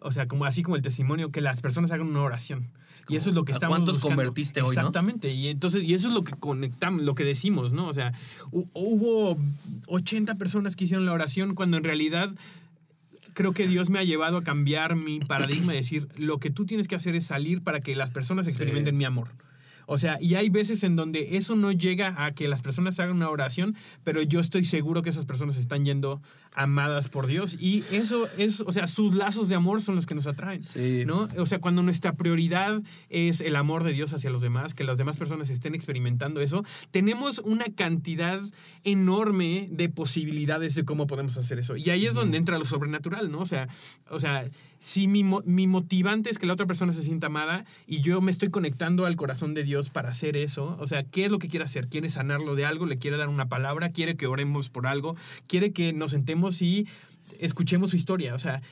o 0.04 0.12
sea, 0.12 0.26
como 0.28 0.44
así 0.44 0.62
como 0.62 0.76
el 0.76 0.82
testimonio, 0.82 1.30
que 1.30 1.40
las 1.40 1.60
personas 1.60 1.90
hagan 1.90 2.06
una 2.08 2.20
oración. 2.22 2.68
Y 3.08 3.16
eso 3.16 3.30
es 3.30 3.34
lo 3.34 3.44
que 3.44 3.52
¿A 3.52 3.56
estamos 3.56 3.76
cuántos 3.78 3.96
buscando. 3.96 4.16
convertiste 4.16 4.60
hoy, 4.62 4.74
no? 4.76 4.80
Exactamente. 4.82 5.32
Y 5.32 5.48
entonces, 5.48 5.82
y 5.82 5.94
eso 5.94 6.08
es 6.08 6.14
lo 6.14 6.22
que 6.22 6.32
conectamos, 6.34 7.02
lo 7.02 7.14
que 7.14 7.24
decimos, 7.24 7.72
¿no? 7.72 7.88
O 7.88 7.94
sea, 7.94 8.12
hu- 8.52 8.68
hubo 8.74 9.36
80 9.88 10.36
personas 10.36 10.76
que 10.76 10.84
hicieron 10.84 11.04
la 11.06 11.12
oración 11.12 11.54
cuando 11.54 11.76
en 11.76 11.84
realidad 11.84 12.30
creo 13.34 13.52
que 13.52 13.66
Dios 13.66 13.90
me 13.90 13.98
ha 13.98 14.04
llevado 14.04 14.36
a 14.38 14.42
cambiar 14.44 14.94
mi 14.94 15.18
paradigma 15.20 15.72
y 15.72 15.76
decir, 15.78 16.06
lo 16.16 16.38
que 16.38 16.50
tú 16.50 16.66
tienes 16.66 16.86
que 16.86 16.94
hacer 16.94 17.14
es 17.14 17.24
salir 17.24 17.62
para 17.62 17.80
que 17.80 17.96
las 17.96 18.10
personas 18.10 18.46
Sí. 18.46 18.52
experimenten 18.52 18.96
mi 18.96 19.04
amor. 19.04 19.28
O 19.86 19.98
sea, 19.98 20.16
y 20.20 20.36
hay 20.36 20.48
veces 20.48 20.84
en 20.84 20.94
donde 20.94 21.36
eso 21.36 21.56
no 21.56 21.72
llega 21.72 22.24
a 22.24 22.32
que 22.32 22.46
las 22.46 22.62
personas 22.62 23.00
hagan 23.00 23.16
una 23.16 23.28
oración, 23.30 23.74
pero 24.04 24.22
yo 24.22 24.38
estoy 24.38 24.64
seguro 24.64 25.02
que 25.02 25.10
esas 25.10 25.26
personas 25.26 25.56
están 25.56 25.84
yendo 25.84 26.22
amadas 26.54 27.08
por 27.08 27.26
Dios. 27.26 27.56
Y 27.60 27.84
eso 27.90 28.28
es, 28.36 28.60
o 28.60 28.72
sea, 28.72 28.86
sus 28.86 29.14
lazos 29.14 29.48
de 29.48 29.54
amor 29.54 29.80
son 29.80 29.94
los 29.94 30.06
que 30.06 30.14
nos 30.14 30.26
atraen. 30.26 30.64
Sí. 30.64 31.04
¿no? 31.06 31.28
O 31.38 31.46
sea, 31.46 31.60
cuando 31.60 31.82
nuestra 31.82 32.12
prioridad 32.12 32.82
es 33.08 33.40
el 33.40 33.56
amor 33.56 33.84
de 33.84 33.92
Dios 33.92 34.12
hacia 34.12 34.30
los 34.30 34.42
demás, 34.42 34.74
que 34.74 34.84
las 34.84 34.98
demás 34.98 35.16
personas 35.16 35.50
estén 35.50 35.74
experimentando 35.74 36.40
eso, 36.40 36.64
tenemos 36.90 37.38
una 37.40 37.66
cantidad 37.74 38.40
enorme 38.84 39.68
de 39.70 39.88
posibilidades 39.88 40.74
de 40.74 40.84
cómo 40.84 41.06
podemos 41.06 41.36
hacer 41.38 41.58
eso. 41.58 41.76
Y 41.76 41.90
ahí 41.90 42.06
es 42.06 42.14
donde 42.14 42.38
entra 42.38 42.58
lo 42.58 42.64
sobrenatural, 42.64 43.30
¿no? 43.30 43.40
O 43.40 43.46
sea, 43.46 43.68
o 44.10 44.20
sea 44.20 44.48
si 44.82 45.06
mi, 45.06 45.22
mi 45.22 45.68
motivante 45.68 46.28
es 46.28 46.38
que 46.38 46.46
la 46.46 46.54
otra 46.54 46.66
persona 46.66 46.92
se 46.92 47.04
sienta 47.04 47.28
amada 47.28 47.64
y 47.86 48.00
yo 48.00 48.20
me 48.20 48.32
estoy 48.32 48.50
conectando 48.50 49.06
al 49.06 49.14
corazón 49.14 49.54
de 49.54 49.62
Dios 49.62 49.90
para 49.90 50.10
hacer 50.10 50.36
eso, 50.36 50.76
o 50.80 50.88
sea, 50.88 51.04
¿qué 51.04 51.24
es 51.24 51.30
lo 51.30 51.38
que 51.38 51.46
quiere 51.48 51.64
hacer? 51.64 51.86
¿Quiere 51.86 52.08
sanarlo 52.08 52.56
de 52.56 52.66
algo? 52.66 52.84
¿Le 52.84 52.98
quiere 52.98 53.16
dar 53.16 53.28
una 53.28 53.48
palabra? 53.48 53.90
¿Quiere 53.90 54.16
que 54.16 54.26
oremos 54.26 54.70
por 54.70 54.88
algo? 54.88 55.14
¿Quiere 55.46 55.72
que 55.72 55.92
nos 55.92 56.10
sentemos 56.10 56.41
y 56.50 56.88
escuchemos 57.38 57.90
su 57.90 57.96
historia? 57.96 58.34
O 58.34 58.38
sea, 58.38 58.62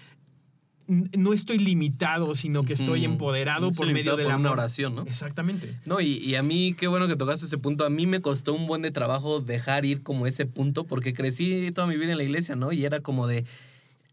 no 0.90 1.32
estoy 1.32 1.58
limitado, 1.58 2.34
sino 2.34 2.64
que 2.64 2.72
estoy 2.72 3.04
empoderado 3.04 3.60
No 3.60 3.68
estoy 3.68 3.86
por 3.86 3.94
medio 3.94 4.16
de 4.16 4.24
la 4.24 4.36
una 4.36 4.50
oración, 4.50 4.96
¿no? 4.96 5.02
Exactamente. 5.02 5.76
No, 5.86 6.00
y, 6.00 6.16
y 6.16 6.34
a 6.34 6.42
mí, 6.42 6.74
qué 6.76 6.88
bueno 6.88 7.06
que 7.06 7.14
tocaste 7.14 7.46
ese 7.46 7.58
punto. 7.58 7.84
A 7.84 7.90
mí 7.90 8.06
me 8.06 8.20
costó 8.20 8.54
un 8.54 8.66
buen 8.66 8.82
de 8.82 8.90
trabajo 8.90 9.40
dejar 9.40 9.84
ir 9.84 10.02
como 10.02 10.26
ese 10.26 10.46
punto, 10.46 10.84
porque 10.84 11.14
crecí 11.14 11.70
toda 11.72 11.86
mi 11.86 11.96
vida 11.96 12.10
en 12.12 12.18
la 12.18 12.24
iglesia, 12.24 12.56
¿no? 12.56 12.72
Y 12.72 12.84
era 12.84 13.00
como 13.00 13.28
de 13.28 13.44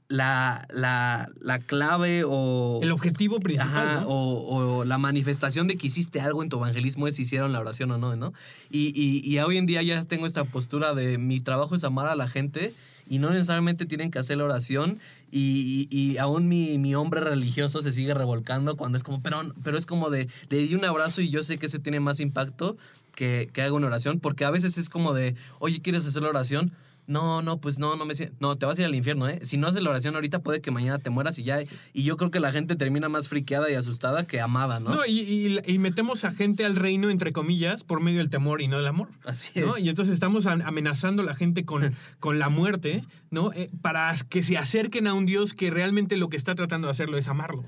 la, 0.08 0.68
la, 0.72 1.28
la 1.42 1.60
clave 1.60 2.24
o... 2.26 2.80
El 2.84 2.92
objetivo 2.92 3.40
principal. 3.40 3.76
Ajá, 3.76 4.02
¿no? 4.02 4.10
o, 4.10 4.78
o 4.78 4.86
la 4.86 5.00
manifestación 5.00 5.68
de 5.68 5.78
que 5.78 5.88
hiciste 5.88 6.22
algo 6.22 6.44
en 6.44 6.50
tu 6.50 6.58
evangelismo 6.58 7.08
es 7.08 7.16
si 7.16 7.24
hicieron 7.24 7.54
la 7.54 7.60
oración 7.60 7.92
o 7.92 7.98
no, 7.98 8.16
¿no? 8.16 8.34
Y, 8.70 8.94
y, 8.96 9.28
y 9.28 9.40
hoy 9.40 9.58
en 9.58 9.66
día 9.66 9.82
ya 9.82 10.04
tengo 10.04 10.28
esta 10.28 10.44
postura 10.44 10.94
de 10.94 11.18
mi 11.18 11.40
trabajo 11.40 11.76
es 11.76 11.84
amar 11.84 12.08
a 12.08 12.16
la 12.16 12.28
gente 12.28 12.74
y 13.10 13.20
no 13.20 13.30
necesariamente 13.32 13.86
tienen 13.86 14.12
que 14.12 14.20
hacer 14.20 14.38
la 14.38 14.46
oración 14.46 15.00
y, 15.32 15.88
y- 15.92 15.98
y 15.98 16.18
aún 16.18 16.48
mi, 16.48 16.78
mi 16.78 16.96
hombre 16.96 17.22
religioso 17.22 17.82
se 17.82 17.92
sigue 17.92 18.14
revolcando 18.14 18.76
cuando 18.78 18.98
es 18.98 19.04
como, 19.04 19.22
pero, 19.22 19.42
pero 19.64 19.78
es 19.78 19.86
como 19.86 20.10
de, 20.10 20.28
le 20.50 20.58
di 20.60 20.76
un 20.76 20.86
abrazo 20.86 21.22
y 21.22 21.30
yo 21.30 21.44
sé 21.44 21.58
que 21.58 21.66
ese 21.68 21.80
tiene 21.80 22.00
más 22.00 22.20
impacto 22.20 22.78
que, 23.16 23.50
que 23.52 23.62
haga 23.62 23.74
una 23.74 23.88
oración, 23.88 24.20
porque 24.20 24.46
a 24.46 24.52
veces 24.52 24.78
es 24.78 24.90
como 24.90 25.14
de, 25.14 25.36
oye, 25.60 25.82
¿quieres 25.82 26.06
hacer 26.06 26.22
la 26.24 26.30
oración? 26.30 26.72
No, 27.08 27.42
no, 27.42 27.60
pues 27.62 27.80
no, 27.80 27.96
no 27.96 28.06
me 28.06 28.14
siento. 28.16 28.36
No, 28.40 28.58
te 28.58 28.66
vas 28.66 28.78
a 28.78 28.82
ir 28.82 28.86
al 28.88 28.94
infierno, 28.96 29.28
¿eh? 29.30 29.40
Si 29.42 29.56
no 29.58 29.68
haces 29.68 29.82
la 29.82 29.90
oración 29.90 30.14
ahorita, 30.16 30.40
puede 30.40 30.60
que 30.62 30.72
mañana 30.72 31.00
te 31.00 31.10
mueras 31.10 31.40
y 31.40 31.44
ya. 31.44 31.62
Y 31.94 32.04
yo 32.04 32.18
creo 32.18 32.32
que 32.32 32.40
la 32.42 32.52
gente 32.52 32.76
termina 32.76 33.08
más 33.08 33.30
friqueada 33.30 33.72
y 33.72 33.76
asustada 33.76 34.26
que 34.26 34.42
amada, 34.42 34.80
¿no? 34.82 34.94
No, 34.94 35.06
y, 35.06 35.22
y- 35.22 35.60
y 35.66 35.78
metemos 35.80 36.26
a 36.26 36.32
gente 36.32 36.66
al 36.66 36.76
reino, 36.76 37.10
entre 37.10 37.32
comillas, 37.32 37.84
por 37.86 38.02
medio 38.02 38.18
del 38.20 38.30
temor 38.30 38.62
y 38.62 38.68
no 38.68 38.76
del 38.78 38.88
amor. 38.88 39.08
Así 39.26 39.58
¿no? 39.62 39.76
es. 39.76 39.84
Y 39.84 39.90
entonces 39.90 40.14
estamos 40.14 40.46
amenazando 40.48 41.22
a 41.22 41.26
la 41.26 41.34
gente 41.34 41.64
con, 41.64 41.96
con 42.20 42.40
la 42.40 42.50
muerte, 42.50 43.04
¿no? 43.32 43.54
Eh, 43.54 43.70
para 43.82 44.14
que 44.30 44.44
se 44.44 44.58
acerquen 44.58 45.08
a 45.08 45.14
un 45.14 45.26
Dios 45.26 45.54
que 45.54 45.72
realmente 45.72 46.18
lo 46.18 46.28
que 46.28 46.36
está 46.38 46.56
tratando 46.56 46.88
de 46.88 46.92
hacerlo 46.92 47.18
es 47.18 47.30
amarlo, 47.30 47.64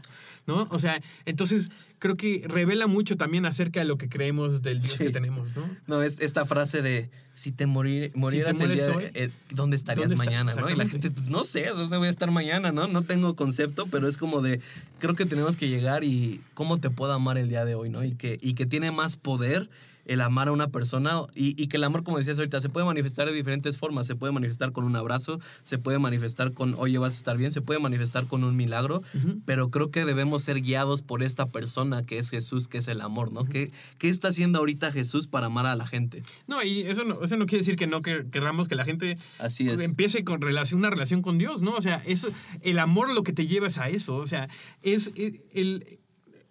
¿no? 0.48 0.68
O 0.72 0.80
sea, 0.80 1.02
entonces 1.26 1.70
creo 2.00 2.16
que 2.18 2.44
revela 2.48 2.88
mucho 2.88 3.18
también 3.18 3.46
acerca 3.46 3.80
de 3.80 3.86
lo 3.86 3.98
que 3.98 4.10
creemos 4.10 4.62
del 4.62 4.82
Dios 4.82 4.98
Sí. 4.98 5.06
que 5.06 5.12
tenemos, 5.12 5.56
¿no? 5.56 5.70
No, 5.88 6.02
es 6.04 6.20
esta 6.22 6.46
frase 6.46 6.82
de 6.82 7.10
si 7.34 7.52
te 7.52 7.66
morir, 7.66 8.12
morieras 8.16 8.60
el 8.62 8.68
mueres 8.68 8.86
día 8.88 8.96
hoy, 8.96 9.04
de- 9.06 9.12
eh, 9.26 9.30
¿dónde 9.52 9.76
estarías 9.76 10.10
¿dónde 10.10 10.16
está- 10.24 10.26
mañana? 10.44 10.56
¿no? 10.60 10.70
Y 10.70 10.76
la 10.76 10.88
gente, 10.88 11.12
no 11.28 11.44
sé, 11.44 11.68
¿dónde 11.68 11.98
voy 11.98 12.08
a 12.08 12.10
estar 12.10 12.32
mañana? 12.32 12.72
¿no? 12.72 12.88
No 12.88 13.04
tengo 13.04 13.36
concepto, 13.36 13.86
pero 13.88 14.08
es 14.08 14.18
como 14.18 14.42
de, 14.42 14.60
creo 15.00 15.16
que 15.16 15.26
tenemos 15.26 15.56
que 15.58 15.68
llegar 15.70 16.04
y 16.04 16.42
cómo 16.54 16.80
te 16.80 16.90
puedo 16.90 17.14
amar 17.14 17.38
el 17.38 17.50
día 17.50 17.66
de 17.66 17.76
hoy, 17.76 17.90
¿no? 17.90 18.04
Y, 18.04 18.14
que, 18.16 18.38
y 18.42 18.54
que 18.54 18.66
tiene 18.66 18.92
más 18.92 19.16
poder 19.18 19.70
el 20.10 20.22
amar 20.22 20.48
a 20.48 20.52
una 20.52 20.70
persona 20.70 21.22
y, 21.36 21.62
y, 21.62 21.68
que 21.68 21.78
el 21.78 21.84
amor, 21.84 22.04
como 22.04 22.18
decías 22.18 22.40
ahorita, 22.40 22.60
se 22.60 22.70
puede 22.70 22.86
manifestar 22.86 23.28
de 23.28 23.34
diferentes 23.34 23.78
formas. 23.78 24.08
Se 24.08 24.16
puede 24.16 24.34
manifestar 24.34 24.72
con 24.72 24.84
un 24.84 24.96
abrazo, 24.96 25.40
se 25.62 25.78
puede 25.78 26.00
manifestar 26.00 26.52
con, 26.52 26.74
oye, 26.78 26.98
vas 26.98 27.14
a 27.14 27.16
estar 27.16 27.38
bien, 27.38 27.52
se 27.52 27.62
puede 27.62 27.80
manifestar 27.80 28.26
con 28.26 28.44
un 28.44 28.56
milagro, 28.56 29.04
pero 29.46 29.70
creo 29.70 29.92
que 29.92 30.06
debemos 30.06 30.42
ser 30.42 30.62
guiados 30.62 31.04
por 31.04 31.22
esta 31.22 31.46
persona 31.46 32.04
que 32.04 32.18
es 32.18 32.32
Jesús, 32.32 32.68
que 32.68 32.80
es 32.80 32.88
el 32.88 33.02
amor, 33.02 33.32
¿no? 33.32 33.46
¿Qué, 33.46 33.72
¿Qué, 34.00 34.10
está 34.10 34.30
haciendo 34.30 34.58
ahorita 34.58 34.92
Jesús 34.92 35.28
para 35.28 35.46
amar 35.46 35.68
a 35.68 35.76
la 35.76 35.86
gente? 35.86 36.24
No, 36.48 36.64
y 36.64 36.82
eso 36.82 37.04
no, 37.04 37.24
eso 37.24 37.38
no 37.38 37.46
quiere 37.46 37.60
decir 37.60 37.76
que 37.76 37.86
no 37.86 38.02
querramos 38.02 38.68
que 38.68 38.76
la 38.76 38.86
gente 38.86 39.16
Así 39.38 39.70
es. 39.70 39.82
empiece 39.82 40.24
con 40.24 40.42
relación, 40.42 40.80
una 40.80 40.90
relación 40.90 41.22
con 41.22 41.38
Dios, 41.38 41.62
¿no? 41.62 41.74
O 41.74 41.82
sea, 41.82 42.02
eso, 42.08 42.30
el 42.62 42.80
amor 42.80 43.14
lo 43.14 43.24
que 43.24 43.34
te 43.34 43.46
lleva 43.46 43.68
es 43.68 43.78
a 43.78 43.90
eso, 43.90 44.16
o 44.16 44.26
sea, 44.26 44.50
es 44.82 45.12
eh, 45.16 45.44
el, 45.54 45.99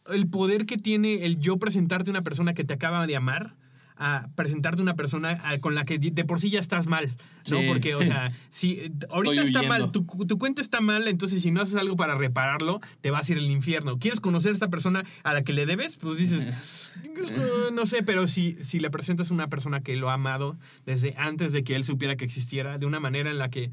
el 0.09 0.29
poder 0.29 0.67
que 0.67 0.79
tiene 0.79 1.25
el 1.25 1.39
yo 1.39 1.59
presentarte 1.59 2.11
a 2.11 2.13
una 2.13 2.23
persona 2.23 2.55
que 2.55 2.65
te 2.65 2.75
acaba 2.75 3.07
de 3.07 3.17
amar 3.17 3.55
a 3.97 4.29
presentarte 4.37 4.81
una 4.81 4.95
persona 4.95 5.41
con 5.61 5.75
la 5.75 5.85
que 5.85 5.99
de 5.99 6.25
por 6.25 6.41
sí 6.41 6.51
ya 6.51 6.61
estás 6.61 6.87
mal, 6.87 7.11
¿no? 7.51 7.59
Porque, 7.67 7.95
o 7.95 8.03
sea, 8.03 8.33
si 8.51 8.93
ahorita 9.11 9.43
está 9.43 9.63
mal, 9.63 9.93
tu, 9.93 10.05
tu, 10.05 10.39
cuenta 10.39 10.63
está 10.63 10.81
mal, 10.81 11.09
entonces 11.09 11.43
si 11.43 11.51
no 11.51 11.63
haces 11.63 11.77
algo 11.77 11.97
para 11.97 12.15
repararlo, 12.15 12.81
te 13.01 13.11
vas 13.11 13.29
a 13.29 13.33
ir 13.33 13.39
al 13.39 13.51
infierno. 13.51 13.99
¿Quieres 13.99 14.21
conocer 14.21 14.51
a 14.51 14.55
esta 14.55 14.69
persona 14.69 15.05
a 15.23 15.33
la 15.33 15.43
que 15.43 15.53
le 15.53 15.67
debes? 15.67 15.97
Pues 15.97 16.19
dices, 16.19 16.93
no 17.73 17.87
sé, 17.87 18.03
pero 18.03 18.29
si, 18.29 18.57
si 18.61 18.81
le 18.81 18.91
presentas 18.91 19.31
a 19.31 19.35
una 19.35 19.49
persona 19.49 19.81
que 19.81 19.97
lo 19.97 20.11
ha 20.11 20.15
amado 20.15 20.57
desde 20.87 21.15
antes 21.17 21.53
de 21.53 21.65
que 21.65 21.77
él 21.77 21.85
supiera 21.85 22.17
que 22.17 22.25
existiera, 22.25 22.79
de 22.79 22.87
una 22.87 23.01
manera 23.01 23.31
en 23.31 23.39
la 23.39 23.51
que 23.51 23.71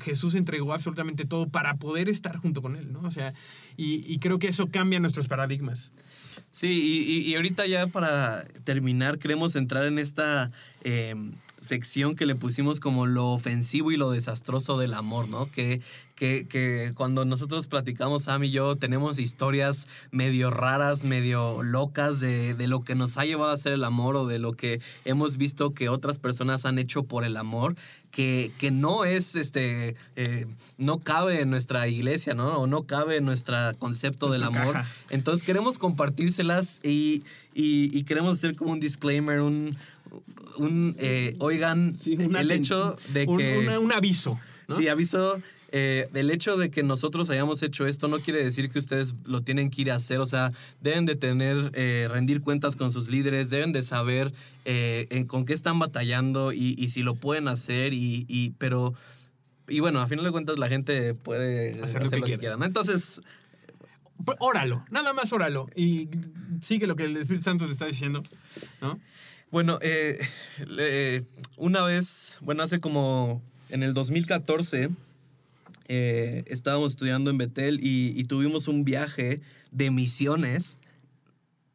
Jesús 0.00 0.34
entregó 0.34 0.72
absolutamente 0.72 1.24
todo 1.24 1.48
para 1.48 1.76
poder 1.76 2.08
estar 2.08 2.36
junto 2.36 2.62
con 2.62 2.76
él, 2.76 2.92
¿no? 2.92 3.00
O 3.00 3.10
sea, 3.10 3.32
y, 3.76 4.04
y 4.12 4.18
creo 4.18 4.38
que 4.38 4.48
eso 4.48 4.68
cambia 4.68 5.00
nuestros 5.00 5.28
paradigmas. 5.28 5.92
Sí, 6.50 7.04
y, 7.06 7.30
y, 7.30 7.34
ahorita 7.34 7.66
ya 7.66 7.86
para 7.86 8.44
terminar, 8.64 9.18
queremos 9.18 9.56
entrar 9.56 9.86
en 9.86 9.98
esta 9.98 10.50
em, 10.82 11.32
sección 11.64 12.14
que 12.14 12.26
le 12.26 12.34
pusimos 12.34 12.78
como 12.78 13.06
lo 13.06 13.28
ofensivo 13.28 13.90
y 13.90 13.96
lo 13.96 14.10
desastroso 14.10 14.78
del 14.78 14.94
amor, 14.94 15.28
¿no? 15.28 15.50
Que, 15.50 15.80
que, 16.14 16.46
que, 16.46 16.92
cuando 16.94 17.24
nosotros 17.24 17.66
platicamos, 17.66 18.24
Sam 18.24 18.44
y 18.44 18.50
yo, 18.50 18.76
tenemos 18.76 19.18
historias 19.18 19.88
medio 20.12 20.50
raras, 20.50 21.04
medio 21.04 21.62
locas 21.62 22.20
de, 22.20 22.54
de, 22.54 22.68
lo 22.68 22.84
que 22.84 22.94
nos 22.94 23.18
ha 23.18 23.24
llevado 23.24 23.50
a 23.50 23.54
hacer 23.54 23.72
el 23.72 23.82
amor 23.82 24.14
o 24.14 24.26
de 24.26 24.38
lo 24.38 24.52
que 24.52 24.80
hemos 25.04 25.36
visto 25.36 25.74
que 25.74 25.88
otras 25.88 26.18
personas 26.18 26.66
han 26.66 26.78
hecho 26.78 27.02
por 27.02 27.24
el 27.24 27.36
amor, 27.36 27.74
que, 28.12 28.52
que 28.58 28.70
no 28.70 29.04
es, 29.04 29.34
este, 29.34 29.96
eh, 30.14 30.46
no 30.78 31.00
cabe 31.00 31.40
en 31.40 31.50
nuestra 31.50 31.88
iglesia, 31.88 32.34
¿no? 32.34 32.58
O 32.58 32.66
no 32.68 32.84
cabe 32.84 33.16
en 33.16 33.24
nuestro 33.24 33.56
concepto 33.78 34.30
del 34.30 34.44
amor. 34.44 34.72
Caja. 34.72 34.88
Entonces 35.10 35.44
queremos 35.44 35.78
compartírselas 35.78 36.80
y, 36.84 37.24
y, 37.54 37.96
y 37.96 38.04
queremos 38.04 38.38
hacer 38.38 38.54
como 38.54 38.70
un 38.70 38.78
disclaimer, 38.78 39.40
un 39.40 39.76
un, 40.58 40.96
eh, 40.98 41.34
oigan, 41.38 41.94
sí, 41.94 42.14
el 42.14 42.50
hecho 42.50 42.96
de 43.12 43.26
que... 43.26 43.58
Un, 43.58 43.68
un, 43.68 43.84
un 43.84 43.92
aviso. 43.92 44.38
¿no? 44.68 44.74
Sí, 44.74 44.88
aviso. 44.88 45.40
Eh, 45.76 46.08
el 46.14 46.30
hecho 46.30 46.56
de 46.56 46.70
que 46.70 46.84
nosotros 46.84 47.30
hayamos 47.30 47.60
hecho 47.64 47.84
esto 47.84 48.06
no 48.06 48.20
quiere 48.20 48.44
decir 48.44 48.70
que 48.70 48.78
ustedes 48.78 49.12
lo 49.24 49.40
tienen 49.40 49.70
que 49.70 49.82
ir 49.82 49.90
a 49.90 49.96
hacer. 49.96 50.20
O 50.20 50.26
sea, 50.26 50.52
deben 50.80 51.04
de 51.04 51.16
tener, 51.16 51.72
eh, 51.74 52.06
rendir 52.08 52.42
cuentas 52.42 52.76
con 52.76 52.92
sus 52.92 53.08
líderes, 53.08 53.50
deben 53.50 53.72
de 53.72 53.82
saber 53.82 54.32
eh, 54.66 55.08
en, 55.10 55.26
con 55.26 55.44
qué 55.44 55.52
están 55.52 55.80
batallando 55.80 56.52
y, 56.52 56.76
y, 56.78 56.90
si 56.90 57.02
lo 57.02 57.16
pueden 57.16 57.48
hacer. 57.48 57.92
Y, 57.92 58.24
y, 58.28 58.50
pero, 58.50 58.94
y 59.66 59.80
bueno, 59.80 60.00
a 60.00 60.06
final 60.06 60.24
de 60.24 60.30
cuentas 60.30 60.60
la 60.60 60.68
gente 60.68 61.12
puede 61.12 61.82
hacer, 61.82 62.04
hacer 62.04 62.20
lo, 62.20 62.26
que, 62.26 62.32
que 62.34 62.38
quiera. 62.38 62.56
¿no? 62.56 62.66
Entonces, 62.66 63.20
óralo, 64.38 64.84
nada 64.92 65.12
más 65.12 65.32
óralo. 65.32 65.68
Y 65.74 66.08
sigue 66.62 66.86
lo 66.86 66.94
que 66.94 67.06
el 67.06 67.16
Espíritu 67.16 67.42
Santo 67.42 67.66
te 67.66 67.72
está 67.72 67.86
diciendo, 67.86 68.22
¿no? 68.80 69.00
Bueno, 69.54 69.78
eh, 69.82 70.18
eh, 70.78 71.22
una 71.58 71.84
vez, 71.84 72.38
bueno, 72.40 72.64
hace 72.64 72.80
como 72.80 73.40
en 73.70 73.84
el 73.84 73.94
2014, 73.94 74.88
eh, 75.86 76.42
estábamos 76.48 76.94
estudiando 76.94 77.30
en 77.30 77.38
Betel 77.38 77.78
y, 77.80 78.20
y, 78.20 78.24
tuvimos 78.24 78.66
un 78.66 78.84
viaje 78.84 79.40
de 79.70 79.92
misiones 79.92 80.78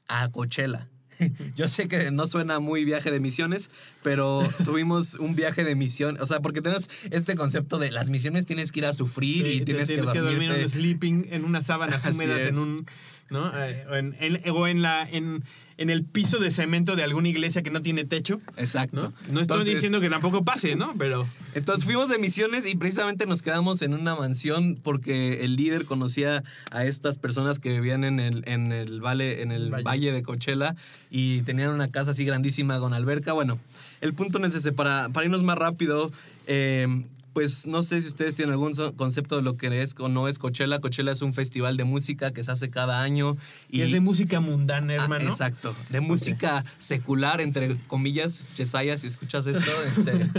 a 0.10 0.30
Coachella. 0.30 0.90
Yo 1.56 1.70
sé 1.70 1.88
que 1.88 2.12
no 2.12 2.28
suena 2.28 2.60
muy 2.60 2.84
viaje 2.84 3.12
de 3.12 3.22
misiones, 3.22 3.72
pero 4.04 4.42
tuvimos 4.66 5.16
un 5.16 5.36
viaje 5.36 5.64
de 5.64 5.76
misión. 5.76 6.18
O 6.20 6.26
sea, 6.26 6.42
porque 6.42 6.62
tenemos 6.62 6.90
este 7.12 7.36
concepto 7.36 7.80
de 7.80 7.92
las 7.92 8.10
misiones 8.10 8.46
tienes 8.46 8.74
que 8.74 8.80
ir 8.80 8.88
a 8.88 8.94
sufrir 8.94 9.46
sí, 9.46 9.54
y 9.54 9.62
tienes, 9.62 9.88
tienes 9.88 10.08
que, 10.08 10.14
que 10.14 10.20
dormir 10.20 10.52
en 10.52 10.70
sleeping 10.70 11.28
en 11.32 11.46
unas 11.46 11.68
sábanas 11.68 12.06
húmedas 12.12 12.42
en 12.44 12.58
un. 12.58 12.86
¿No? 13.30 13.52
O 13.90 13.96
en, 13.96 14.16
en, 14.20 14.50
o 14.50 14.68
en 14.68 14.82
la. 14.82 15.08
En, 15.10 15.44
en 15.80 15.90
el 15.90 16.04
piso 16.04 16.40
de 16.40 16.52
cemento 16.52 16.98
de 16.98 17.04
alguna 17.04 17.30
iglesia 17.30 17.62
que 17.64 17.72
no 17.72 17.82
tiene 17.82 18.04
techo. 18.04 18.42
Exacto. 18.58 18.98
No, 18.98 19.34
no 19.34 19.40
estoy 19.40 19.60
entonces, 19.60 19.76
diciendo 19.76 20.02
que 20.02 20.10
tampoco 20.10 20.44
pase, 20.44 20.76
¿no? 20.76 20.94
Pero. 20.98 21.26
Entonces 21.54 21.86
fuimos 21.86 22.10
de 22.10 22.18
misiones 22.18 22.66
y 22.66 22.76
precisamente 22.76 23.26
nos 23.26 23.42
quedamos 23.42 23.82
en 23.82 23.94
una 23.94 24.14
mansión 24.14 24.76
porque 24.76 25.46
el 25.46 25.56
líder 25.56 25.86
conocía 25.86 26.44
a 26.72 26.84
estas 26.84 27.18
personas 27.18 27.60
que 27.60 27.72
vivían 27.72 28.04
en 28.04 28.20
el, 28.20 28.44
en 28.46 28.74
el, 28.74 29.00
vale, 29.00 29.42
en 29.42 29.54
el 29.54 29.72
valle. 29.72 29.84
valle 29.84 30.12
de 30.12 30.22
Coachella 30.22 30.76
y 31.10 31.44
tenían 31.44 31.70
una 31.70 31.88
casa 31.88 32.12
así 32.12 32.26
grandísima 32.26 32.78
con 32.80 32.94
alberca. 32.94 33.32
Bueno, 33.32 33.58
el 34.02 34.14
punto 34.14 34.46
es 34.46 34.56
ese. 34.56 34.74
Para, 34.74 35.08
para 35.08 35.26
irnos 35.26 35.44
más 35.44 35.58
rápido, 35.58 36.12
eh, 36.48 37.06
pues 37.34 37.68
no 37.68 37.84
sé 37.84 38.02
si 38.02 38.08
ustedes 38.08 38.36
tienen 38.36 38.54
algún 38.54 38.74
concepto 38.96 39.36
de 39.36 39.42
lo 39.42 39.58
que 39.58 39.82
es 39.82 39.96
o 40.00 40.10
no 40.10 40.28
es 40.28 40.40
Coachella. 40.40 40.80
Coachella 40.80 41.12
es 41.12 41.22
un 41.22 41.34
festival 41.34 41.78
de 41.78 41.84
música 41.84 42.32
que 42.32 42.44
se 42.44 42.52
hace 42.52 42.70
cada 42.70 43.02
año. 43.02 43.38
Y 43.70 43.82
es 43.82 43.92
de 43.92 44.00
música 44.00 44.40
mundana, 44.40 44.94
hermano. 44.96 45.26
Ah, 45.26 45.30
exacto. 45.30 45.76
De 45.90 46.02
música 46.02 46.60
okay. 46.60 46.72
secular, 46.80 47.42
entre 47.42 47.78
comillas, 47.88 48.50
Yesaya, 48.56 48.98
si 48.98 49.08
escuchas 49.08 49.48
esto. 49.48 49.72
Este, 49.90 50.30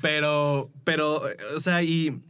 pero, 0.00 0.70
pero, 0.84 1.20
o 1.56 1.60
sea, 1.60 1.82
y, 1.82 2.20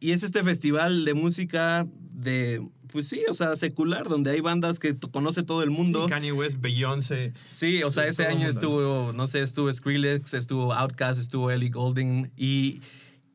y 0.00 0.12
es 0.12 0.22
este 0.22 0.42
festival 0.42 1.04
de 1.04 1.14
música 1.14 1.86
de 2.12 2.60
pues 2.94 3.08
sí, 3.08 3.24
o 3.28 3.34
sea, 3.34 3.56
secular, 3.56 4.08
donde 4.08 4.30
hay 4.30 4.40
bandas 4.40 4.78
que 4.78 4.96
conoce 4.96 5.42
todo 5.42 5.64
el 5.64 5.70
mundo. 5.70 6.04
Sí, 6.04 6.10
Kanye 6.10 6.30
West, 6.30 6.58
Beyoncé. 6.60 7.32
Sí, 7.48 7.82
o 7.82 7.90
sea, 7.90 8.06
ese 8.06 8.24
año 8.24 8.48
estuvo, 8.48 9.12
no 9.12 9.26
sé, 9.26 9.42
estuvo 9.42 9.72
Skrillex, 9.72 10.32
estuvo 10.34 10.72
Outkast, 10.72 11.20
estuvo 11.20 11.50
Ellie 11.50 11.70
Golding 11.70 12.30
y, 12.36 12.82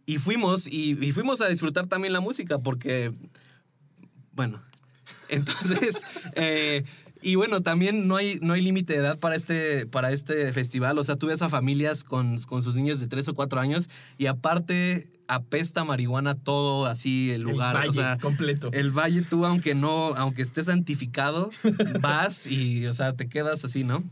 y 0.09 0.17
fuimos 0.17 0.65
y, 0.65 0.97
y, 1.05 1.11
fuimos 1.11 1.39
a 1.41 1.47
disfrutar 1.49 1.85
también 1.85 2.13
la 2.13 2.19
música 2.19 2.57
porque, 2.57 3.13
bueno, 4.31 4.59
entonces, 5.29 6.03
eh, 6.35 6.83
y 7.21 7.35
bueno, 7.35 7.61
también 7.61 8.07
no 8.07 8.15
hay, 8.15 8.39
no 8.41 8.53
hay 8.53 8.61
límite 8.61 8.93
de 8.93 8.99
edad 8.99 9.19
para 9.19 9.35
este, 9.35 9.85
para 9.85 10.11
este 10.11 10.51
festival. 10.51 10.97
O 10.97 11.03
sea, 11.03 11.15
tú 11.15 11.27
ves 11.27 11.43
a 11.43 11.49
familias 11.49 12.03
con, 12.03 12.39
con 12.41 12.63
sus 12.63 12.75
niños 12.75 12.99
de 12.99 13.07
3 13.07 13.27
o 13.27 13.33
4 13.35 13.59
años 13.59 13.87
y 14.17 14.25
aparte 14.25 15.11
apesta 15.27 15.83
marihuana 15.83 16.33
todo 16.33 16.87
así 16.87 17.29
el 17.29 17.41
lugar. 17.41 17.75
El 17.75 17.81
valle 17.81 17.89
o 17.89 17.93
sea, 17.93 18.17
completo. 18.17 18.71
El 18.73 18.89
valle 18.89 19.21
tú, 19.21 19.45
aunque 19.45 19.75
no, 19.75 20.15
aunque 20.15 20.41
estés 20.41 20.65
santificado, 20.65 21.51
vas 22.01 22.47
y, 22.47 22.87
o 22.87 22.93
sea, 22.93 23.13
te 23.13 23.29
quedas 23.29 23.63
así, 23.63 23.83
¿no? 23.83 24.03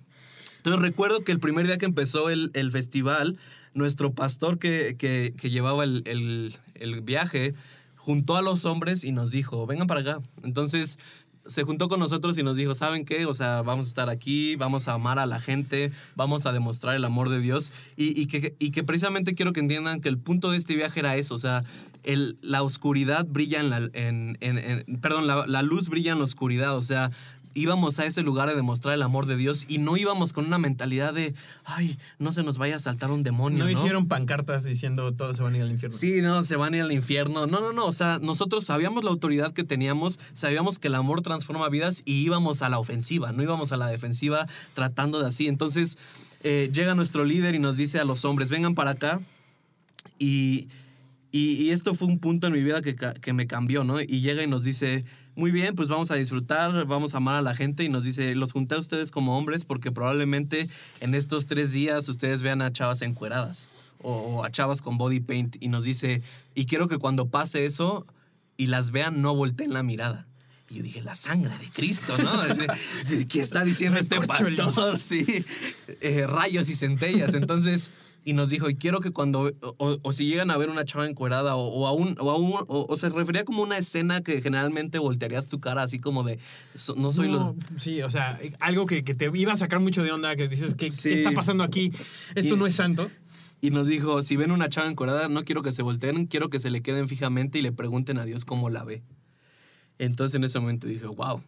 Entonces 0.57 0.79
recuerdo 0.79 1.23
que 1.23 1.31
el 1.31 1.39
primer 1.39 1.65
día 1.65 1.79
que 1.79 1.85
empezó 1.85 2.29
el, 2.29 2.51
el 2.53 2.71
festival, 2.71 3.39
nuestro 3.77 4.11
pastor 4.11 4.59
que, 4.59 4.95
que, 4.97 5.49
llevaba 5.49 5.83
el, 5.83 6.03
el, 6.75 7.01
viaje 7.01 7.53
juntó 7.95 8.35
a 8.35 8.41
los 8.41 8.65
hombres 8.65 9.03
y 9.03 9.11
nos 9.11 9.31
dijo, 9.31 9.65
vengan 9.67 9.87
para 9.87 10.01
acá. 10.01 10.19
Entonces 10.43 10.99
se 11.45 11.63
juntó 11.63 11.87
con 11.87 11.99
nosotros 11.99 12.37
y 12.37 12.43
nos 12.43 12.57
dijo, 12.57 12.75
¿saben 12.75 13.05
qué? 13.05 13.25
O 13.25 13.33
sea, 13.33 13.61
vamos 13.61 13.87
a 13.87 13.89
estar 13.89 14.09
aquí, 14.09 14.55
vamos 14.55 14.87
a 14.87 14.93
amar 14.93 15.19
a 15.19 15.25
la 15.25 15.39
gente, 15.39 15.91
vamos 16.15 16.45
a 16.45 16.51
demostrar 16.51 16.95
el 16.95 17.05
amor 17.05 17.29
de 17.29 17.39
Dios 17.39 17.71
y, 17.95 18.19
y, 18.19 18.27
que, 18.27 18.55
y 18.59 18.71
que, 18.71 18.83
precisamente 18.83 19.35
quiero 19.35 19.53
que 19.53 19.61
entiendan 19.61 20.01
que 20.01 20.09
el 20.09 20.17
punto 20.17 20.51
de 20.51 20.57
este 20.57 20.75
viaje 20.75 20.99
era 20.99 21.15
eso, 21.15 21.35
o 21.35 21.39
sea, 21.39 21.63
el, 22.03 22.37
la 22.41 22.63
oscuridad 22.63 23.25
brilla 23.25 23.59
en 23.61 23.69
la, 23.69 23.89
en, 23.93 24.37
en 24.41 24.99
perdón, 24.99 25.27
la, 25.27 25.47
la 25.47 25.61
luz 25.61 25.89
brilla 25.89 26.11
en 26.11 26.17
la 26.17 26.25
oscuridad, 26.25 26.75
o 26.75 26.83
sea, 26.83 27.11
íbamos 27.57 27.99
a 27.99 28.05
ese 28.05 28.21
lugar 28.21 28.49
a 28.49 28.55
demostrar 28.55 28.93
el 28.93 29.01
amor 29.01 29.25
de 29.25 29.35
Dios 29.35 29.65
y 29.67 29.79
no 29.79 29.97
íbamos 29.97 30.31
con 30.31 30.45
una 30.45 30.59
mentalidad 30.59 31.13
de, 31.13 31.33
ay, 31.65 31.97
no 32.19 32.31
se 32.31 32.43
nos 32.43 32.57
vaya 32.57 32.75
a 32.75 32.79
saltar 32.79 33.09
un 33.11 33.23
demonio. 33.23 33.59
No, 33.59 33.65
¿no? 33.65 33.71
hicieron 33.71 34.07
pancartas 34.07 34.63
diciendo 34.63 35.11
todos 35.13 35.37
se 35.37 35.43
van 35.43 35.53
a 35.53 35.57
ir 35.57 35.63
al 35.63 35.71
infierno. 35.71 35.97
Sí, 35.97 36.21
no, 36.21 36.43
se 36.43 36.55
van 36.55 36.73
a 36.73 36.77
ir 36.77 36.83
al 36.83 36.91
infierno. 36.91 37.47
No, 37.47 37.59
no, 37.59 37.73
no. 37.73 37.85
O 37.87 37.91
sea, 37.91 38.19
nosotros 38.19 38.65
sabíamos 38.65 39.03
la 39.03 39.09
autoridad 39.09 39.53
que 39.53 39.63
teníamos, 39.63 40.19
sabíamos 40.33 40.77
que 40.77 40.87
el 40.87 40.95
amor 40.95 41.21
transforma 41.21 41.67
vidas 41.69 42.03
y 42.05 42.21
íbamos 42.21 42.61
a 42.61 42.69
la 42.69 42.77
ofensiva, 42.77 43.31
no 43.31 43.41
íbamos 43.41 43.71
a 43.71 43.77
la 43.77 43.87
defensiva 43.87 44.47
tratando 44.75 45.19
de 45.19 45.27
así. 45.27 45.47
Entonces 45.47 45.97
eh, 46.43 46.69
llega 46.71 46.93
nuestro 46.93 47.25
líder 47.25 47.55
y 47.55 47.59
nos 47.59 47.75
dice 47.75 47.99
a 47.99 48.05
los 48.05 48.23
hombres, 48.23 48.49
vengan 48.49 48.75
para 48.75 48.91
acá 48.91 49.19
y... 50.19 50.67
Y, 51.29 51.61
y, 51.61 51.71
esto 51.71 51.93
fue 51.93 52.07
un 52.07 52.19
punto 52.19 52.47
en 52.47 52.53
mi 52.53 52.63
vida 52.63 52.81
que, 52.81 52.95
que, 52.95 53.33
me 53.33 53.47
cambió, 53.47 53.83
¿no? 53.83 53.99
Y 54.01 54.21
llega 54.21 54.43
y 54.43 54.47
nos 54.47 54.63
dice, 54.63 55.03
muy 55.37 55.51
bien, 55.51 55.75
pues 55.75 55.87
vamos 55.87 56.09
a 56.09 56.15
disfrutar, 56.15 56.85
vamos 56.87 57.13
a 57.13 57.17
amar 57.17 57.35
a 57.35 57.41
la 57.43 57.53
gente 57.53 57.83
y 57.83 57.89
nos 57.89 58.03
dice, 58.03 58.33
los 58.33 58.51
junté 58.51 58.73
a 58.75 58.79
ustedes 58.79 59.11
como 59.11 59.37
hombres 59.37 59.65
porque 59.65 59.91
probablemente 59.91 60.67
en 60.99 61.13
estos 61.13 61.45
tres 61.45 61.71
días 61.71 62.09
ustedes 62.09 62.41
vean 62.41 62.61
a 62.63 62.73
chavas 62.73 63.03
encueradas 63.03 63.69
o, 63.99 64.13
o 64.13 64.43
a 64.43 64.49
chavas 64.49 64.81
con 64.81 64.97
body 64.97 65.19
paint 65.19 65.55
y 65.59 65.67
nos 65.67 65.85
dice, 65.85 66.23
y 66.55 66.65
quiero 66.65 66.87
que 66.87 66.97
cuando 66.97 67.29
pase 67.29 67.65
eso 67.65 68.05
y 68.57 68.65
las 68.65 68.89
vean 68.89 69.21
no 69.21 69.35
volteen 69.35 69.73
la 69.73 69.83
mirada. 69.83 70.27
Y 70.69 70.75
yo 70.75 70.83
dije, 70.83 71.01
la 71.01 71.15
sangre 71.15 71.57
de 71.57 71.69
Cristo, 71.69 72.17
¿no? 72.17 72.31
¿Qué 73.29 73.39
está 73.39 73.63
diciendo 73.63 73.99
este 73.99 74.19
pastor? 74.19 74.99
Sí, 74.99 75.45
eh, 76.01 76.27
rayos 76.27 76.69
y 76.69 76.75
centellas. 76.75 77.35
Entonces, 77.35 77.91
y 78.27 78.33
nos 78.33 78.49
dijo, 78.49 78.69
y 78.69 78.75
quiero 78.75 78.99
que 78.99 79.11
cuando, 79.11 79.53
o, 79.77 80.11
si 80.11 80.25
llegan 80.25 80.51
a 80.51 80.57
ver 80.57 80.69
una 80.69 80.83
chava 80.83 81.07
encuerada, 81.07 81.55
o, 81.55 81.65
o 81.65 81.87
a 81.87 81.93
un, 81.93 82.17
o, 82.19 82.29
a 82.29 82.35
un 82.35 82.55
o, 82.67 82.97
se 82.97 83.07
refería 83.09 83.45
como 83.45 83.63
una 83.63 83.77
escena 83.77 84.19
que 84.19 84.41
generalmente 84.41 84.99
voltearías 84.99 85.47
tu 85.47 85.61
cara 85.61 85.83
así 85.83 85.97
como 85.97 86.23
de, 86.23 86.37
no 86.97 87.13
soy 87.13 87.29
lo... 87.29 87.55
Sí, 87.77 88.01
o 88.01 88.09
sea, 88.09 88.37
algo 88.59 88.85
que, 88.85 89.05
que, 89.05 89.15
te 89.15 89.31
iba 89.33 89.53
a 89.53 89.55
sacar 89.55 89.79
mucho 89.79 90.03
de 90.03 90.11
onda, 90.11 90.35
que 90.35 90.49
dices, 90.49 90.75
¿qué, 90.75 90.89
¿qué 90.89 91.13
está 91.13 91.31
pasando 91.31 91.63
aquí? 91.63 91.93
Esto 92.35 92.57
no 92.57 92.67
es 92.67 92.75
santo. 92.75 93.09
Y 93.61 93.69
nos 93.69 93.87
dijo, 93.87 94.21
si 94.21 94.35
ven 94.35 94.51
una 94.51 94.67
chava 94.67 94.91
encuerada, 94.91 95.29
no 95.29 95.45
quiero 95.45 95.61
que 95.61 95.71
se 95.71 95.81
volteen, 95.81 96.25
quiero 96.25 96.49
que 96.49 96.59
se 96.59 96.69
le 96.69 96.81
queden 96.81 97.07
fijamente 97.07 97.59
y 97.59 97.61
le 97.61 97.71
pregunten 97.71 98.17
a 98.17 98.25
Dios 98.25 98.43
cómo 98.43 98.69
la 98.69 98.83
ve. 98.83 99.03
Entonces 99.99 100.35
en 100.35 100.43
ese 100.43 100.59
momento 100.59 100.85
dije, 100.85 101.07
wow, 101.07 101.41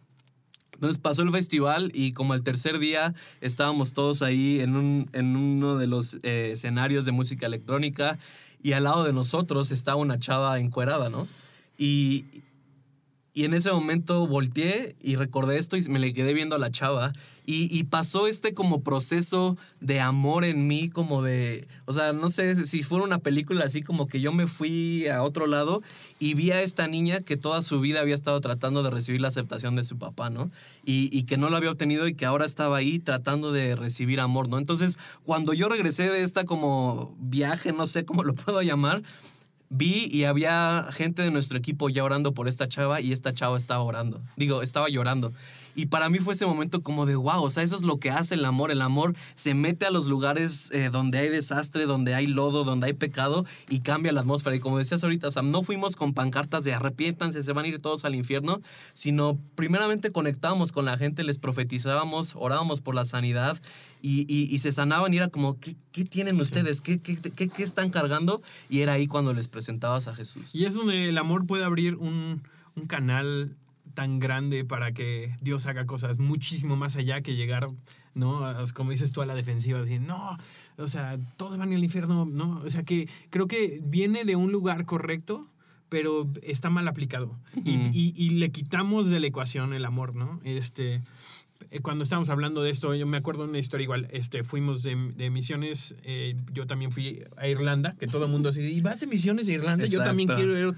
entonces 0.80 0.96
pasó 0.96 1.20
el 1.20 1.30
festival 1.30 1.92
y 1.92 2.12
como 2.12 2.32
el 2.32 2.42
tercer 2.42 2.78
día 2.78 3.12
estábamos 3.42 3.92
todos 3.92 4.22
ahí 4.22 4.60
en, 4.60 4.76
un, 4.76 5.10
en 5.12 5.36
uno 5.36 5.76
de 5.76 5.86
los 5.86 6.14
eh, 6.22 6.52
escenarios 6.52 7.04
de 7.04 7.12
música 7.12 7.44
electrónica 7.44 8.18
y 8.62 8.72
al 8.72 8.84
lado 8.84 9.04
de 9.04 9.12
nosotros 9.12 9.72
estaba 9.72 9.98
una 9.98 10.18
chava 10.18 10.58
encuerada, 10.58 11.10
¿no? 11.10 11.28
Y, 11.76 12.24
y 13.32 13.44
en 13.44 13.54
ese 13.54 13.70
momento 13.70 14.26
volteé 14.26 14.96
y 15.00 15.14
recordé 15.16 15.58
esto 15.58 15.76
y 15.76 15.82
me 15.88 16.00
le 16.00 16.12
quedé 16.12 16.34
viendo 16.34 16.56
a 16.56 16.58
la 16.58 16.70
chava. 16.70 17.12
Y, 17.52 17.82
pasó 17.84 18.28
este 18.28 18.54
como 18.54 18.84
proceso 18.84 19.56
de 19.80 19.98
amor 19.98 20.44
en 20.44 20.68
mí, 20.68 20.88
como 20.88 21.20
de, 21.20 21.66
o 21.84 21.92
sea, 21.92 22.12
no 22.12 22.30
sé 22.30 22.64
si 22.64 22.84
fuera 22.84 23.04
una 23.04 23.18
película 23.18 23.64
así 23.64 23.82
como 23.82 24.06
que 24.06 24.20
yo 24.20 24.32
me 24.32 24.46
fui 24.46 25.08
a 25.08 25.24
otro 25.24 25.48
lado 25.48 25.82
y 26.20 26.34
vi 26.34 26.52
a 26.52 26.62
esta 26.62 26.86
niña 26.86 27.22
que 27.22 27.36
toda 27.36 27.62
su 27.62 27.80
vida 27.80 28.02
había 28.02 28.14
estado 28.14 28.40
tratando 28.40 28.84
de 28.84 28.90
recibir 28.90 29.20
la 29.20 29.28
aceptación 29.28 29.74
de 29.74 29.82
su 29.82 29.98
papá, 29.98 30.30
¿no? 30.30 30.52
Y, 30.84 31.24
que 31.24 31.38
no 31.38 31.50
lo 31.50 31.56
había 31.56 31.72
obtenido 31.72 32.06
y 32.06 32.14
que 32.14 32.24
ahora 32.24 32.46
estaba 32.46 32.76
ahí 32.76 33.00
tratando 33.00 33.50
de 33.50 33.74
recibir 33.74 34.20
amor, 34.20 34.48
¿no? 34.48 34.58
Entonces, 34.58 34.96
cuando 35.24 35.52
yo 35.52 35.68
regresé 35.68 36.08
de 36.08 36.22
esta 36.22 36.44
como 36.44 37.16
viaje, 37.18 37.72
no 37.72 37.88
sé 37.88 38.04
cómo 38.04 38.22
lo 38.22 38.34
puedo 38.36 38.62
llamar, 38.62 39.02
vi 39.70 40.08
y 40.10 40.24
había 40.24 40.86
gente 40.92 41.22
de 41.22 41.30
nuestro 41.30 41.56
equipo 41.56 41.88
ya 41.88 42.04
orando 42.04 42.34
por 42.34 42.48
esta 42.48 42.68
chava 42.68 43.00
y 43.00 43.12
esta 43.12 43.32
chava 43.32 43.56
estaba 43.56 43.82
orando. 43.82 44.20
Digo, 44.36 44.62
estaba 44.62 44.88
llorando. 44.88 45.32
Y 45.80 45.86
para 45.86 46.10
mí 46.10 46.18
fue 46.18 46.34
ese 46.34 46.44
momento 46.44 46.82
como 46.82 47.06
de 47.06 47.16
wow, 47.16 47.42
o 47.42 47.48
sea, 47.48 47.62
eso 47.62 47.74
es 47.74 47.80
lo 47.80 47.96
que 47.96 48.10
hace 48.10 48.34
el 48.34 48.44
amor. 48.44 48.70
El 48.70 48.82
amor 48.82 49.16
se 49.34 49.54
mete 49.54 49.86
a 49.86 49.90
los 49.90 50.04
lugares 50.04 50.70
eh, 50.72 50.90
donde 50.92 51.16
hay 51.16 51.30
desastre, 51.30 51.86
donde 51.86 52.14
hay 52.14 52.26
lodo, 52.26 52.64
donde 52.64 52.88
hay 52.88 52.92
pecado 52.92 53.46
y 53.70 53.80
cambia 53.80 54.12
la 54.12 54.20
atmósfera. 54.20 54.54
Y 54.54 54.60
como 54.60 54.76
decías 54.76 55.02
ahorita, 55.02 55.30
Sam, 55.30 55.50
no 55.50 55.62
fuimos 55.62 55.96
con 55.96 56.12
pancartas 56.12 56.64
de 56.64 56.74
arrepiéntanse, 56.74 57.42
se 57.42 57.52
van 57.54 57.64
a 57.64 57.68
ir 57.68 57.80
todos 57.80 58.04
al 58.04 58.14
infierno, 58.14 58.60
sino 58.92 59.38
primeramente 59.54 60.10
conectábamos 60.10 60.70
con 60.70 60.84
la 60.84 60.98
gente, 60.98 61.24
les 61.24 61.38
profetizábamos, 61.38 62.34
orábamos 62.36 62.82
por 62.82 62.94
la 62.94 63.06
sanidad 63.06 63.56
y, 64.02 64.26
y, 64.30 64.58
se 64.58 64.72
sanaban 64.72 65.14
y 65.14 65.16
era 65.16 65.28
como, 65.28 65.58
¿qué, 65.60 65.76
qué 65.92 66.04
tienen 66.04 66.38
ustedes? 66.38 66.82
¿Qué, 66.82 67.00
qué, 67.00 67.16
¿Qué, 67.16 67.48
qué, 67.48 67.62
están 67.62 67.88
cargando? 67.88 68.42
Y 68.68 68.80
era 68.80 68.92
ahí 68.92 69.06
cuando 69.06 69.32
les 69.32 69.48
presentabas 69.48 70.08
a 70.08 70.14
Jesús. 70.14 70.54
Y 70.54 70.66
es 70.66 70.74
donde 70.74 71.08
el 71.08 71.16
amor 71.16 71.46
puede 71.46 71.64
abrir 71.64 71.94
un, 71.94 72.42
un 72.76 72.86
canal 72.86 73.56
tan 73.94 74.18
grande 74.18 74.64
para 74.64 74.92
que 74.92 75.36
Dios 75.40 75.66
haga 75.66 75.86
cosas 75.86 76.18
muchísimo 76.18 76.76
más 76.76 76.96
allá 76.96 77.20
que 77.20 77.36
llegar, 77.36 77.68
¿no? 78.14 78.42
Como 78.74 78.90
dices 78.90 79.12
tú 79.12 79.22
a 79.22 79.26
la 79.26 79.34
defensiva, 79.34 79.82
decir, 79.82 80.00
no, 80.00 80.36
o 80.76 80.88
sea, 80.88 81.18
todos 81.36 81.58
van 81.58 81.72
al 81.72 81.84
infierno, 81.84 82.24
¿no? 82.24 82.60
O 82.64 82.70
sea, 82.70 82.82
que 82.82 83.08
creo 83.30 83.46
que 83.46 83.80
viene 83.82 84.24
de 84.24 84.36
un 84.36 84.52
lugar 84.52 84.84
correcto, 84.84 85.46
pero 85.88 86.28
está 86.42 86.70
mal 86.70 86.88
aplicado. 86.88 87.38
y, 87.64 88.14
y, 88.16 88.30
le 88.30 88.50
quitamos 88.50 89.08
de 89.08 89.20
la 89.20 89.26
ecuación 89.26 89.72
el 89.72 89.84
amor, 89.84 90.14
¿no? 90.14 90.40
Este, 90.44 91.00
eh, 91.70 91.80
cuando 91.80 92.02
estábamos 92.02 92.30
hablando 92.30 92.62
de 92.62 92.70
esto, 92.70 92.94
yo 92.94 93.06
me 93.06 93.16
acuerdo 93.16 93.44
una 93.44 93.58
historia 93.58 93.84
igual, 93.84 94.08
este, 94.10 94.42
fuimos 94.42 94.82
de, 94.82 94.96
de 95.16 95.30
misiones, 95.30 95.94
eh, 96.02 96.34
yo 96.52 96.66
también 96.66 96.90
fui 96.90 97.22
a 97.36 97.46
Irlanda, 97.46 97.94
que 97.98 98.06
todo 98.06 98.24
el 98.24 98.30
mundo 98.30 98.48
así, 98.48 98.62
¿y 98.62 98.80
vas 98.80 99.00
de 99.00 99.06
misiones 99.06 99.48
a 99.48 99.52
Irlanda? 99.52 99.86
Yo 99.86 100.02
también 100.02 100.28
quiero 100.28 100.58
ir, 100.58 100.74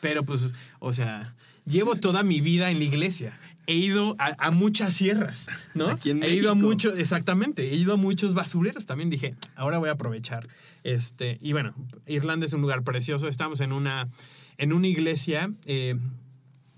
pero 0.00 0.22
pues, 0.22 0.54
o 0.78 0.92
sea, 0.92 1.34
llevo 1.66 1.96
toda 1.96 2.22
mi 2.22 2.40
vida 2.40 2.70
en 2.70 2.78
la 2.78 2.84
iglesia. 2.84 3.38
He 3.66 3.74
ido 3.74 4.14
a, 4.18 4.50
muchas 4.52 4.94
sierras, 4.94 5.48
¿no? 5.74 5.88
Aquí 5.88 6.10
en 6.10 6.22
he 6.22 6.30
ido 6.30 6.52
a 6.52 6.54
muchos, 6.54 6.96
exactamente, 6.98 7.72
he 7.72 7.74
ido 7.74 7.94
a 7.94 7.96
muchos 7.96 8.32
basureros. 8.32 8.86
También 8.86 9.10
dije, 9.10 9.34
ahora 9.56 9.78
voy 9.78 9.88
a 9.88 9.92
aprovechar. 9.92 10.48
Este, 10.84 11.38
y 11.42 11.52
bueno, 11.52 11.74
Irlanda 12.06 12.46
es 12.46 12.52
un 12.52 12.62
lugar 12.62 12.84
precioso. 12.84 13.26
Estamos 13.26 13.60
en 13.60 13.72
una, 13.72 14.08
en 14.56 14.72
una 14.72 14.86
iglesia 14.86 15.50
eh, 15.64 15.96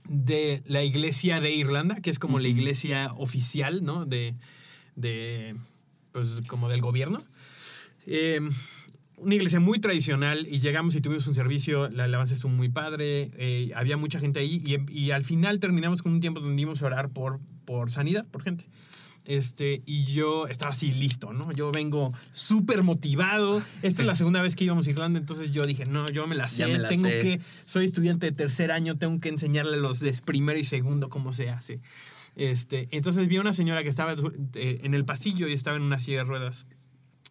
de 0.08 0.62
la 0.64 0.82
iglesia 0.82 1.40
de 1.40 1.52
Irlanda, 1.52 1.96
que 1.96 2.08
es 2.08 2.18
como 2.18 2.38
la 2.38 2.48
iglesia 2.48 3.10
oficial, 3.16 3.84
¿no? 3.84 4.06
De, 4.06 4.34
de 4.96 5.56
pues 6.12 6.40
como 6.46 6.70
del 6.70 6.80
gobierno. 6.80 7.22
Eh, 8.06 8.40
una 9.20 9.34
iglesia 9.34 9.60
muy 9.60 9.78
tradicional 9.78 10.46
y 10.48 10.60
llegamos 10.60 10.94
y 10.94 11.00
tuvimos 11.00 11.26
un 11.26 11.34
servicio, 11.34 11.88
la 11.88 12.04
alabanza 12.04 12.34
estuvo 12.34 12.52
muy 12.52 12.68
padre, 12.68 13.30
eh, 13.36 13.72
había 13.74 13.96
mucha 13.96 14.20
gente 14.20 14.40
ahí 14.40 14.62
y, 14.64 14.92
y, 14.92 15.10
al 15.10 15.24
final 15.24 15.60
terminamos 15.60 16.02
con 16.02 16.12
un 16.12 16.20
tiempo 16.20 16.40
donde 16.40 16.60
íbamos 16.60 16.82
a 16.82 16.86
orar 16.86 17.10
por, 17.10 17.40
por 17.64 17.90
sanidad, 17.90 18.26
por 18.28 18.42
gente. 18.42 18.66
Este, 19.28 19.82
y 19.84 20.04
yo 20.04 20.46
estaba 20.46 20.72
así 20.72 20.90
listo, 20.90 21.34
¿no? 21.34 21.52
Yo 21.52 21.70
vengo 21.70 22.08
súper 22.32 22.82
motivado. 22.82 23.62
Esta 23.82 24.00
es 24.00 24.06
la 24.06 24.14
segunda 24.14 24.40
vez 24.40 24.56
que 24.56 24.64
íbamos 24.64 24.86
a 24.86 24.90
Irlanda, 24.90 25.18
entonces 25.18 25.52
yo 25.52 25.64
dije, 25.64 25.84
no, 25.84 26.08
yo 26.08 26.26
me 26.26 26.34
la 26.34 26.48
sé, 26.48 26.64
tengo 26.88 27.08
que, 27.08 27.38
soy 27.66 27.84
estudiante 27.84 28.24
de 28.24 28.32
tercer 28.32 28.72
año, 28.72 28.96
tengo 28.96 29.20
que 29.20 29.28
enseñarle 29.28 29.76
los 29.76 30.00
de 30.00 30.14
primero 30.24 30.58
y 30.58 30.64
segundo 30.64 31.10
cómo 31.10 31.32
se 31.32 31.50
hace. 31.50 31.82
Este, 32.36 32.88
entonces 32.90 33.28
vi 33.28 33.36
a 33.36 33.42
una 33.42 33.52
señora 33.52 33.82
que 33.82 33.90
estaba 33.90 34.14
eh, 34.54 34.80
en 34.82 34.94
el 34.94 35.04
pasillo 35.04 35.46
y 35.46 35.52
estaba 35.52 35.76
en 35.76 35.82
una 35.82 36.00
silla 36.00 36.18
de 36.18 36.24
ruedas. 36.24 36.66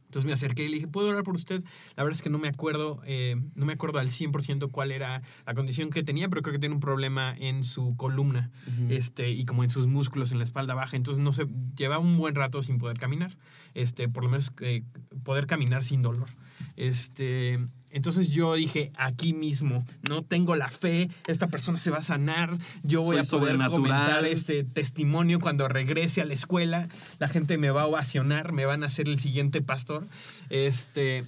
Entonces 0.07 0.25
me 0.25 0.31
acerqué 0.33 0.63
y 0.63 0.69
le 0.69 0.75
dije, 0.75 0.87
¿puedo 0.87 1.09
orar 1.09 1.23
por 1.23 1.35
usted? 1.35 1.61
La 1.95 2.03
verdad 2.03 2.15
es 2.15 2.21
que 2.21 2.29
no 2.29 2.39
me 2.39 2.47
acuerdo, 2.47 3.01
eh, 3.05 3.35
no 3.55 3.65
me 3.65 3.73
acuerdo 3.73 3.99
al 3.99 4.07
100% 4.09 4.71
cuál 4.71 4.91
era 4.93 5.21
la 5.45 5.53
condición 5.53 5.89
que 5.89 6.01
tenía, 6.01 6.29
pero 6.29 6.41
creo 6.41 6.53
que 6.53 6.59
tiene 6.59 6.75
un 6.75 6.81
problema 6.81 7.35
en 7.37 7.65
su 7.65 7.95
columna 7.97 8.49
este, 8.89 9.29
y 9.31 9.43
como 9.43 9.65
en 9.65 9.69
sus 9.69 9.87
músculos 9.87 10.31
en 10.31 10.37
la 10.37 10.45
espalda 10.45 10.75
baja. 10.75 10.95
Entonces 10.95 11.21
no 11.21 11.33
sé, 11.33 11.45
llevaba 11.75 12.01
un 12.01 12.17
buen 12.17 12.35
rato 12.35 12.61
sin 12.61 12.77
poder 12.77 12.97
caminar, 12.97 13.37
este, 13.73 14.07
por 14.07 14.23
lo 14.23 14.29
menos 14.29 14.53
eh, 14.61 14.83
poder 15.23 15.45
caminar 15.45 15.83
sin 15.83 16.01
dolor. 16.01 16.29
Este, 16.77 17.59
entonces 17.91 18.29
yo 18.29 18.53
dije, 18.55 18.91
aquí 18.95 19.33
mismo, 19.33 19.85
no 20.09 20.21
tengo 20.23 20.55
la 20.55 20.69
fe, 20.69 21.09
esta 21.27 21.47
persona 21.47 21.77
se 21.77 21.89
va 21.89 21.97
a 21.97 22.03
sanar, 22.03 22.57
yo 22.83 23.01
voy 23.01 23.17
a 23.17 23.23
poder 23.23 23.57
comentar 23.69 24.25
este 24.25 24.63
testimonio 24.63 25.39
cuando 25.39 25.67
regrese 25.67 26.21
a 26.21 26.25
la 26.25 26.33
escuela, 26.33 26.89
la 27.19 27.27
gente 27.27 27.57
me 27.57 27.71
va 27.71 27.83
a 27.83 27.87
ovacionar, 27.87 28.51
me 28.51 28.65
van 28.65 28.83
a 28.83 28.87
hacer 28.87 29.07
el 29.07 29.19
siguiente 29.19 29.61
pastor. 29.61 30.05
Este, 30.49 31.23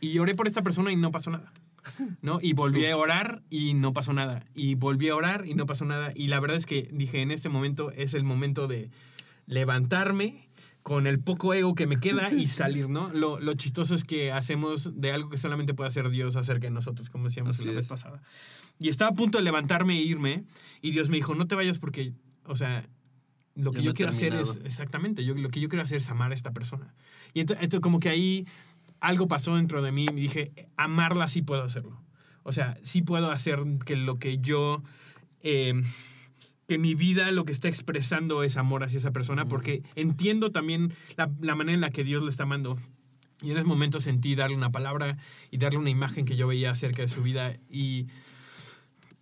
y 0.00 0.18
oré 0.18 0.34
por 0.34 0.48
esta 0.48 0.62
persona 0.62 0.90
y 0.90 0.96
no 0.96 1.12
pasó 1.12 1.30
nada. 1.30 1.52
¿no? 2.20 2.38
Y 2.40 2.52
volví 2.52 2.86
a 2.86 2.96
orar 2.96 3.42
y 3.50 3.74
no 3.74 3.92
pasó 3.92 4.12
nada. 4.12 4.44
Y 4.54 4.74
volví 4.74 5.08
a 5.08 5.16
orar 5.16 5.44
y 5.46 5.54
no 5.54 5.66
pasó 5.66 5.84
nada. 5.84 6.12
Y 6.14 6.28
la 6.28 6.40
verdad 6.40 6.56
es 6.56 6.66
que 6.66 6.88
dije, 6.92 7.22
en 7.22 7.30
este 7.30 7.48
momento 7.48 7.90
es 7.92 8.14
el 8.14 8.24
momento 8.24 8.66
de 8.66 8.90
levantarme 9.46 10.48
con 10.82 11.06
el 11.06 11.20
poco 11.20 11.54
ego 11.54 11.74
que 11.74 11.86
me 11.86 11.98
queda 11.98 12.32
y 12.32 12.46
salir, 12.48 12.88
¿no? 12.88 13.10
Lo, 13.12 13.38
lo, 13.38 13.54
chistoso 13.54 13.94
es 13.94 14.04
que 14.04 14.32
hacemos 14.32 15.00
de 15.00 15.12
algo 15.12 15.30
que 15.30 15.38
solamente 15.38 15.74
puede 15.74 15.88
hacer 15.88 16.10
Dios 16.10 16.36
acerca 16.36 16.66
de 16.66 16.72
nosotros, 16.72 17.08
como 17.08 17.24
decíamos 17.24 17.64
la 17.64 17.72
vez 17.72 17.86
pasada. 17.86 18.22
Y 18.78 18.88
estaba 18.88 19.10
a 19.10 19.14
punto 19.14 19.38
de 19.38 19.44
levantarme 19.44 19.94
e 19.94 20.02
irme 20.02 20.44
y 20.80 20.90
Dios 20.90 21.08
me 21.08 21.16
dijo, 21.16 21.34
no 21.34 21.46
te 21.46 21.54
vayas 21.54 21.78
porque, 21.78 22.12
o 22.46 22.56
sea, 22.56 22.88
lo 23.54 23.70
que 23.72 23.82
yo, 23.82 23.94
quiero 23.94 24.10
hacer 24.10 24.34
es, 24.34 24.60
exactamente, 24.64 25.24
yo, 25.24 25.34
lo 25.34 25.50
que 25.50 25.60
yo 25.60 25.68
quiero 25.68 25.82
hacer 25.82 25.98
es 25.98 26.08
amar 26.08 26.32
a 26.32 26.34
esta 26.34 26.52
persona. 26.52 26.94
Y 27.32 27.40
entonces, 27.40 27.80
como 27.80 28.00
que 28.00 28.08
ahí 28.08 28.46
algo 29.00 29.28
pasó 29.28 29.56
dentro 29.56 29.82
de 29.82 29.92
mí 29.92 30.06
y 30.10 30.20
dije, 30.20 30.52
amarla 30.76 31.28
sí 31.28 31.42
puedo 31.42 31.62
hacerlo. 31.62 32.02
O 32.44 32.52
sea, 32.52 32.76
sí 32.82 33.02
puedo 33.02 33.30
hacer 33.30 33.60
que 33.84 33.96
lo 33.96 34.16
que 34.16 34.38
yo... 34.38 34.82
Eh, 35.42 35.80
que 36.68 36.78
mi 36.78 36.94
vida 36.94 37.30
lo 37.30 37.44
que 37.44 37.52
está 37.52 37.68
expresando 37.68 38.42
es 38.42 38.56
amor 38.56 38.84
hacia 38.84 38.98
esa 38.98 39.12
persona, 39.12 39.46
porque 39.46 39.82
entiendo 39.94 40.52
también 40.52 40.92
la, 41.16 41.54
manera 41.54 41.74
en 41.74 41.80
la 41.80 41.90
que 41.90 42.04
Dios 42.04 42.22
le 42.22 42.30
está 42.30 42.44
amando. 42.44 42.78
Y 43.40 43.50
en 43.50 43.56
ese 43.56 43.66
momento 43.66 44.00
sentí 44.00 44.36
darle 44.36 44.56
una 44.56 44.70
palabra 44.70 45.18
y 45.50 45.58
darle 45.58 45.78
una 45.78 45.90
imagen 45.90 46.24
que 46.24 46.36
yo 46.36 46.46
veía 46.46 46.70
acerca 46.70 47.02
de 47.02 47.08
su 47.08 47.22
vida. 47.24 47.56
Y 47.68 48.06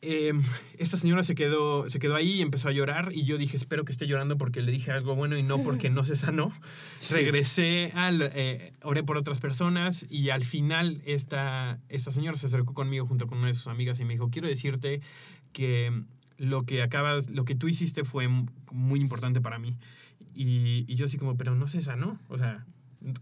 em, 0.03 0.43
esta 0.77 0.99
señora 0.99 1.25
se 1.25 1.35
quedó, 1.35 1.89
se 1.89 1.99
quedó 1.99 2.17
ahí 2.17 2.33
y 2.33 2.43
empezó 2.43 2.69
a 2.69 2.73
llorar. 2.73 3.13
Y 3.15 3.25
yo 3.25 3.39
dije, 3.39 3.57
espero 3.57 3.87
que 3.87 3.93
esté 3.93 4.07
llorando 4.07 4.37
porque 4.37 4.61
le 4.61 4.73
dije 4.73 4.93
algo 4.93 5.15
bueno 5.15 5.39
y 5.39 5.43
no 5.43 5.63
porque 5.63 5.89
no 5.89 6.05
se 6.05 6.17
sanó. 6.17 6.53
Regresé, 7.11 7.93
al, 7.95 8.31
eh, 8.35 8.75
oré 8.83 9.03
por 9.03 9.17
otras 9.17 9.41
personas 9.41 10.05
y 10.11 10.29
al 10.29 10.45
final 10.45 11.01
esta, 11.07 11.81
esta 11.89 12.11
señora 12.11 12.37
se 12.37 12.47
acercó 12.47 12.75
conmigo 12.75 13.07
junto 13.07 13.27
con 13.27 13.39
una 13.39 13.47
de 13.47 13.55
sus 13.55 13.69
amigas 13.69 13.99
y 14.01 14.05
me 14.05 14.13
dijo, 14.13 14.29
quiero 14.29 14.49
decirte 14.49 15.01
que 15.55 16.05
lo 16.41 16.63
que 16.63 16.83
acabas, 16.83 17.29
lo 17.29 17.45
que 17.45 17.55
tú 17.55 17.69
hiciste 17.69 18.03
fue 18.03 18.27
muy 18.73 18.99
importante 18.99 19.43
para 19.43 19.59
mí. 19.59 19.77
Y, 20.35 20.87
y 20.89 20.95
yo 20.95 21.05
así 21.05 21.19
como, 21.19 21.37
pero 21.37 21.55
no 21.55 21.69
se 21.69 21.83
sanó. 21.83 22.19
O 22.29 22.39
sea, 22.39 22.65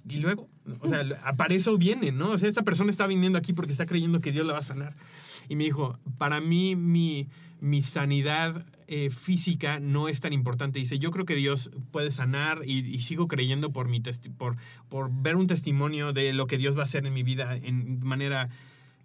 Y 0.08 0.18
luego, 0.18 0.48
o 0.80 0.86
sea, 0.86 1.02
para 1.36 1.54
eso 1.54 1.76
viene, 1.76 2.12
¿no? 2.12 2.30
O 2.30 2.38
sea, 2.38 2.48
esta 2.48 2.62
persona 2.62 2.90
está 2.90 3.08
viniendo 3.08 3.36
aquí 3.36 3.52
porque 3.52 3.72
está 3.72 3.86
creyendo 3.86 4.20
que 4.20 4.30
Dios 4.30 4.46
la 4.46 4.52
va 4.52 4.60
a 4.60 4.62
sanar. 4.62 4.94
Y 5.48 5.56
me 5.56 5.64
dijo, 5.64 5.98
para 6.16 6.40
mí 6.40 6.76
mi, 6.76 7.26
mi 7.60 7.82
sanidad 7.82 8.64
eh, 8.86 9.10
física 9.10 9.80
no 9.80 10.08
es 10.08 10.20
tan 10.20 10.32
importante. 10.32 10.78
Dice, 10.78 11.00
yo 11.00 11.10
creo 11.10 11.26
que 11.26 11.34
Dios 11.34 11.72
puede 11.90 12.12
sanar 12.12 12.62
y, 12.64 13.00
sigo 13.00 13.26
creyendo 13.26 13.72
por, 13.72 13.88
mi 13.88 14.00
por, 14.36 14.56
por 14.88 15.10
ver 15.10 15.34
un 15.34 15.48
testimonio 15.48 16.12
de 16.12 16.32
lo 16.32 16.46
que 16.46 16.56
Dios 16.56 16.76
va 16.76 16.82
a 16.82 16.84
hacer 16.84 17.04
en 17.04 17.14
mi 17.14 17.24
vida 17.24 17.56
en 17.56 17.98
manera 18.04 18.48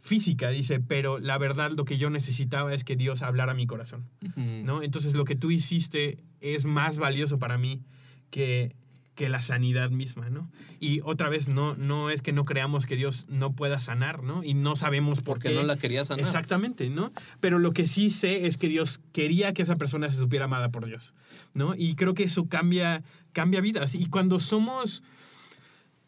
física, 0.03 0.49
dice, 0.49 0.81
pero 0.81 1.17
la 1.17 1.37
verdad 1.37 1.71
lo 1.71 1.85
que 1.85 1.97
yo 1.97 2.09
necesitaba 2.09 2.73
es 2.73 2.83
que 2.83 2.97
Dios 2.97 3.21
hablara 3.21 3.53
a 3.53 3.55
mi 3.55 3.65
corazón, 3.65 4.09
¿no? 4.35 4.83
Entonces 4.83 5.13
lo 5.13 5.23
que 5.23 5.37
tú 5.37 5.49
hiciste 5.49 6.17
es 6.41 6.65
más 6.65 6.97
valioso 6.97 7.39
para 7.39 7.57
mí 7.57 7.81
que, 8.29 8.75
que 9.15 9.29
la 9.29 9.41
sanidad 9.41 9.91
misma, 9.91 10.29
¿no? 10.29 10.51
Y 10.81 10.99
otra 11.05 11.29
vez, 11.29 11.47
no, 11.47 11.75
no 11.75 12.09
es 12.09 12.21
que 12.21 12.33
no 12.33 12.43
creamos 12.43 12.85
que 12.85 12.97
Dios 12.97 13.27
no 13.29 13.53
pueda 13.53 13.79
sanar, 13.79 14.23
¿no? 14.23 14.43
Y 14.43 14.55
no 14.55 14.75
sabemos 14.75 15.19
por 15.21 15.35
Porque 15.35 15.51
qué. 15.51 15.55
no 15.55 15.63
la 15.63 15.77
quería 15.77 16.03
sanar. 16.03 16.25
Exactamente, 16.25 16.89
¿no? 16.89 17.13
Pero 17.39 17.57
lo 17.57 17.71
que 17.71 17.85
sí 17.85 18.09
sé 18.09 18.45
es 18.45 18.57
que 18.57 18.67
Dios 18.67 18.99
quería 19.13 19.53
que 19.53 19.61
esa 19.61 19.77
persona 19.77 20.11
se 20.11 20.17
supiera 20.17 20.45
amada 20.45 20.67
por 20.67 20.85
Dios, 20.85 21.13
¿no? 21.53 21.75
Y 21.77 21.95
creo 21.95 22.13
que 22.13 22.23
eso 22.23 22.49
cambia, 22.49 23.03
cambia 23.31 23.61
vidas. 23.61 23.95
Y 23.95 24.07
cuando 24.07 24.41
somos 24.41 25.01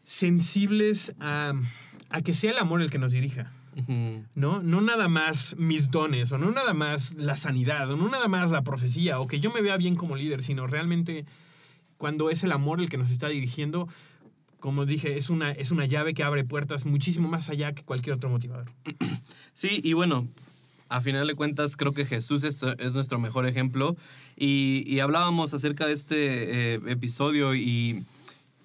sensibles 0.03 1.13
a, 1.21 1.53
a 2.09 2.21
que 2.21 2.33
sea 2.33 2.51
el 2.51 2.57
amor 2.57 2.81
el 2.81 2.89
que 2.89 2.99
nos 2.99 3.13
dirija, 3.13 3.53
¿no? 4.35 4.61
No 4.61 4.81
nada 4.81 5.07
más 5.07 5.55
mis 5.57 5.91
dones, 5.91 6.31
o 6.31 6.37
no 6.37 6.51
nada 6.51 6.73
más 6.73 7.13
la 7.15 7.37
sanidad, 7.37 7.91
o 7.91 7.97
no 7.97 8.09
nada 8.09 8.27
más 8.27 8.51
la 8.51 8.63
profecía, 8.63 9.19
o 9.19 9.27
que 9.27 9.39
yo 9.39 9.51
me 9.51 9.61
vea 9.61 9.77
bien 9.77 9.95
como 9.95 10.15
líder, 10.15 10.41
sino 10.41 10.67
realmente 10.67 11.25
cuando 11.97 12.29
es 12.29 12.43
el 12.43 12.51
amor 12.51 12.79
el 12.79 12.89
que 12.89 12.97
nos 12.97 13.11
está 13.11 13.27
dirigiendo, 13.29 13.87
como 14.59 14.85
dije, 14.85 15.17
es 15.17 15.29
una, 15.29 15.51
es 15.51 15.71
una 15.71 15.85
llave 15.85 16.13
que 16.13 16.23
abre 16.23 16.43
puertas 16.43 16.85
muchísimo 16.85 17.29
más 17.29 17.49
allá 17.49 17.73
que 17.73 17.83
cualquier 17.83 18.15
otro 18.15 18.29
motivador. 18.29 18.71
Sí, 19.53 19.79
y 19.85 19.93
bueno, 19.93 20.27
a 20.89 20.99
final 20.99 21.27
de 21.27 21.35
cuentas 21.35 21.77
creo 21.77 21.93
que 21.93 22.05
Jesús 22.05 22.43
es, 22.43 22.61
nuestro 22.93 23.19
mejor 23.19 23.47
ejemplo 23.47 23.95
y, 24.35 24.99
hablábamos 24.99 25.53
acerca 25.53 25.87
de 25.87 25.93
este 25.93 26.73
eh, 26.73 26.79
episodio 26.87 27.55
y 27.55 28.03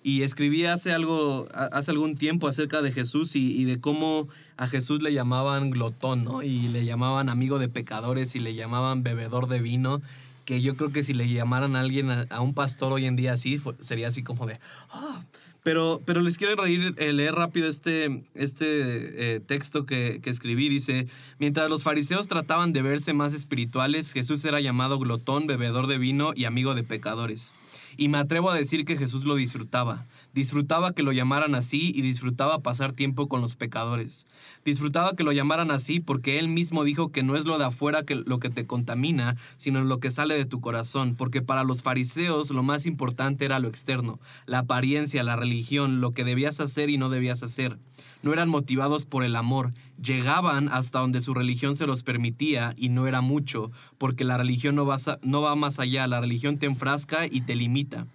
y 0.03 0.23
escribí 0.23 0.65
hace, 0.65 0.93
algo, 0.93 1.47
hace 1.53 1.91
algún 1.91 2.15
tiempo 2.15 2.49
acerca 2.49 2.81
de 2.81 2.91
Jesús 2.91 3.37
y, 3.37 3.65
de 3.65 3.81
cómo 3.81 4.29
a 4.57 4.67
Jesús 4.67 5.03
le 5.03 5.13
llamaban 5.13 5.71
glotón, 5.71 6.25
¿no? 6.25 6.43
Y 6.43 6.69
le 6.69 6.85
llamaban 6.85 7.29
amigo 7.29 7.59
de 7.59 7.69
pecadores 7.69 8.35
y 8.35 8.41
le 8.41 8.55
llamaban 8.55 9.03
bebedor 9.03 9.47
de 9.47 9.61
vino, 9.61 10.01
que 10.47 10.63
yo 10.63 10.75
creo 10.75 10.91
que 10.91 11.03
si 11.03 11.13
le 11.13 11.29
llamaran 11.29 11.77
a 11.77 11.81
alguien, 11.81 12.11
a, 12.11 12.41
un 12.41 12.55
pastor 12.55 12.93
hoy 12.93 13.07
en 13.07 13.17
día 13.17 13.35
así, 13.35 13.61
sería 13.79 14.09
así 14.09 14.23
como 14.23 14.47
de... 14.47 14.59
Ah". 14.91 15.25
Pero, 15.63 16.01
pero 16.07 16.23
les 16.23 16.39
quiero 16.39 16.57
reír, 16.57 16.95
eh, 16.97 17.13
leer 17.13 17.35
rápido 17.35 17.69
este, 17.69 18.25
este 18.33 19.35
eh, 19.35 19.41
texto 19.41 19.85
que, 19.85 20.21
que 20.23 20.31
escribí. 20.31 20.71
Dice, 20.71 21.07
mientras 21.39 21.69
los 21.69 21.83
fariseos 21.83 22.29
trataban 22.29 22.73
de 22.73 22.81
verse 22.81 23.13
más 23.13 23.35
espirituales, 23.35 24.13
Jesús 24.13 24.43
era 24.47 24.63
llamado 24.63 24.99
glotón, 24.99 25.47
bebedor 25.47 25.87
de 25.87 25.99
vino 25.99 26.33
y 26.35 26.47
amigo 26.47 26.75
de 26.75 26.83
pecadores. 26.83 27.53
Y 27.97 28.09
me 28.09 28.19
atrevo 28.19 28.51
a 28.51 28.57
decir 28.57 28.85
que 28.85 28.97
Jesús 28.97 29.25
lo 29.25 29.35
disfrutaba. 29.35 30.05
Disfrutaba 30.33 30.93
que 30.93 31.03
lo 31.03 31.13
llamaran 31.13 31.55
así 31.55 31.93
y 31.95 32.03
disfrutaba 32.03 32.61
pasar 32.61 32.93
tiempo 32.93 33.29
con 33.29 33.41
los 33.41 33.57
pecadores. 33.57 34.27
Disfrutaba 34.65 35.17
que 35.17 35.25
lo 35.25 35.33
llamaran 35.33 35.71
así 35.71 36.01
porque 36.01 36.39
él 36.39 36.49
mismo 36.49 36.85
dijo 36.85 37.11
que 37.11 37.23
no 37.23 37.37
es 37.37 37.45
lo 37.45 37.59
de 37.59 37.65
afuera 37.65 38.05
lo 38.27 38.39
que 38.39 38.51
te 38.51 38.67
contamina, 38.67 39.37
sino 39.57 39.83
lo 39.83 39.99
que 39.99 40.11
sale 40.11 40.37
de 40.37 40.45
tu 40.45 40.61
corazón, 40.61 41.15
porque 41.17 41.43
para 41.43 41.65
los 41.65 41.83
fariseos 41.83 42.51
lo 42.51 42.63
más 42.63 42.87
importante 42.87 43.45
era 43.45 43.59
lo 43.59 43.69
externo, 43.69 44.21
la 44.47 44.59
apariencia, 44.59 45.23
la 45.25 45.37
religión, 45.37 46.01
lo 46.01 46.13
que 46.13 46.25
debías 46.25 46.61
hacer 46.61 46.91
y 46.91 46.99
no 46.99 47.09
debías 47.09 47.43
hacer 47.43 47.79
no 48.23 48.33
eran 48.33 48.49
motivados 48.49 49.05
por 49.05 49.25
el 49.25 49.37
amor, 49.37 49.73
llegaban 50.03 50.69
hasta 50.69 50.99
donde 50.99 51.21
su 51.21 51.35
religión 51.35 51.77
se 51.77 51.87
los 51.87 52.03
permitía 52.03 52.75
y 52.77 52.89
no 52.91 53.07
era 53.07 53.21
mucho, 53.21 53.71
porque 53.99 54.25
la 54.25 54.37
religión 54.37 54.75
no 54.75 54.87
va, 54.87 54.97
no 55.23 55.43
va 55.43 55.55
más 55.57 55.79
allá, 55.79 56.07
la 56.07 56.21
religión 56.21 56.59
te 56.59 56.67
enfrasca 56.67 57.27
y 57.27 57.43
te 57.43 57.55
limita. 57.55 58.07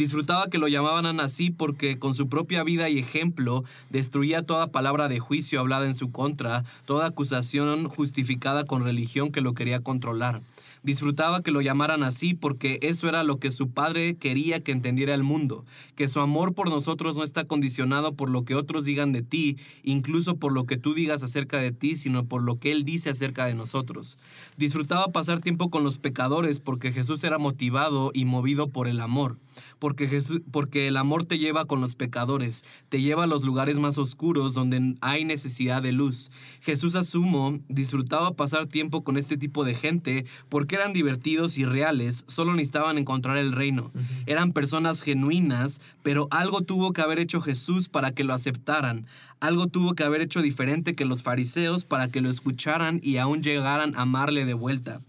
Disfrutaba 0.00 0.48
que 0.48 0.56
lo 0.56 0.66
llamaban 0.66 1.20
así 1.20 1.50
porque 1.50 1.98
con 1.98 2.14
su 2.14 2.26
propia 2.26 2.64
vida 2.64 2.88
y 2.88 2.98
ejemplo 2.98 3.64
destruía 3.90 4.40
toda 4.42 4.68
palabra 4.68 5.08
de 5.08 5.18
juicio 5.18 5.60
hablada 5.60 5.84
en 5.84 5.92
su 5.92 6.10
contra, 6.10 6.64
toda 6.86 7.08
acusación 7.08 7.86
justificada 7.86 8.64
con 8.64 8.82
religión 8.82 9.30
que 9.30 9.42
lo 9.42 9.52
quería 9.52 9.80
controlar. 9.80 10.40
Disfrutaba 10.82 11.42
que 11.42 11.50
lo 11.50 11.60
llamaran 11.60 12.02
así 12.02 12.34
porque 12.34 12.78
eso 12.82 13.08
era 13.08 13.22
lo 13.24 13.38
que 13.38 13.50
su 13.50 13.70
padre 13.70 14.16
quería 14.16 14.60
que 14.60 14.72
entendiera 14.72 15.14
el 15.14 15.22
mundo, 15.22 15.64
que 15.94 16.08
su 16.08 16.20
amor 16.20 16.54
por 16.54 16.70
nosotros 16.70 17.16
no 17.16 17.24
está 17.24 17.44
condicionado 17.44 18.14
por 18.14 18.30
lo 18.30 18.44
que 18.44 18.54
otros 18.54 18.84
digan 18.84 19.12
de 19.12 19.22
ti, 19.22 19.56
incluso 19.82 20.36
por 20.36 20.52
lo 20.52 20.64
que 20.64 20.76
tú 20.76 20.94
digas 20.94 21.22
acerca 21.22 21.58
de 21.58 21.72
ti, 21.72 21.96
sino 21.96 22.24
por 22.24 22.42
lo 22.42 22.58
que 22.58 22.72
él 22.72 22.84
dice 22.84 23.10
acerca 23.10 23.46
de 23.46 23.54
nosotros. 23.54 24.18
Disfrutaba 24.56 25.08
pasar 25.08 25.40
tiempo 25.40 25.70
con 25.70 25.84
los 25.84 25.98
pecadores 25.98 26.60
porque 26.60 26.92
Jesús 26.92 27.22
era 27.24 27.38
motivado 27.38 28.10
y 28.14 28.24
movido 28.24 28.68
por 28.68 28.88
el 28.88 29.00
amor 29.00 29.36
porque, 29.78 30.06
Jesús, 30.08 30.42
porque 30.50 30.88
el 30.88 30.96
amor 30.96 31.24
te 31.24 31.38
lleva 31.38 31.64
con 31.64 31.80
los 31.80 31.94
pecadores, 31.94 32.64
te 32.88 33.00
lleva 33.00 33.24
a 33.24 33.26
los 33.26 33.44
lugares 33.44 33.78
más 33.78 33.98
oscuros 33.98 34.54
donde 34.54 34.94
hay 35.00 35.24
necesidad 35.24 35.82
de 35.82 35.92
luz. 35.92 36.30
Jesús 36.60 36.94
asumo 36.94 37.58
disfrutaba 37.68 38.34
pasar 38.34 38.66
tiempo 38.66 39.02
con 39.02 39.16
este 39.16 39.36
tipo 39.36 39.64
de 39.64 39.74
gente 39.74 40.26
porque 40.48 40.69
eran 40.76 40.92
divertidos 40.92 41.58
y 41.58 41.64
reales, 41.64 42.24
solo 42.26 42.54
necesitaban 42.54 42.98
encontrar 42.98 43.36
el 43.36 43.52
reino. 43.52 43.90
Eran 44.26 44.52
personas 44.52 45.02
genuinas, 45.02 45.80
pero 46.02 46.28
algo 46.30 46.60
tuvo 46.60 46.92
que 46.92 47.02
haber 47.02 47.18
hecho 47.18 47.40
Jesús 47.40 47.88
para 47.88 48.12
que 48.12 48.24
lo 48.24 48.34
aceptaran. 48.34 49.06
Algo 49.40 49.66
tuvo 49.66 49.94
que 49.94 50.04
haber 50.04 50.20
hecho 50.20 50.42
diferente 50.42 50.94
que 50.94 51.04
los 51.04 51.22
fariseos 51.22 51.84
para 51.84 52.08
que 52.08 52.20
lo 52.20 52.30
escucharan 52.30 53.00
y 53.02 53.16
aún 53.16 53.42
llegaran 53.42 53.94
a 53.96 54.02
amarle 54.02 54.44
de 54.44 54.54
vuelta. 54.54 55.00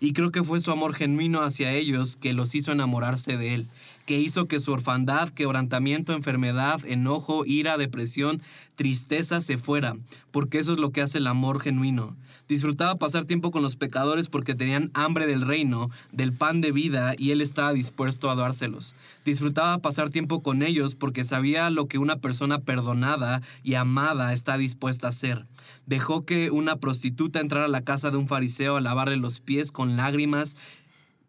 Y 0.00 0.12
creo 0.12 0.30
que 0.30 0.44
fue 0.44 0.60
su 0.60 0.70
amor 0.70 0.94
genuino 0.94 1.42
hacia 1.42 1.72
ellos 1.72 2.16
que 2.16 2.34
los 2.34 2.54
hizo 2.54 2.72
enamorarse 2.72 3.36
de 3.36 3.54
él 3.54 3.68
que 4.04 4.20
hizo 4.20 4.46
que 4.46 4.60
su 4.60 4.72
orfandad, 4.72 5.30
quebrantamiento, 5.30 6.12
enfermedad, 6.12 6.84
enojo, 6.86 7.44
ira, 7.46 7.78
depresión, 7.78 8.42
tristeza 8.74 9.40
se 9.40 9.56
fuera, 9.56 9.96
porque 10.30 10.58
eso 10.58 10.72
es 10.74 10.78
lo 10.78 10.90
que 10.90 11.02
hace 11.02 11.18
el 11.18 11.26
amor 11.26 11.60
genuino. 11.60 12.16
Disfrutaba 12.48 12.96
pasar 12.96 13.24
tiempo 13.24 13.50
con 13.50 13.62
los 13.62 13.76
pecadores 13.76 14.28
porque 14.28 14.54
tenían 14.54 14.90
hambre 14.92 15.26
del 15.26 15.42
reino, 15.42 15.90
del 16.12 16.32
pan 16.32 16.60
de 16.60 16.72
vida, 16.72 17.14
y 17.16 17.30
él 17.30 17.40
estaba 17.40 17.72
dispuesto 17.72 18.30
a 18.30 18.34
dárselos. 18.34 18.94
Disfrutaba 19.24 19.78
pasar 19.78 20.10
tiempo 20.10 20.40
con 20.40 20.62
ellos 20.62 20.94
porque 20.94 21.24
sabía 21.24 21.70
lo 21.70 21.86
que 21.86 21.98
una 21.98 22.16
persona 22.16 22.58
perdonada 22.58 23.40
y 23.62 23.74
amada 23.74 24.32
está 24.32 24.58
dispuesta 24.58 25.06
a 25.06 25.10
hacer. 25.10 25.46
Dejó 25.86 26.24
que 26.24 26.50
una 26.50 26.76
prostituta 26.76 27.40
entrara 27.40 27.66
a 27.66 27.68
la 27.68 27.82
casa 27.82 28.10
de 28.10 28.16
un 28.16 28.28
fariseo 28.28 28.76
a 28.76 28.80
lavarle 28.80 29.16
los 29.16 29.40
pies 29.40 29.72
con 29.72 29.96
lágrimas 29.96 30.56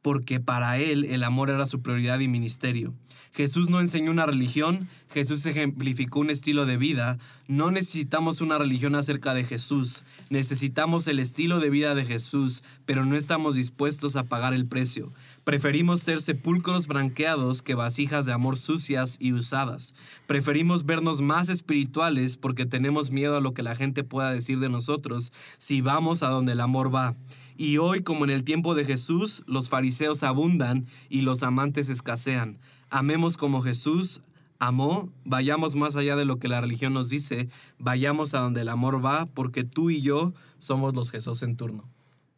porque 0.06 0.40
para 0.40 0.78
él 0.78 1.06
el 1.06 1.24
amor 1.24 1.50
era 1.50 1.66
su 1.66 1.82
prioridad 1.82 2.20
y 2.20 2.28
ministerio. 2.28 2.94
Jesús 3.34 3.72
no 3.72 3.80
enseñó 3.80 4.12
una 4.12 4.28
religión, 4.28 4.88
Jesús 5.12 5.44
ejemplificó 5.48 6.20
un 6.20 6.30
estilo 6.30 6.68
de 6.68 6.78
vida. 6.78 7.18
No 7.48 7.72
necesitamos 7.72 8.40
una 8.40 8.60
religión 8.60 8.94
acerca 8.94 9.34
de 9.34 9.44
Jesús, 9.44 10.04
necesitamos 10.30 11.08
el 11.08 11.18
estilo 11.18 11.60
de 11.60 11.72
vida 11.72 11.96
de 11.96 12.06
Jesús, 12.06 12.64
pero 12.86 13.04
no 13.04 13.18
estamos 13.18 13.56
dispuestos 13.56 14.16
a 14.16 14.26
pagar 14.26 14.54
el 14.54 14.68
precio. 14.68 15.12
Preferimos 15.44 16.02
ser 16.02 16.22
sepulcros 16.22 16.86
branqueados 16.86 17.64
que 17.64 17.74
vasijas 17.74 18.28
de 18.28 18.34
amor 18.34 18.60
sucias 18.60 19.18
y 19.20 19.34
usadas. 19.34 19.96
Preferimos 20.28 20.86
vernos 20.86 21.22
más 21.22 21.50
espirituales 21.50 22.38
porque 22.38 22.68
tenemos 22.68 23.10
miedo 23.10 23.38
a 23.38 23.42
lo 23.42 23.56
que 23.56 23.64
la 23.64 23.76
gente 23.76 24.04
pueda 24.04 24.30
decir 24.30 24.60
de 24.60 24.70
nosotros 24.70 25.34
si 25.58 25.82
vamos 25.82 26.22
a 26.22 26.30
donde 26.30 26.52
el 26.52 26.62
amor 26.62 26.94
va. 26.94 27.16
Y 27.58 27.78
hoy, 27.78 28.02
como 28.02 28.26
en 28.26 28.32
el 28.32 28.44
tiempo 28.44 28.76
de 28.76 28.86
Jesús, 28.86 29.44
los 29.48 29.70
fariseos 29.70 30.24
abundan 30.24 30.86
y 31.10 31.22
los 31.22 31.44
amantes 31.44 31.90
escasean. 31.90 32.60
Amemos 32.90 33.38
como 33.38 33.62
Jesús 33.62 34.22
amó, 34.60 35.12
vayamos 35.24 35.76
más 35.76 35.96
allá 35.96 36.16
de 36.16 36.26
lo 36.26 36.40
que 36.40 36.48
la 36.48 36.62
religión 36.62 36.94
nos 36.94 37.10
dice, 37.10 37.50
vayamos 37.78 38.34
a 38.34 38.40
donde 38.40 38.62
el 38.62 38.70
amor 38.70 39.04
va, 39.04 39.26
porque 39.26 39.64
tú 39.64 39.90
y 39.90 40.02
yo 40.02 40.34
somos 40.58 40.94
los 40.94 41.12
Jesús 41.12 41.44
en 41.44 41.58
turno. 41.58 41.88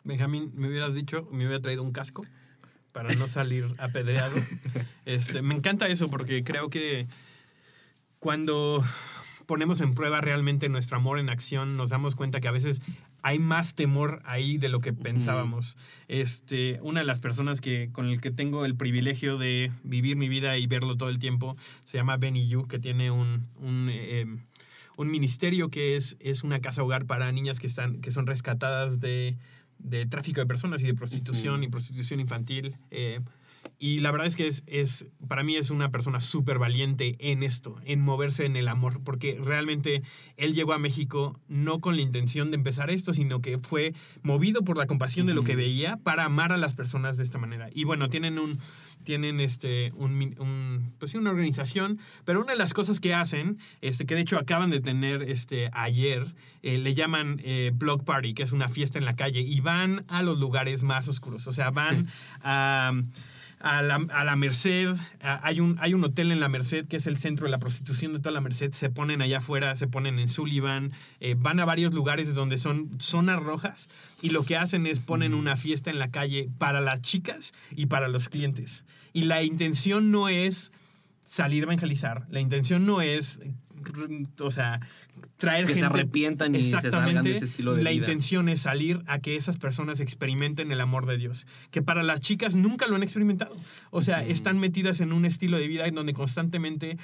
Benjamín, 0.03 0.51
me 0.55 0.67
hubieras 0.67 0.93
dicho, 0.93 1.27
me 1.31 1.45
hubiera 1.45 1.61
traído 1.61 1.83
un 1.83 1.91
casco 1.91 2.25
para 2.93 3.13
no 3.15 3.27
salir 3.27 3.65
apedreado. 3.77 4.35
Este, 5.05 5.41
me 5.41 5.55
encanta 5.55 5.87
eso 5.87 6.09
porque 6.09 6.43
creo 6.43 6.69
que 6.69 7.07
cuando 8.19 8.83
ponemos 9.45 9.81
en 9.81 9.93
prueba 9.93 10.21
realmente 10.21 10.69
nuestro 10.69 10.97
amor 10.97 11.19
en 11.19 11.29
acción, 11.29 11.77
nos 11.77 11.89
damos 11.89 12.15
cuenta 12.15 12.39
que 12.39 12.47
a 12.47 12.51
veces 12.51 12.81
hay 13.27 13.39
más 13.39 13.75
temor 13.75 14.21
ahí 14.23 14.57
de 14.57 14.69
lo 14.69 14.79
que 14.79 14.93
pensábamos. 14.93 15.75
Este, 16.07 16.79
una 16.81 17.01
de 17.01 17.05
las 17.05 17.19
personas 17.19 17.59
que, 17.59 17.89
con 17.91 18.05
el 18.05 18.21
que 18.21 18.31
tengo 18.31 18.63
el 18.63 18.77
privilegio 18.77 19.37
de 19.37 19.69
vivir 19.83 20.15
mi 20.15 20.29
vida 20.29 20.57
y 20.57 20.65
verlo 20.65 20.95
todo 20.95 21.09
el 21.09 21.19
tiempo 21.19 21.57
se 21.83 21.97
llama 21.97 22.15
Benny 22.15 22.47
Yu, 22.47 22.67
que 22.67 22.79
tiene 22.79 23.11
un, 23.11 23.45
un, 23.59 23.89
em, 23.91 24.39
un, 24.95 25.11
ministerio 25.11 25.69
que 25.69 25.97
es, 25.97 26.15
es 26.21 26.45
una 26.45 26.61
casa 26.61 26.83
hogar 26.83 27.05
para 27.05 27.29
niñas 27.33 27.59
que, 27.59 27.67
están, 27.67 27.99
que 27.99 28.11
son 28.11 28.27
rescatadas 28.27 29.01
de, 29.01 29.35
de 29.77 30.05
tráfico 30.05 30.39
de 30.39 30.47
personas 30.47 30.81
y 30.81 30.85
de 30.85 30.93
prostitución 30.93 31.65
y 31.65 31.67
prostitución 31.67 32.21
infantil. 32.21 32.77
Eh, 32.91 33.19
y 33.79 33.99
la 33.99 34.11
verdad 34.11 34.27
es 34.27 34.35
que 34.35 34.47
es, 34.47 34.63
es 34.65 35.07
para 35.27 35.43
mí 35.43 35.55
es 35.55 35.69
una 35.69 35.91
persona 35.91 36.19
súper 36.19 36.57
valiente 36.57 37.15
en 37.19 37.43
esto, 37.43 37.75
en 37.85 37.99
moverse 38.01 38.45
en 38.45 38.55
el 38.55 38.67
amor, 38.67 39.03
porque 39.03 39.37
realmente 39.39 40.01
él 40.35 40.55
llegó 40.55 40.73
a 40.73 40.79
México 40.79 41.39
no 41.47 41.79
con 41.79 41.95
la 41.95 42.01
intención 42.01 42.49
de 42.49 42.55
empezar 42.55 42.89
esto, 42.89 43.13
sino 43.13 43.41
que 43.41 43.59
fue 43.59 43.93
movido 44.23 44.63
por 44.63 44.77
la 44.77 44.87
compasión 44.87 45.27
de 45.27 45.35
lo 45.35 45.43
que 45.43 45.55
veía 45.55 45.97
para 45.97 46.25
amar 46.25 46.51
a 46.51 46.57
las 46.57 46.73
personas 46.73 47.17
de 47.17 47.23
esta 47.23 47.37
manera. 47.37 47.69
Y 47.71 47.83
bueno, 47.83 48.09
tienen 48.09 48.39
un, 48.39 48.57
tienen 49.03 49.39
este, 49.39 49.91
un, 49.95 50.35
un, 50.39 50.93
pues 50.97 51.11
sí, 51.11 51.17
una 51.17 51.29
organización, 51.29 51.99
pero 52.25 52.41
una 52.41 52.53
de 52.53 52.57
las 52.57 52.73
cosas 52.73 52.99
que 52.99 53.13
hacen, 53.13 53.59
este, 53.81 54.07
que 54.07 54.15
de 54.15 54.21
hecho 54.21 54.39
acaban 54.39 54.71
de 54.71 54.79
tener 54.79 55.21
este, 55.21 55.69
ayer, 55.73 56.25
eh, 56.63 56.79
le 56.79 56.95
llaman 56.95 57.39
eh, 57.43 57.71
Block 57.75 58.03
Party, 58.03 58.33
que 58.33 58.41
es 58.41 58.53
una 58.53 58.69
fiesta 58.69 58.97
en 58.97 59.05
la 59.05 59.15
calle, 59.15 59.41
y 59.41 59.59
van 59.59 60.03
a 60.07 60.23
los 60.23 60.39
lugares 60.39 60.81
más 60.81 61.07
oscuros, 61.07 61.45
o 61.45 61.51
sea, 61.51 61.69
van 61.69 62.07
a 62.41 62.91
a 63.59 63.81
la, 63.81 63.95
a 63.95 64.23
la 64.23 64.35
Merced. 64.35 64.95
hay, 65.21 65.59
un, 65.59 65.77
hay 65.79 65.93
un 65.93 66.03
hotel 66.03 66.31
en 66.31 66.39
la 66.39 66.49
Merced 66.49 66.87
que 66.87 66.97
es 66.97 67.07
el 67.07 67.17
centro 67.17 67.45
de 67.45 67.51
la 67.51 67.57
prostitución 67.57 68.13
de 68.13 68.19
toda 68.19 68.31
la 68.31 68.41
Merced. 68.41 68.71
Se 68.71 68.89
ponen 68.89 69.21
allá 69.21 69.39
afuera, 69.39 69.75
se 69.75 69.87
ponen 69.87 70.19
en 70.19 70.27
Sullivan, 70.27 70.91
eh, 71.19 71.35
van 71.37 71.59
a 71.59 71.65
varios 71.65 71.93
lugares 71.93 72.33
donde 72.33 72.57
son 72.57 72.89
zonas 72.99 73.41
rojas 73.41 73.89
y 74.21 74.29
lo 74.29 74.43
que 74.43 74.57
hacen 74.57 74.85
es 74.85 74.99
ponen 74.99 75.33
una 75.33 75.55
fiesta 75.55 75.89
en 75.89 75.99
la 75.99 76.11
calle 76.11 76.49
para 76.57 76.81
las 76.81 77.01
chicas 77.01 77.53
y 77.71 77.87
para 77.87 78.07
los 78.07 78.29
clientes. 78.29 78.85
Y 79.13 79.23
la 79.23 79.43
intención 79.43 80.11
no 80.11 80.29
es 80.29 80.71
salir 81.23 81.63
a 81.63 81.65
evangelizar, 81.65 82.25
la 82.29 82.39
intención 82.39 82.85
no 82.85 83.01
es 83.01 83.41
o 84.39 84.51
sea, 84.51 84.79
traer 85.37 85.65
que 85.65 85.73
gente. 85.73 85.79
se 85.79 85.85
arrepientan 85.85 86.55
y 86.55 86.63
se 86.63 86.91
salgan 86.91 87.23
de 87.23 87.31
ese 87.31 87.45
estilo 87.45 87.75
de 87.75 87.83
la 87.83 87.91
vida. 87.91 88.05
intención 88.05 88.49
es 88.49 88.61
salir 88.61 89.01
a 89.07 89.19
que 89.19 89.35
esas 89.35 89.57
personas 89.57 89.99
experimenten 89.99 90.71
el 90.71 90.81
amor 90.81 91.05
de 91.05 91.17
Dios, 91.17 91.47
que 91.71 91.81
para 91.81 92.03
las 92.03 92.21
chicas 92.21 92.55
nunca 92.55 92.87
lo 92.87 92.95
han 92.95 93.03
experimentado. 93.03 93.55
O 93.91 94.01
sea, 94.01 94.23
están 94.23 94.59
metidas 94.59 95.01
en 95.01 95.13
un 95.13 95.25
estilo 95.25 95.57
de 95.57 95.67
vida 95.67 95.87
en 95.87 95.95
donde 95.95 96.13
constantemente 96.13 96.97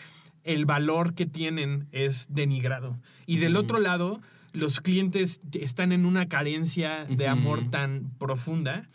el 0.43 0.65
valor 0.65 1.13
que 1.13 1.25
tienen 1.25 1.87
es 1.91 2.27
denigrado. 2.29 2.97
Y 3.25 3.37
del 3.37 3.55
otro 3.55 3.79
lado, 3.79 4.19
los 4.51 4.81
clientes 4.81 5.41
están 5.53 5.91
en 5.91 6.05
una 6.05 6.27
carencia 6.27 7.05
de 7.05 7.27
amor 7.27 7.69
tan 7.71 8.11
profunda 8.19 8.87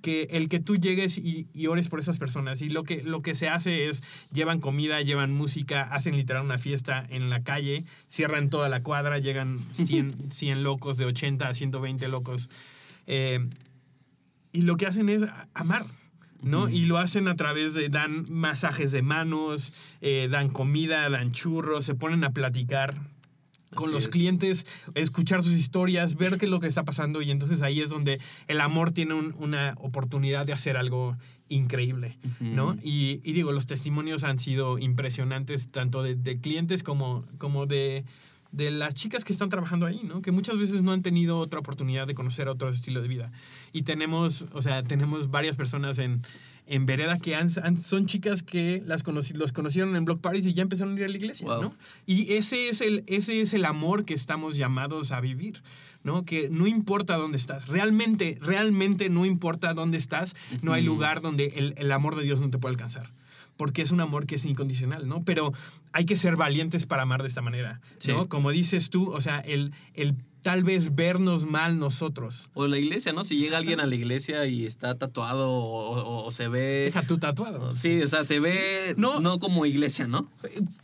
que 0.00 0.28
el 0.30 0.48
que 0.48 0.60
tú 0.60 0.76
llegues 0.76 1.18
y, 1.18 1.46
y 1.52 1.66
ores 1.66 1.88
por 1.88 2.00
esas 2.00 2.18
personas. 2.18 2.62
Y 2.62 2.70
lo 2.70 2.84
que, 2.84 3.02
lo 3.02 3.22
que 3.22 3.34
se 3.34 3.48
hace 3.48 3.88
es, 3.88 4.02
llevan 4.32 4.60
comida, 4.60 5.00
llevan 5.02 5.32
música, 5.32 5.82
hacen 5.82 6.16
literal 6.16 6.44
una 6.44 6.58
fiesta 6.58 7.06
en 7.08 7.30
la 7.30 7.42
calle, 7.42 7.84
cierran 8.08 8.50
toda 8.50 8.68
la 8.68 8.82
cuadra, 8.82 9.18
llegan 9.18 9.58
100, 9.58 10.32
100 10.32 10.62
locos, 10.62 10.96
de 10.96 11.04
80 11.06 11.48
a 11.48 11.54
120 11.54 12.08
locos. 12.08 12.50
Eh, 13.06 13.48
y 14.52 14.62
lo 14.62 14.76
que 14.76 14.86
hacen 14.86 15.08
es 15.08 15.24
amar. 15.54 15.84
¿no? 16.42 16.70
Y 16.70 16.86
lo 16.86 16.96
hacen 16.96 17.28
a 17.28 17.36
través 17.36 17.74
de, 17.74 17.90
dan 17.90 18.24
masajes 18.30 18.92
de 18.92 19.02
manos, 19.02 19.74
eh, 20.00 20.26
dan 20.30 20.48
comida, 20.48 21.08
dan 21.10 21.32
churros, 21.32 21.84
se 21.84 21.94
ponen 21.94 22.24
a 22.24 22.30
platicar 22.30 22.94
con 23.74 23.84
Así 23.84 23.92
los 23.94 24.04
es. 24.04 24.08
clientes, 24.08 24.66
escuchar 24.94 25.42
sus 25.42 25.54
historias, 25.54 26.16
ver 26.16 26.38
qué 26.38 26.46
es 26.46 26.50
lo 26.50 26.58
que 26.60 26.66
está 26.66 26.84
pasando 26.84 27.22
y 27.22 27.30
entonces 27.30 27.62
ahí 27.62 27.80
es 27.80 27.90
donde 27.90 28.18
el 28.48 28.60
amor 28.60 28.90
tiene 28.90 29.14
un- 29.14 29.34
una 29.38 29.74
oportunidad 29.78 30.44
de 30.46 30.52
hacer 30.52 30.76
algo 30.76 31.16
increíble, 31.48 32.16
¿no? 32.40 32.76
Y, 32.82 33.20
y 33.24 33.32
digo, 33.32 33.52
los 33.52 33.66
testimonios 33.66 34.22
han 34.24 34.38
sido 34.38 34.78
impresionantes 34.78 35.68
tanto 35.70 36.02
de, 36.02 36.14
de 36.14 36.38
clientes 36.40 36.82
como, 36.82 37.24
como 37.38 37.66
de, 37.66 38.04
de 38.52 38.70
las 38.70 38.94
chicas 38.94 39.24
que 39.24 39.32
están 39.32 39.48
trabajando 39.48 39.86
ahí, 39.86 40.00
¿no? 40.04 40.22
Que 40.22 40.30
muchas 40.32 40.56
veces 40.58 40.82
no 40.82 40.92
han 40.92 41.02
tenido 41.02 41.38
otra 41.38 41.58
oportunidad 41.60 42.06
de 42.06 42.14
conocer 42.14 42.48
otro 42.48 42.68
estilo 42.68 43.02
de 43.02 43.08
vida. 43.08 43.32
Y 43.72 43.82
tenemos, 43.82 44.46
o 44.52 44.62
sea, 44.62 44.82
tenemos 44.84 45.30
varias 45.30 45.56
personas 45.56 45.98
en, 45.98 46.22
en 46.70 46.86
Vereda 46.86 47.18
que 47.18 47.34
han, 47.34 47.48
han- 47.62 47.76
son 47.76 48.06
chicas 48.06 48.42
que 48.42 48.82
las 48.86 49.04
conoci- 49.04 49.34
los 49.36 49.52
conocieron 49.52 49.94
en 49.96 50.04
Block 50.06 50.20
Parties 50.20 50.46
y 50.46 50.54
ya 50.54 50.62
empezaron 50.62 50.94
a 50.94 50.98
ir 51.00 51.04
a 51.04 51.08
la 51.08 51.16
iglesia, 51.16 51.46
Wow. 51.46 51.62
¿no? 51.62 51.74
Y 52.06 52.32
ese 52.34 52.68
es, 52.68 52.80
el, 52.80 53.04
ese 53.06 53.40
es 53.40 53.52
el 53.52 53.64
amor 53.64 54.04
que 54.04 54.14
estamos 54.14 54.56
llamados 54.56 55.10
a 55.12 55.20
vivir, 55.20 55.62
¿no? 56.04 56.24
Que 56.24 56.48
no 56.48 56.66
importa 56.66 57.16
dónde 57.16 57.36
estás, 57.36 57.68
realmente, 57.68 58.38
realmente 58.40 59.10
no 59.10 59.26
importa 59.26 59.74
dónde 59.74 59.98
estás, 59.98 60.34
no 60.62 60.72
hay 60.72 60.82
lugar 60.82 61.20
donde 61.20 61.46
el, 61.56 61.74
el 61.76 61.92
amor 61.92 62.16
de 62.16 62.22
Dios 62.22 62.40
no 62.40 62.48
te 62.50 62.58
puede 62.58 62.72
alcanzar. 62.74 63.10
Porque 63.60 63.82
es 63.82 63.90
un 63.90 64.00
amor 64.00 64.24
que 64.24 64.36
es 64.36 64.46
incondicional, 64.46 65.06
¿no? 65.06 65.22
Pero 65.22 65.52
hay 65.92 66.06
que 66.06 66.16
ser 66.16 66.36
valientes 66.36 66.86
para 66.86 67.02
amar 67.02 67.20
de 67.20 67.28
esta 67.28 67.42
manera, 67.42 67.82
¿no? 68.08 68.22
Sí. 68.22 68.28
Como 68.30 68.50
dices 68.52 68.88
tú, 68.88 69.12
o 69.12 69.20
sea, 69.20 69.40
el, 69.40 69.74
el 69.92 70.14
tal 70.40 70.64
vez 70.64 70.94
vernos 70.94 71.44
mal 71.44 71.78
nosotros. 71.78 72.48
O 72.54 72.66
la 72.66 72.78
iglesia, 72.78 73.12
¿no? 73.12 73.22
Si 73.22 73.38
llega 73.38 73.58
alguien 73.58 73.78
a 73.80 73.84
la 73.84 73.94
iglesia 73.94 74.46
y 74.46 74.64
está 74.64 74.94
tatuado 74.96 75.50
o, 75.50 76.00
o- 76.00 76.24
o 76.26 76.32
se 76.32 76.48
ve... 76.48 76.84
Deja 76.86 77.02
tu 77.02 77.18
tatuado. 77.18 77.74
Sí, 77.74 78.00
o 78.02 78.08
sea, 78.08 78.24
se 78.24 78.40
ve 78.40 78.94
No. 78.96 79.20
no, 79.20 79.38
como 79.38 79.66
iglesia, 79.66 80.06
¿no? 80.08 80.26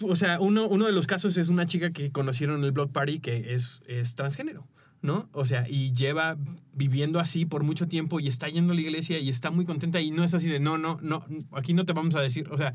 O 0.03 0.15
sea, 0.15 0.39
uno, 0.41 0.67
uno 0.69 0.85
de 0.85 0.93
los 0.93 1.07
casos 1.07 1.39
es 1.39 1.49
una 1.49 1.65
chica 1.67 1.91
que 1.93 2.13
conocieron 2.13 2.59
en 2.59 2.65
el 2.65 2.73
Block 2.73 2.93
Party 2.93 3.21
que 3.21 3.55
es, 3.55 3.81
es 3.87 4.15
transgénero, 4.17 4.67
¿no? 5.07 5.29
O 5.33 5.47
sea, 5.47 5.67
y 5.69 5.93
lleva 5.93 6.37
viviendo 6.75 7.21
así 7.21 7.47
por 7.47 7.63
mucho 7.63 7.89
tiempo 7.89 8.21
y 8.21 8.29
está 8.29 8.49
yendo 8.49 8.73
a 8.73 8.77
la 8.77 8.83
iglesia 8.83 9.19
y 9.19 9.31
está 9.31 9.51
muy 9.51 9.65
contenta 9.65 10.01
y 10.01 10.11
no 10.11 10.25
es 10.25 10.35
así 10.35 10.49
de, 10.49 10.61
no, 10.61 10.77
no, 10.77 10.99
no, 11.01 11.25
aquí 11.53 11.73
no 11.73 11.87
te 11.87 11.95
vamos 11.95 12.15
a 12.17 12.21
decir, 12.21 12.49
o 12.51 12.57
sea, 12.59 12.75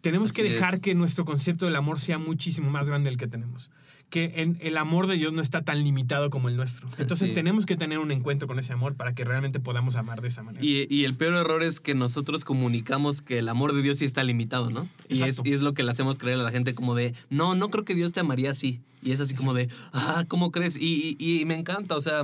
tenemos 0.00 0.32
que 0.32 0.42
dejar 0.42 0.74
es. 0.74 0.80
que 0.80 0.94
nuestro 0.94 1.24
concepto 1.24 1.66
del 1.66 1.76
amor 1.76 2.00
sea 2.00 2.18
muchísimo 2.18 2.70
más 2.70 2.88
grande 2.88 3.10
del 3.10 3.18
que 3.18 3.28
tenemos. 3.28 3.70
Que 4.14 4.32
en, 4.36 4.58
el 4.60 4.76
amor 4.76 5.08
de 5.08 5.16
Dios 5.16 5.32
no 5.32 5.42
está 5.42 5.62
tan 5.62 5.82
limitado 5.82 6.30
como 6.30 6.48
el 6.48 6.56
nuestro. 6.56 6.86
Entonces 6.98 7.30
Sí. 7.30 7.34
tenemos 7.34 7.66
que 7.66 7.74
tener 7.74 7.98
un 7.98 8.12
encuentro 8.12 8.46
con 8.46 8.60
ese 8.60 8.72
amor 8.72 8.94
para 8.94 9.12
que 9.12 9.24
realmente 9.24 9.58
podamos 9.58 9.96
amar 9.96 10.22
de 10.22 10.28
esa 10.28 10.44
manera. 10.44 10.64
Y, 10.64 10.86
y 10.88 11.04
el 11.04 11.14
peor 11.16 11.34
error 11.34 11.64
es 11.64 11.80
que 11.80 11.96
nosotros 11.96 12.44
comunicamos 12.44 13.22
que 13.22 13.38
el 13.40 13.48
amor 13.48 13.74
de 13.74 13.82
Dios 13.82 13.98
sí 13.98 14.04
está 14.04 14.22
limitado, 14.22 14.70
¿no? 14.70 14.86
Y 15.08 15.14
es, 15.14 15.20
Exacto. 15.22 15.50
y 15.50 15.52
es 15.52 15.62
lo 15.62 15.74
que 15.74 15.82
le 15.82 15.90
hacemos 15.90 16.20
creer 16.20 16.38
a 16.38 16.44
la 16.44 16.52
gente 16.52 16.76
como 16.76 16.94
de, 16.94 17.12
no, 17.28 17.56
no 17.56 17.70
creo 17.70 17.84
que 17.84 17.96
Dios 17.96 18.12
te 18.12 18.20
amaría 18.20 18.52
así. 18.52 18.80
Y 19.02 19.10
es 19.10 19.18
así 19.18 19.34
como 19.34 19.52
de, 19.52 19.68
ah, 19.92 20.24
¿cómo 20.28 20.52
crees? 20.52 20.76
Y 20.80 21.42
me 21.46 21.56
encanta, 21.56 21.96
o 21.96 22.00
sea, 22.00 22.22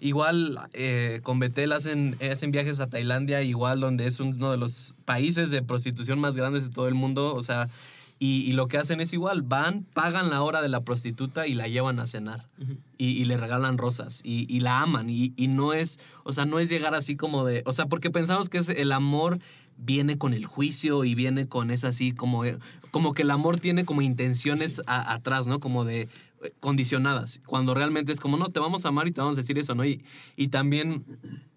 igual 0.00 0.58
eh, 0.72 1.20
con 1.22 1.38
Betel 1.38 1.72
hacen, 1.72 2.16
hacen 2.32 2.50
viajes 2.50 2.80
a 2.80 2.86
Tailandia, 2.86 3.42
igual 3.42 3.80
donde 3.80 4.06
es 4.06 4.20
uno 4.20 4.50
de 4.50 4.56
los 4.56 4.94
países 5.04 5.50
de 5.50 5.60
prostitución 5.60 6.18
más 6.18 6.34
grandes 6.34 6.64
de 6.64 6.70
todo 6.70 6.88
el 6.88 6.94
mundo, 6.94 7.34
o 7.34 7.42
sea... 7.42 7.68
Y, 8.18 8.42
y 8.48 8.52
lo 8.52 8.66
que 8.66 8.78
hacen 8.78 9.00
es 9.02 9.12
igual, 9.12 9.42
van, 9.42 9.84
pagan 9.92 10.30
la 10.30 10.40
hora 10.42 10.62
de 10.62 10.70
la 10.70 10.80
prostituta 10.80 11.46
y 11.46 11.52
la 11.54 11.68
llevan 11.68 12.00
a 12.00 12.06
cenar. 12.06 12.48
y, 12.96 13.08
y 13.08 13.24
le 13.26 13.36
regalan 13.36 13.76
rosas 13.76 14.22
y, 14.24 14.46
y 14.48 14.60
la 14.60 14.80
aman. 14.80 15.10
Y, 15.10 15.34
no 15.48 15.74
es, 15.74 16.00
o 16.24 16.32
sea, 16.32 16.46
no 16.46 16.58
es 16.58 16.70
llegar 16.70 16.94
así 16.94 17.14
como 17.16 17.44
de, 17.44 17.62
o 17.66 17.72
sea, 17.74 17.86
porque 17.86 18.10
pensamos 18.10 18.48
que 18.48 18.56
es 18.58 18.70
el 18.70 18.92
amor 18.92 19.38
viene 19.76 20.16
con 20.16 20.32
el 20.32 20.46
juicio 20.46 21.04
y 21.04 21.14
viene 21.14 21.46
con 21.46 21.70
esa 21.70 21.88
así 21.88 22.12
como, 22.12 22.44
como 22.90 23.12
que 23.12 23.20
el 23.20 23.30
amor 23.30 23.58
tiene 23.58 23.84
como 23.84 24.00
intenciones 24.00 24.80
a- 24.86 25.12
atrás, 25.12 25.46
¿no? 25.46 25.60
Como 25.60 25.84
de 25.84 26.08
eh, 26.42 26.52
condicionadas, 26.60 27.42
cuando 27.44 27.74
realmente 27.74 28.12
es 28.12 28.20
como, 28.20 28.38
no, 28.38 28.48
te 28.48 28.60
vamos 28.60 28.86
a 28.86 28.88
amar 28.88 29.06
y 29.08 29.12
te 29.12 29.20
vamos 29.20 29.36
a 29.36 29.42
decir 29.42 29.58
eso, 29.58 29.74
¿no? 29.74 29.84
Y, 29.84 30.02
y 30.36 30.48
también 30.48 31.04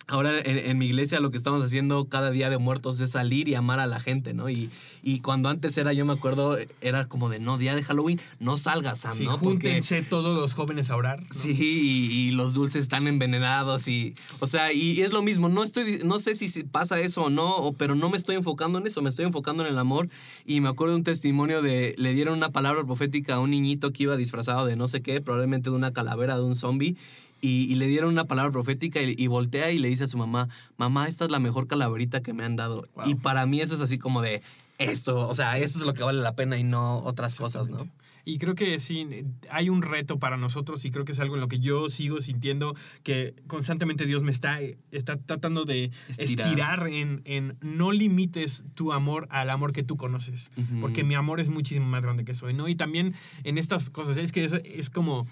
ahora 0.10 0.38
en, 0.39 0.57
en 0.57 0.78
mi 0.78 0.88
iglesia 0.88 1.20
lo 1.22 1.32
que 1.32 1.38
estamos 1.38 1.64
haciendo 1.64 2.05
cada 2.10 2.32
día 2.32 2.49
de 2.49 2.57
muertos 2.57 2.99
es 2.99 3.12
salir 3.12 3.47
y 3.47 3.55
amar 3.55 3.80
a 3.80 3.88
la 3.88 3.99
gente, 3.99 4.34
¿no? 4.34 4.49
Y, 4.49 4.70
y 5.03 5.20
cuando 5.22 5.47
antes 5.49 5.78
era, 5.78 5.93
yo 5.93 6.05
me 6.05 6.14
acuerdo, 6.14 6.57
era 6.82 7.05
como 7.05 7.30
de, 7.30 7.39
no, 7.39 7.57
día 7.57 7.76
de 7.76 7.84
Halloween, 7.84 8.20
no 8.39 8.57
salgas, 8.57 8.99
Sam, 8.99 9.16
Sí, 9.16 9.24
¿no? 9.24 9.32
Porque- 9.39 9.68
júntense 9.70 10.01
todos 10.01 10.38
los 10.38 10.53
jóvenes 10.53 10.89
a 10.89 10.95
orar. 10.97 11.22
¿no? 11.22 11.28
Sí, 11.32 11.55
y, 11.60 12.12
y 12.28 12.32
los 12.32 12.53
dulces 12.55 12.82
están 12.82 13.07
envenenados 13.07 13.88
y, 13.88 14.16
o 14.39 14.47
sea, 14.47 14.74
y 14.74 15.01
es 15.01 15.12
lo 15.14 15.22
mismo. 15.22 15.47
No 15.49 15.64
estoy, 15.64 15.99
no 16.05 16.20
sé 16.20 16.36
si 16.36 16.49
si 16.49 16.64
pasa 16.64 16.99
eso 16.99 17.24
o 17.24 17.30
no, 17.30 17.55
o- 17.57 17.74
pero 17.74 17.95
no 17.95 18.10
me 18.10 18.18
estoy 18.18 18.36
enfocando 18.36 18.80
en 18.80 18.88
eso. 18.88 19.01
Me 19.01 19.10
estoy 19.10 19.26
enfocando 19.26 19.64
en 19.66 19.72
el 19.72 19.78
amor. 19.78 20.10
Y 20.45 20.62
me 20.62 20.70
acuerdo 20.70 20.93
de 20.93 20.97
un 20.97 21.03
testimonio 21.03 21.62
de, 21.62 21.93
le 21.97 22.14
dieron 22.14 22.36
una 22.36 22.51
palabra 22.51 22.84
profética 22.84 23.36
a 23.36 23.39
un 23.39 23.51
niñito 23.51 23.91
que 23.93 24.03
iba 24.03 24.18
disfrazado 24.18 24.66
de 24.66 24.76
no 24.76 24.88
sé 24.88 25.01
qué, 25.01 25.22
probablemente 25.22 25.70
de 25.70 25.76
una 25.76 25.93
calavera, 25.93 26.36
de 26.38 26.43
un 26.43 26.55
zombie. 26.55 26.95
Y, 27.42 27.72
y 27.72 27.76
le 27.76 27.88
dieron 27.88 28.10
una 28.10 28.26
palabra 28.26 28.52
profética 28.52 29.02
y, 29.02 29.16
y 29.18 29.28
voltea 29.28 29.72
y 29.72 29.80
le 29.80 29.88
dice 29.88 30.04
a 30.04 30.08
su 30.08 30.18
mamá, 30.18 30.50
mamá, 30.78 31.08
esta 31.08 31.26
es 31.26 31.32
la 31.32 31.40
mejor 31.40 31.68
calaverita 31.68 32.22
que 32.22 32.34
me 32.34 32.44
han 32.44 32.56
dado. 32.56 32.86
Wow. 32.96 33.10
Y 33.10 33.16
para 33.16 33.46
mí 33.46 33.62
eso 33.62 33.76
es 33.76 33.82
así 33.82 33.98
como 33.98 34.22
de 34.22 34.42
esto, 34.78 35.28
o 35.28 35.36
sea, 35.36 35.58
esto 35.58 35.80
es 35.80 35.86
lo 35.86 35.94
que 35.94 36.04
vale 36.04 36.22
la 36.22 36.36
pena 36.36 36.58
y 36.58 36.64
no 36.64 37.00
otras 37.00 37.36
cosas, 37.36 37.70
¿no? 37.70 37.78
Y 38.26 38.38
creo 38.38 38.54
que 38.54 38.80
sí, 38.80 39.08
hay 39.50 39.70
un 39.70 39.82
reto 39.82 40.20
para 40.20 40.38
nosotros 40.38 40.86
y 40.86 40.92
creo 40.92 41.04
que 41.04 41.14
es 41.14 41.20
algo 41.20 41.36
en 41.36 41.42
lo 41.42 41.48
que 41.48 41.60
yo 41.60 41.90
sigo 41.90 42.20
sintiendo 42.20 42.76
que 43.04 43.34
constantemente 43.48 44.06
Dios 44.06 44.22
me 44.22 44.32
está, 44.32 44.60
está 44.92 45.18
tratando 45.18 45.66
de 45.66 45.92
Estirar. 46.08 46.48
estirar, 46.48 46.88
en, 46.90 47.22
en 47.26 47.58
no 47.62 47.92
limites 47.92 48.66
tu 48.76 48.94
amor 48.94 49.28
al 49.32 49.50
amor 49.50 49.74
que 49.74 49.84
tú 49.84 49.98
conoces, 49.98 50.52
porque 50.80 51.04
mi 51.04 51.16
amor 51.16 51.40
es 51.40 51.50
muchísimo 51.50 51.88
más 51.88 52.04
grande 52.04 52.24
que 52.24 52.34
eso, 52.34 52.52
¿no? 52.54 52.68
Y 52.68 52.76
también 52.76 53.16
en 53.44 53.58
estas 53.58 53.90
cosas, 53.90 54.18
es 54.18 54.32
que 54.32 54.46
es, 54.46 54.54
es 54.54 54.90
como... 54.90 55.26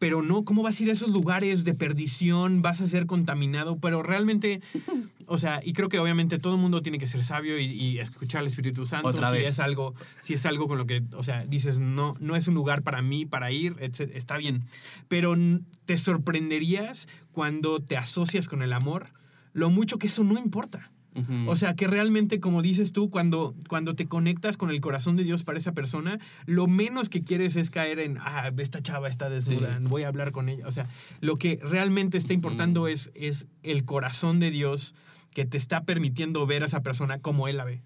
Pero 0.00 0.22
no, 0.22 0.46
¿cómo 0.46 0.62
vas 0.62 0.80
a 0.80 0.82
ir 0.82 0.88
a 0.88 0.94
esos 0.94 1.10
lugares 1.10 1.62
de 1.62 1.74
perdición? 1.74 2.62
Vas 2.62 2.80
a 2.80 2.88
ser 2.88 3.04
contaminado, 3.04 3.76
pero 3.76 4.02
realmente, 4.02 4.62
o 5.26 5.36
sea, 5.36 5.60
y 5.62 5.74
creo 5.74 5.90
que 5.90 5.98
obviamente 5.98 6.38
todo 6.38 6.54
el 6.54 6.60
mundo 6.60 6.80
tiene 6.80 6.96
que 6.96 7.06
ser 7.06 7.22
sabio 7.22 7.58
y, 7.58 7.66
y 7.66 7.98
escuchar 7.98 8.40
al 8.40 8.46
Espíritu 8.46 8.86
Santo. 8.86 9.08
Otra 9.08 9.28
si 9.28 9.36
vez. 9.36 9.48
es 9.48 9.60
algo, 9.60 9.94
si 10.22 10.32
es 10.32 10.46
algo 10.46 10.68
con 10.68 10.78
lo 10.78 10.86
que, 10.86 11.02
o 11.14 11.22
sea, 11.22 11.44
dices, 11.44 11.80
no, 11.80 12.16
no 12.18 12.34
es 12.34 12.48
un 12.48 12.54
lugar 12.54 12.82
para 12.82 13.02
mí, 13.02 13.26
para 13.26 13.52
ir, 13.52 13.76
etc., 13.78 14.10
está 14.14 14.38
bien. 14.38 14.64
Pero 15.08 15.36
te 15.84 15.98
sorprenderías 15.98 17.06
cuando 17.30 17.78
te 17.80 17.98
asocias 17.98 18.48
con 18.48 18.62
el 18.62 18.72
amor, 18.72 19.08
lo 19.52 19.68
mucho 19.68 19.98
que 19.98 20.06
eso 20.06 20.24
no 20.24 20.38
importa. 20.38 20.90
O 21.48 21.56
sea, 21.56 21.74
que 21.74 21.86
realmente, 21.88 22.38
como 22.40 22.62
dices 22.62 22.92
tú, 22.92 23.10
cuando, 23.10 23.54
cuando 23.68 23.94
te 23.94 24.06
conectas 24.06 24.56
con 24.56 24.70
el 24.70 24.80
corazón 24.80 25.16
de 25.16 25.24
Dios 25.24 25.42
para 25.42 25.58
esa 25.58 25.72
persona, 25.72 26.18
lo 26.46 26.66
menos 26.68 27.08
que 27.08 27.22
quieres 27.22 27.56
es 27.56 27.70
caer 27.70 27.98
en, 27.98 28.18
ah, 28.20 28.50
esta 28.58 28.80
chava 28.80 29.08
está 29.08 29.28
desnuda, 29.28 29.72
Sí. 29.72 29.78
voy 29.88 30.04
a 30.04 30.08
hablar 30.08 30.30
con 30.32 30.48
ella. 30.48 30.66
O 30.66 30.70
sea, 30.70 30.86
lo 31.20 31.36
que 31.36 31.58
realmente 31.62 32.16
está 32.16 32.32
importando 32.32 32.86
es, 32.88 33.10
es 33.14 33.46
el 33.62 33.84
corazón 33.84 34.38
de 34.40 34.50
Dios 34.50 34.94
que 35.34 35.44
te 35.44 35.58
está 35.58 35.84
permitiendo 35.84 36.46
ver 36.46 36.62
a 36.62 36.66
esa 36.66 36.82
persona 36.82 37.18
como 37.18 37.48
Él 37.48 37.56
la 37.56 37.64
ve. 37.64 37.82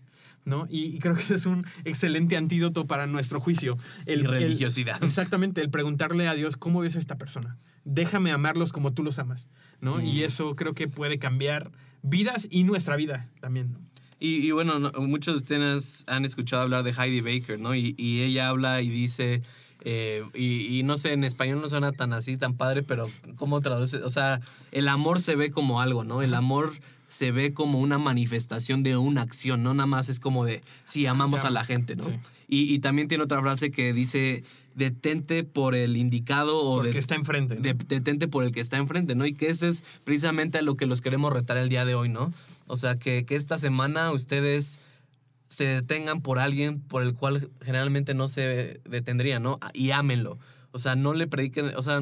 ¿No? 0.46 0.66
Y, 0.68 0.94
y 0.94 0.98
creo 0.98 1.14
que 1.14 1.22
ese 1.22 1.36
es 1.36 1.46
un 1.46 1.64
excelente 1.86 2.36
antídoto 2.36 2.86
para 2.86 3.06
nuestro 3.06 3.40
juicio. 3.40 3.78
Y 4.06 4.16
religiosidad. 4.16 5.02
exactamente, 5.02 5.62
el 5.62 5.70
preguntarle 5.70 6.28
a 6.28 6.34
Dios, 6.34 6.58
¿cómo 6.58 6.80
ves 6.80 6.96
a 6.96 6.98
esta 6.98 7.16
persona? 7.16 7.56
Déjame 7.86 8.30
amarlos 8.30 8.70
como 8.70 8.92
tú 8.92 9.02
los 9.02 9.18
amas, 9.18 9.48
¿no? 9.80 10.02
Y 10.02 10.22
eso 10.22 10.54
creo 10.54 10.74
que 10.74 10.86
puede 10.86 11.18
cambiar 11.18 11.70
vidas 12.04 12.46
y 12.50 12.62
nuestra 12.64 12.94
vida 12.96 13.28
también. 13.40 13.76
Y, 14.20 14.50
bueno, 14.52 14.78
no- 14.78 14.90
muchos 15.02 15.34
de 15.34 15.36
ustedes 15.38 16.04
han 16.06 16.24
escuchado 16.24 16.62
hablar 16.62 16.82
de 16.84 16.92
Heidi 16.92 17.20
Baker, 17.20 17.58
¿no? 17.58 17.74
Y, 17.74 17.94
y 17.98 18.22
ella 18.22 18.48
habla 18.48 18.80
y 18.80 18.88
dice, 18.88 19.42
eh, 19.80 20.22
y, 20.34 20.78
y 20.78 20.82
no 20.82 20.96
sé, 20.96 21.12
en 21.12 21.24
español 21.24 21.60
no 21.60 21.68
suena 21.68 21.92
tan 21.92 22.14
así, 22.14 22.38
tan 22.38 22.54
padre, 22.56 22.82
pero 22.82 23.10
¿cómo 23.36 23.60
traduce? 23.60 23.98
O 23.98 24.08
sea, 24.08 24.40
el 24.72 24.88
amor 24.88 25.20
se 25.20 25.36
ve 25.36 25.50
como 25.50 25.82
algo, 25.82 26.04
¿no? 26.04 26.22
El 26.22 26.32
amor 26.32 26.72
se 27.14 27.30
ve 27.30 27.54
como 27.54 27.78
una 27.78 27.96
manifestación 27.98 28.82
de 28.82 28.96
una 28.96 29.22
acción, 29.22 29.62
no 29.62 29.72
nada 29.72 29.86
más 29.86 30.08
es 30.08 30.18
como 30.18 30.44
de, 30.44 30.62
sí, 30.84 31.06
amamos 31.06 31.44
a 31.44 31.50
la 31.50 31.64
gente, 31.64 31.94
¿no? 31.94 32.04
Sí. 32.04 32.10
Y, 32.48 32.74
y 32.74 32.80
también 32.80 33.06
tiene 33.06 33.22
otra 33.22 33.40
frase 33.40 33.70
que 33.70 33.92
dice, 33.92 34.42
detente 34.74 35.44
por 35.44 35.76
el 35.76 35.96
indicado 35.96 36.58
o 36.60 36.82
de- 36.82 36.98
está 36.98 37.14
enfrente. 37.14 37.54
¿no? 37.54 37.60
de- 37.62 37.74
detente 37.74 38.26
por 38.26 38.42
el 38.44 38.50
que 38.50 38.60
está 38.60 38.78
enfrente, 38.78 39.14
¿no? 39.14 39.26
Y 39.26 39.32
que 39.32 39.48
eso 39.48 39.68
es 39.68 39.84
precisamente 40.02 40.58
a 40.58 40.62
lo 40.62 40.74
que 40.76 40.86
los 40.86 41.00
queremos 41.00 41.32
retar 41.32 41.56
el 41.56 41.68
día 41.68 41.84
de 41.84 41.94
hoy, 41.94 42.08
¿no? 42.08 42.32
O 42.66 42.76
sea, 42.76 42.98
que, 42.98 43.24
que 43.24 43.36
esta 43.36 43.58
semana 43.58 44.10
ustedes 44.10 44.80
se 45.48 45.66
detengan 45.66 46.20
por 46.20 46.40
alguien 46.40 46.80
por 46.80 47.04
el 47.04 47.14
cual 47.14 47.48
generalmente 47.62 48.14
no 48.14 48.26
se 48.26 48.80
detendrían, 48.88 49.42
¿no? 49.44 49.60
Y 49.72 49.92
ámenlo. 49.92 50.36
O 50.72 50.80
sea, 50.80 50.96
no 50.96 51.14
le 51.14 51.28
prediquen, 51.28 51.66
o 51.76 51.82
sea, 51.82 52.00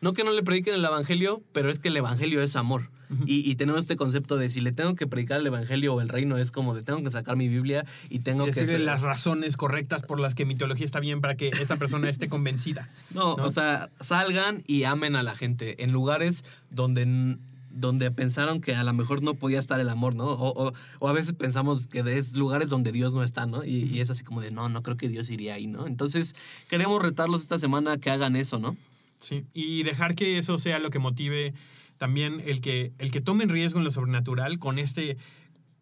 no 0.00 0.12
que 0.14 0.24
no 0.24 0.32
le 0.32 0.42
prediquen 0.42 0.74
el 0.74 0.84
evangelio, 0.84 1.42
pero 1.52 1.70
es 1.70 1.78
que 1.78 1.88
el 1.88 1.96
evangelio 1.96 2.42
es 2.42 2.56
amor. 2.56 2.90
Y, 3.26 3.50
y 3.50 3.54
tenemos 3.56 3.80
este 3.80 3.96
concepto 3.96 4.36
de 4.36 4.48
si 4.50 4.60
le 4.60 4.72
tengo 4.72 4.94
que 4.94 5.06
predicar 5.06 5.40
el 5.40 5.46
evangelio 5.46 5.94
o 5.94 6.00
el 6.00 6.08
reino, 6.08 6.38
es 6.38 6.50
como 6.52 6.74
de 6.74 6.82
tengo 6.82 7.02
que 7.02 7.10
sacar 7.10 7.36
mi 7.36 7.48
Biblia 7.48 7.84
y 8.10 8.20
tengo 8.20 8.46
que 8.46 8.52
ser- 8.66 8.80
las 8.80 9.02
razones 9.02 9.56
correctas 9.56 10.02
por 10.02 10.20
las 10.20 10.34
que 10.34 10.44
mi 10.46 10.54
teología 10.54 10.84
está 10.86 11.00
bien 11.00 11.20
para 11.20 11.36
que 11.36 11.48
esta 11.48 11.76
persona 11.76 12.08
esté 12.08 12.28
convencida. 12.28 12.88
No, 13.14 13.36
¿no? 13.36 13.44
o 13.44 13.52
sea, 13.52 13.90
salgan 14.00 14.62
y 14.66 14.84
amen 14.84 15.16
a 15.16 15.22
la 15.22 15.34
gente 15.34 15.82
en 15.84 15.92
lugares 15.92 16.44
donde, 16.70 17.36
donde 17.70 18.10
pensaron 18.10 18.60
que 18.60 18.74
a 18.74 18.84
lo 18.84 18.92
mejor 18.94 19.22
no 19.22 19.34
podía 19.34 19.58
estar 19.58 19.80
el 19.80 19.88
amor, 19.88 20.14
¿no? 20.14 20.26
O, 20.26 20.68
o- 20.68 20.72
o 20.98 21.08
a 21.08 21.12
veces 21.12 21.32
pensamos 21.34 21.86
que 21.88 22.00
es 22.16 22.34
lugares 22.34 22.68
donde 22.70 22.92
Dios 22.92 23.12
no 23.14 23.22
está, 23.22 23.46
¿no? 23.46 23.64
Y, 23.64 23.84
y 23.84 24.00
es 24.00 24.10
así 24.10 24.24
como 24.24 24.40
de, 24.40 24.50
no, 24.50 24.68
no 24.68 24.82
creo 24.82 24.96
que 24.96 25.08
Dios 25.08 25.30
iría 25.30 25.54
ahí, 25.54 25.66
¿no? 25.66 25.86
Entonces, 25.86 26.34
queremos 26.70 27.02
retarlos 27.02 27.42
esta 27.42 27.58
semana 27.58 27.92
a 27.92 27.98
que 27.98 28.10
hagan 28.10 28.36
eso, 28.36 28.58
¿no? 28.58 28.76
Sí, 29.20 29.44
y 29.54 29.84
dejar 29.84 30.14
que 30.16 30.36
eso 30.38 30.58
sea 30.58 30.78
lo 30.80 30.90
que 30.90 30.98
motive 30.98 31.54
también 32.02 32.42
el 32.44 32.60
que, 32.60 32.90
el 32.98 33.12
que 33.12 33.20
tomen 33.20 33.48
riesgo 33.48 33.78
en 33.78 33.84
lo 33.84 33.92
sobrenatural 33.92 34.58
con 34.58 34.80
este, 34.80 35.18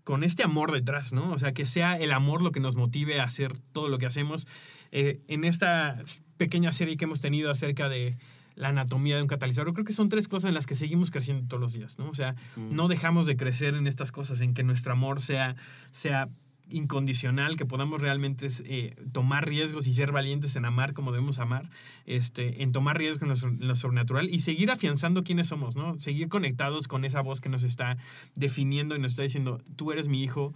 con 0.05 0.23
este 0.23 0.43
amor 0.43 0.71
detrás, 0.71 1.15
¿no? 1.15 1.33
O 1.33 1.39
sea, 1.39 1.55
que 1.55 1.65
sea 1.65 1.97
el 1.99 2.13
amor 2.13 2.43
lo 2.43 2.53
que 2.53 2.61
nos 2.61 2.77
motive 2.77 3.21
a 3.21 3.25
hacer 3.25 3.59
todo 3.73 3.89
lo 3.89 3.97
que 3.97 4.05
hacemos. 4.05 4.47
Eh, 4.93 5.23
en 5.29 5.45
esta 5.45 5.97
pequeña 6.37 6.73
serie 6.73 6.99
que 6.99 7.07
hemos 7.07 7.23
tenido 7.23 7.51
acerca 7.51 7.89
de 7.89 8.19
la 8.55 8.69
anatomía 8.69 9.17
de 9.17 9.23
un 9.23 9.29
catalizador, 9.29 9.73
creo 9.73 9.87
que 9.87 9.95
son 9.95 10.11
tres 10.11 10.29
cosas 10.29 10.51
en 10.51 10.55
las 10.55 10.67
que 10.67 10.75
seguimos 10.75 11.11
creciendo 11.11 11.49
todos 11.49 11.63
los 11.63 11.73
días, 11.73 11.99
¿no? 11.99 12.11
O 12.11 12.15
sea, 12.15 12.35
Mm. 12.57 12.75
no 12.77 12.87
dejamos 12.89 13.25
de 13.25 13.39
crecer 13.39 13.75
en 13.75 13.87
estas 13.87 14.13
cosas, 14.13 14.43
en 14.43 14.53
que 14.53 14.63
nuestro 14.63 14.93
amor 14.93 15.23
sea, 15.23 15.57
sea 15.91 16.29
incondicional, 16.71 17.57
que 17.57 17.67
podamos 17.67 18.01
realmente 18.01 18.49
eh, 18.65 18.97
tomar 19.13 19.49
riesgos 19.49 19.87
y 19.87 19.95
ser 19.95 20.13
valientes 20.13 20.57
en 20.57 20.65
amar 20.65 20.95
como 20.95 21.13
debemos 21.13 21.39
amar, 21.39 21.71
este, 22.07 22.63
en 22.63 22.73
tomar 22.73 22.99
riesgos 22.99 23.43
en 23.43 23.59
lo, 23.59 23.67
en 23.71 23.77
sobrenatural 23.77 24.29
y 24.29 24.41
seguir 24.41 24.71
afianzando 24.71 25.23
quiénes 25.23 25.49
somos, 25.49 25.77
¿no? 25.77 25.99
Seguir 25.99 26.29
conectados 26.29 26.89
con 26.89 27.05
esa 27.05 27.21
voz 27.21 27.41
que 27.41 27.49
nos 27.49 27.63
está 27.63 27.97
definiendo 28.35 28.97
y 28.97 28.99
nos 28.99 29.13
está 29.13 29.23
diciendo, 29.23 29.63
tú 29.77 29.93
eres 29.93 30.09
mi 30.09 30.23
hijo, 30.23 30.55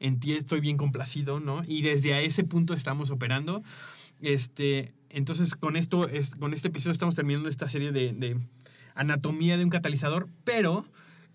en 0.00 0.20
ti 0.20 0.32
estoy 0.32 0.60
bien 0.60 0.76
complacido, 0.76 1.40
¿no? 1.40 1.62
Y 1.66 1.82
desde 1.82 2.14
a 2.14 2.20
ese 2.20 2.44
punto 2.44 2.74
estamos 2.74 3.10
operando. 3.10 3.62
Este, 4.20 4.94
entonces, 5.10 5.54
con 5.54 5.76
esto, 5.76 6.08
es, 6.08 6.34
con 6.34 6.54
este 6.54 6.68
episodio 6.68 6.92
estamos 6.92 7.14
terminando 7.14 7.48
esta 7.48 7.68
serie 7.68 7.92
de, 7.92 8.12
de 8.12 8.38
anatomía 8.94 9.56
de 9.56 9.64
un 9.64 9.70
catalizador, 9.70 10.28
pero 10.44 10.84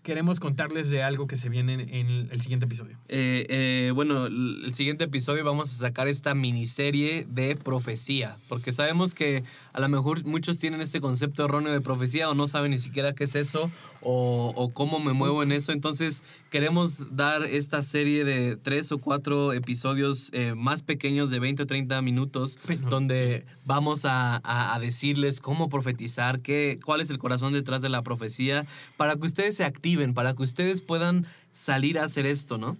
queremos 0.02 0.40
contarles 0.40 0.90
de 0.90 1.02
algo 1.02 1.26
que 1.26 1.36
se 1.36 1.48
viene 1.48 1.74
en, 1.74 2.28
el 2.30 2.40
siguiente 2.40 2.66
episodio. 2.66 2.96
Eh, 3.08 3.46
eh, 3.48 3.92
bueno, 3.94 4.26
el 4.26 4.74
siguiente 4.74 5.04
episodio 5.04 5.44
vamos 5.44 5.72
a 5.72 5.76
sacar 5.76 6.08
esta 6.08 6.34
miniserie 6.34 7.26
de 7.28 7.56
profecía, 7.56 8.36
porque 8.48 8.72
sabemos 8.72 9.14
que 9.14 9.44
a 9.72 9.80
lo 9.80 9.88
mejor 9.88 10.24
muchos 10.24 10.58
tienen 10.58 10.80
este 10.80 11.00
concepto 11.00 11.44
erróneo 11.44 11.72
de 11.72 11.80
profecía 11.80 12.28
o 12.28 12.34
no 12.34 12.48
saben 12.48 12.72
ni 12.72 12.78
siquiera 12.78 13.14
qué 13.14 13.24
es 13.24 13.34
eso 13.34 13.70
o, 14.00 14.52
o 14.56 14.72
cómo 14.72 14.98
me 14.98 15.12
muevo 15.12 15.42
en 15.42 15.52
eso. 15.52 15.72
Entonces 15.72 16.24
queremos 16.52 17.16
dar 17.16 17.44
esta 17.44 17.82
serie 17.82 18.24
de 18.24 18.56
tres 18.56 18.92
o 18.92 18.98
cuatro 18.98 19.54
episodios 19.54 20.28
eh, 20.34 20.52
más 20.54 20.82
pequeños 20.82 21.30
de 21.30 21.40
20 21.40 21.62
o 21.62 21.66
30 21.66 22.02
minutos 22.02 22.58
Bueno, 22.66 22.90
donde 22.90 23.46
vamos 23.64 24.04
a, 24.04 24.36
a- 24.44 24.74
a 24.74 24.78
decirles 24.78 25.40
cómo 25.40 25.70
profetizar, 25.70 26.40
qué, 26.40 26.78
cuál 26.84 27.00
es 27.00 27.08
el 27.08 27.16
corazón 27.16 27.54
detrás 27.54 27.80
de 27.80 27.88
la 27.88 28.02
profecía, 28.02 28.66
para 28.98 29.16
que 29.16 29.24
ustedes 29.24 29.56
se 29.56 29.64
activen, 29.64 30.12
para 30.12 30.34
que 30.34 30.42
ustedes 30.42 30.82
puedan 30.82 31.24
salir 31.52 31.98
a 31.98 32.04
hacer 32.04 32.26
esto, 32.26 32.58
¿no? 32.58 32.78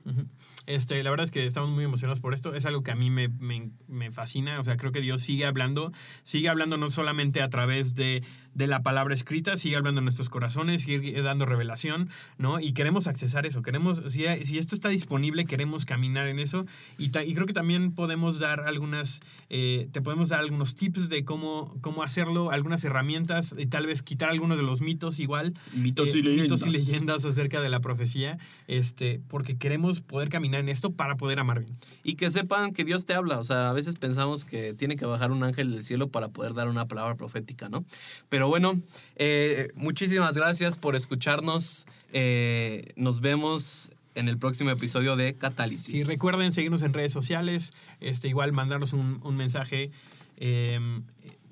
Este, 0.67 1.03
la 1.03 1.11
verdad 1.11 1.25
es 1.25 1.31
que 1.33 1.45
estamos 1.47 1.71
muy 1.71 1.85
emocionados 1.85 2.21
por 2.21 2.35
esto. 2.35 2.55
Es 2.55 2.65
algo 2.67 2.83
que 2.83 2.93
a 2.93 2.95
mí 2.95 3.11
me, 3.11 3.29
me- 3.29 3.71
me 3.89 4.13
fascina. 4.13 4.61
O 4.61 4.65
sea, 4.65 4.77
creo 4.77 4.93
que 4.93 5.01
Dios 5.01 5.21
sigue 5.21 5.45
hablando. 5.45 5.93
Sigue 6.23 6.49
hablando 6.49 6.77
no 6.77 6.89
solamente 6.91 7.43
a 7.43 7.51
través 7.51 7.95
de, 7.97 8.23
de 8.55 8.67
la 8.69 8.83
palabra 8.83 9.13
escrita, 9.15 9.57
sigue 9.57 9.75
hablando 9.77 9.99
en 9.99 10.05
nuestros 10.05 10.31
corazones, 10.31 10.83
sigue 10.85 11.21
dando 11.21 11.47
revelación, 11.47 12.09
¿no? 12.39 12.61
Y 12.61 12.73
queremos 12.75 13.09
accesar 13.09 13.45
eso. 13.45 13.61
Queremos, 13.63 14.05
si, 14.07 14.25
si 14.45 14.59
esto 14.59 14.77
está 14.77 14.89
disponible, 14.89 15.47
queremos 15.47 15.85
caminar 15.85 16.29
en 16.29 16.39
eso. 16.39 16.65
Y, 16.97 17.09
ta- 17.09 17.25
y 17.25 17.35
creo 17.35 17.47
que 17.47 17.53
también 17.55 17.93
podemos 17.93 18.39
dar 18.39 18.61
algunas, 18.61 19.19
eh, 19.51 19.89
te 19.91 20.01
podemos 20.01 20.29
dar 20.29 20.41
algunos 20.41 20.77
tips 20.77 21.09
de 21.09 21.25
cómo, 21.25 21.77
cómo 21.81 22.05
hacerlo, 22.05 22.53
algunas 22.53 22.85
herramientas 22.85 23.55
y 23.59 23.67
tal 23.67 23.87
vez 23.87 24.03
quitar 24.05 24.31
algunos 24.31 24.57
de 24.59 24.63
los 24.63 24.81
mitos 24.81 25.19
igual 25.19 25.55
Mitos 25.75 26.15
eh, 26.15 26.19
y 26.19 26.23
leyendas. 26.23 26.43
mitos 26.61 26.67
y 26.69 26.71
leyendas 26.71 27.25
acerca 27.25 27.61
de 27.61 27.69
la 27.69 27.81
profecía, 27.81 28.39
este, 28.79 29.21
porque 29.29 29.57
queremos 29.59 30.01
poder 30.01 30.29
caminar 30.29 30.61
en 30.61 30.69
esto 30.69 30.93
para 30.93 31.17
poder 31.17 31.39
amar 31.39 31.61
bien. 31.61 31.73
Y 32.03 32.15
que 32.15 32.31
sepan 32.31 32.73
que 32.73 32.85
Dios 32.85 33.05
te 33.05 33.15
habla. 33.15 33.39
O 33.39 33.45
sea, 33.45 33.69
a 33.69 33.73
veces 33.73 33.97
pensamos 33.97 34.45
que 34.45 34.73
tiene 34.73 34.97
que 34.97 35.05
bajar 35.05 35.31
un 35.31 35.45
ángel 35.45 35.73
del 35.73 35.83
cielo 35.83 36.09
para 36.09 36.29
poder 36.29 36.55
dar 36.55 36.69
una 36.69 36.89
palabra 36.89 37.15
profética, 37.17 37.69
¿no? 37.69 37.85
Pero 38.29 38.49
bueno, 38.49 38.81
eh, 39.17 39.69
muchísimas 39.75 40.37
gracias 40.37 40.79
por 40.79 40.97
escucharnos. 40.97 41.87
Eh, 42.13 42.93
nos 42.97 43.21
vemos 43.21 43.93
en 44.15 44.29
el 44.29 44.39
próximo 44.39 44.71
episodio 44.71 45.17
de 45.17 45.35
Catálisis. 45.35 45.95
Sí, 45.95 46.05
recuerden 46.05 46.53
seguirnos 46.53 46.83
en 46.83 46.93
redes 46.93 47.13
sociales, 47.13 47.75
este, 48.01 48.29
igual 48.29 48.53
mandarnos 48.53 48.93
un, 48.93 49.21
un 49.23 49.37
mensaje, 49.37 49.91
eh, 50.39 50.79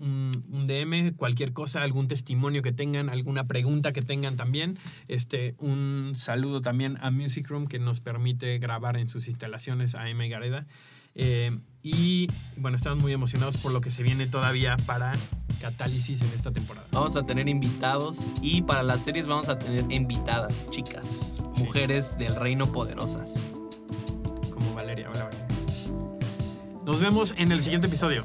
un, 0.01 0.33
un 0.51 0.67
DM, 0.67 1.15
cualquier 1.17 1.53
cosa, 1.53 1.83
algún 1.83 2.09
testimonio 2.09 2.63
que 2.63 2.73
tengan, 2.73 3.09
alguna 3.09 3.47
pregunta 3.47 3.93
que 3.93 4.03
tengan 4.03 4.37
también. 4.37 4.79
Este, 5.09 5.55
un 5.59 6.15
saludo 6.17 6.61
también 6.61 6.97
a 7.01 7.11
Music 7.11 7.47
Room 7.49 7.67
que 7.67 7.79
nos 7.79 8.01
permite 8.01 8.59
grabar 8.59 8.97
en 8.97 9.09
sus 9.09 9.29
instalaciones 9.29 9.95
a 9.95 10.09
M. 10.09 10.29
Gareda. 10.29 10.67
Eh, 11.15 11.59
y 11.83 12.29
bueno, 12.57 12.77
estamos 12.77 13.01
muy 13.03 13.13
emocionados 13.13 13.57
por 13.57 13.73
lo 13.73 13.81
que 13.81 13.91
se 13.91 14.03
viene 14.03 14.27
todavía 14.27 14.77
para 14.87 15.13
Catálisis 15.61 16.23
en 16.23 16.29
esta 16.35 16.51
temporada. 16.51 16.87
Vamos 16.93 17.17
a 17.17 17.25
tener 17.25 17.49
invitados 17.49 18.33
y 18.41 18.63
para 18.63 18.83
las 18.83 19.03
series 19.03 19.27
vamos 19.27 19.49
a 19.49 19.59
tener 19.59 19.85
invitadas, 19.91 20.71
chicas, 20.71 21.43
Sí. 21.53 21.63
mujeres 21.65 22.17
del 22.17 22.37
reino 22.37 22.71
poderosas. 22.73 23.39
Como 24.53 24.75
Valeria. 24.75 25.11
Hola, 25.11 25.25
Valeria. 25.25 25.47
Nos 26.87 27.01
vemos 27.01 27.35
en 27.37 27.53
el 27.53 27.63
siguiente 27.63 27.89
episodio. 27.89 28.25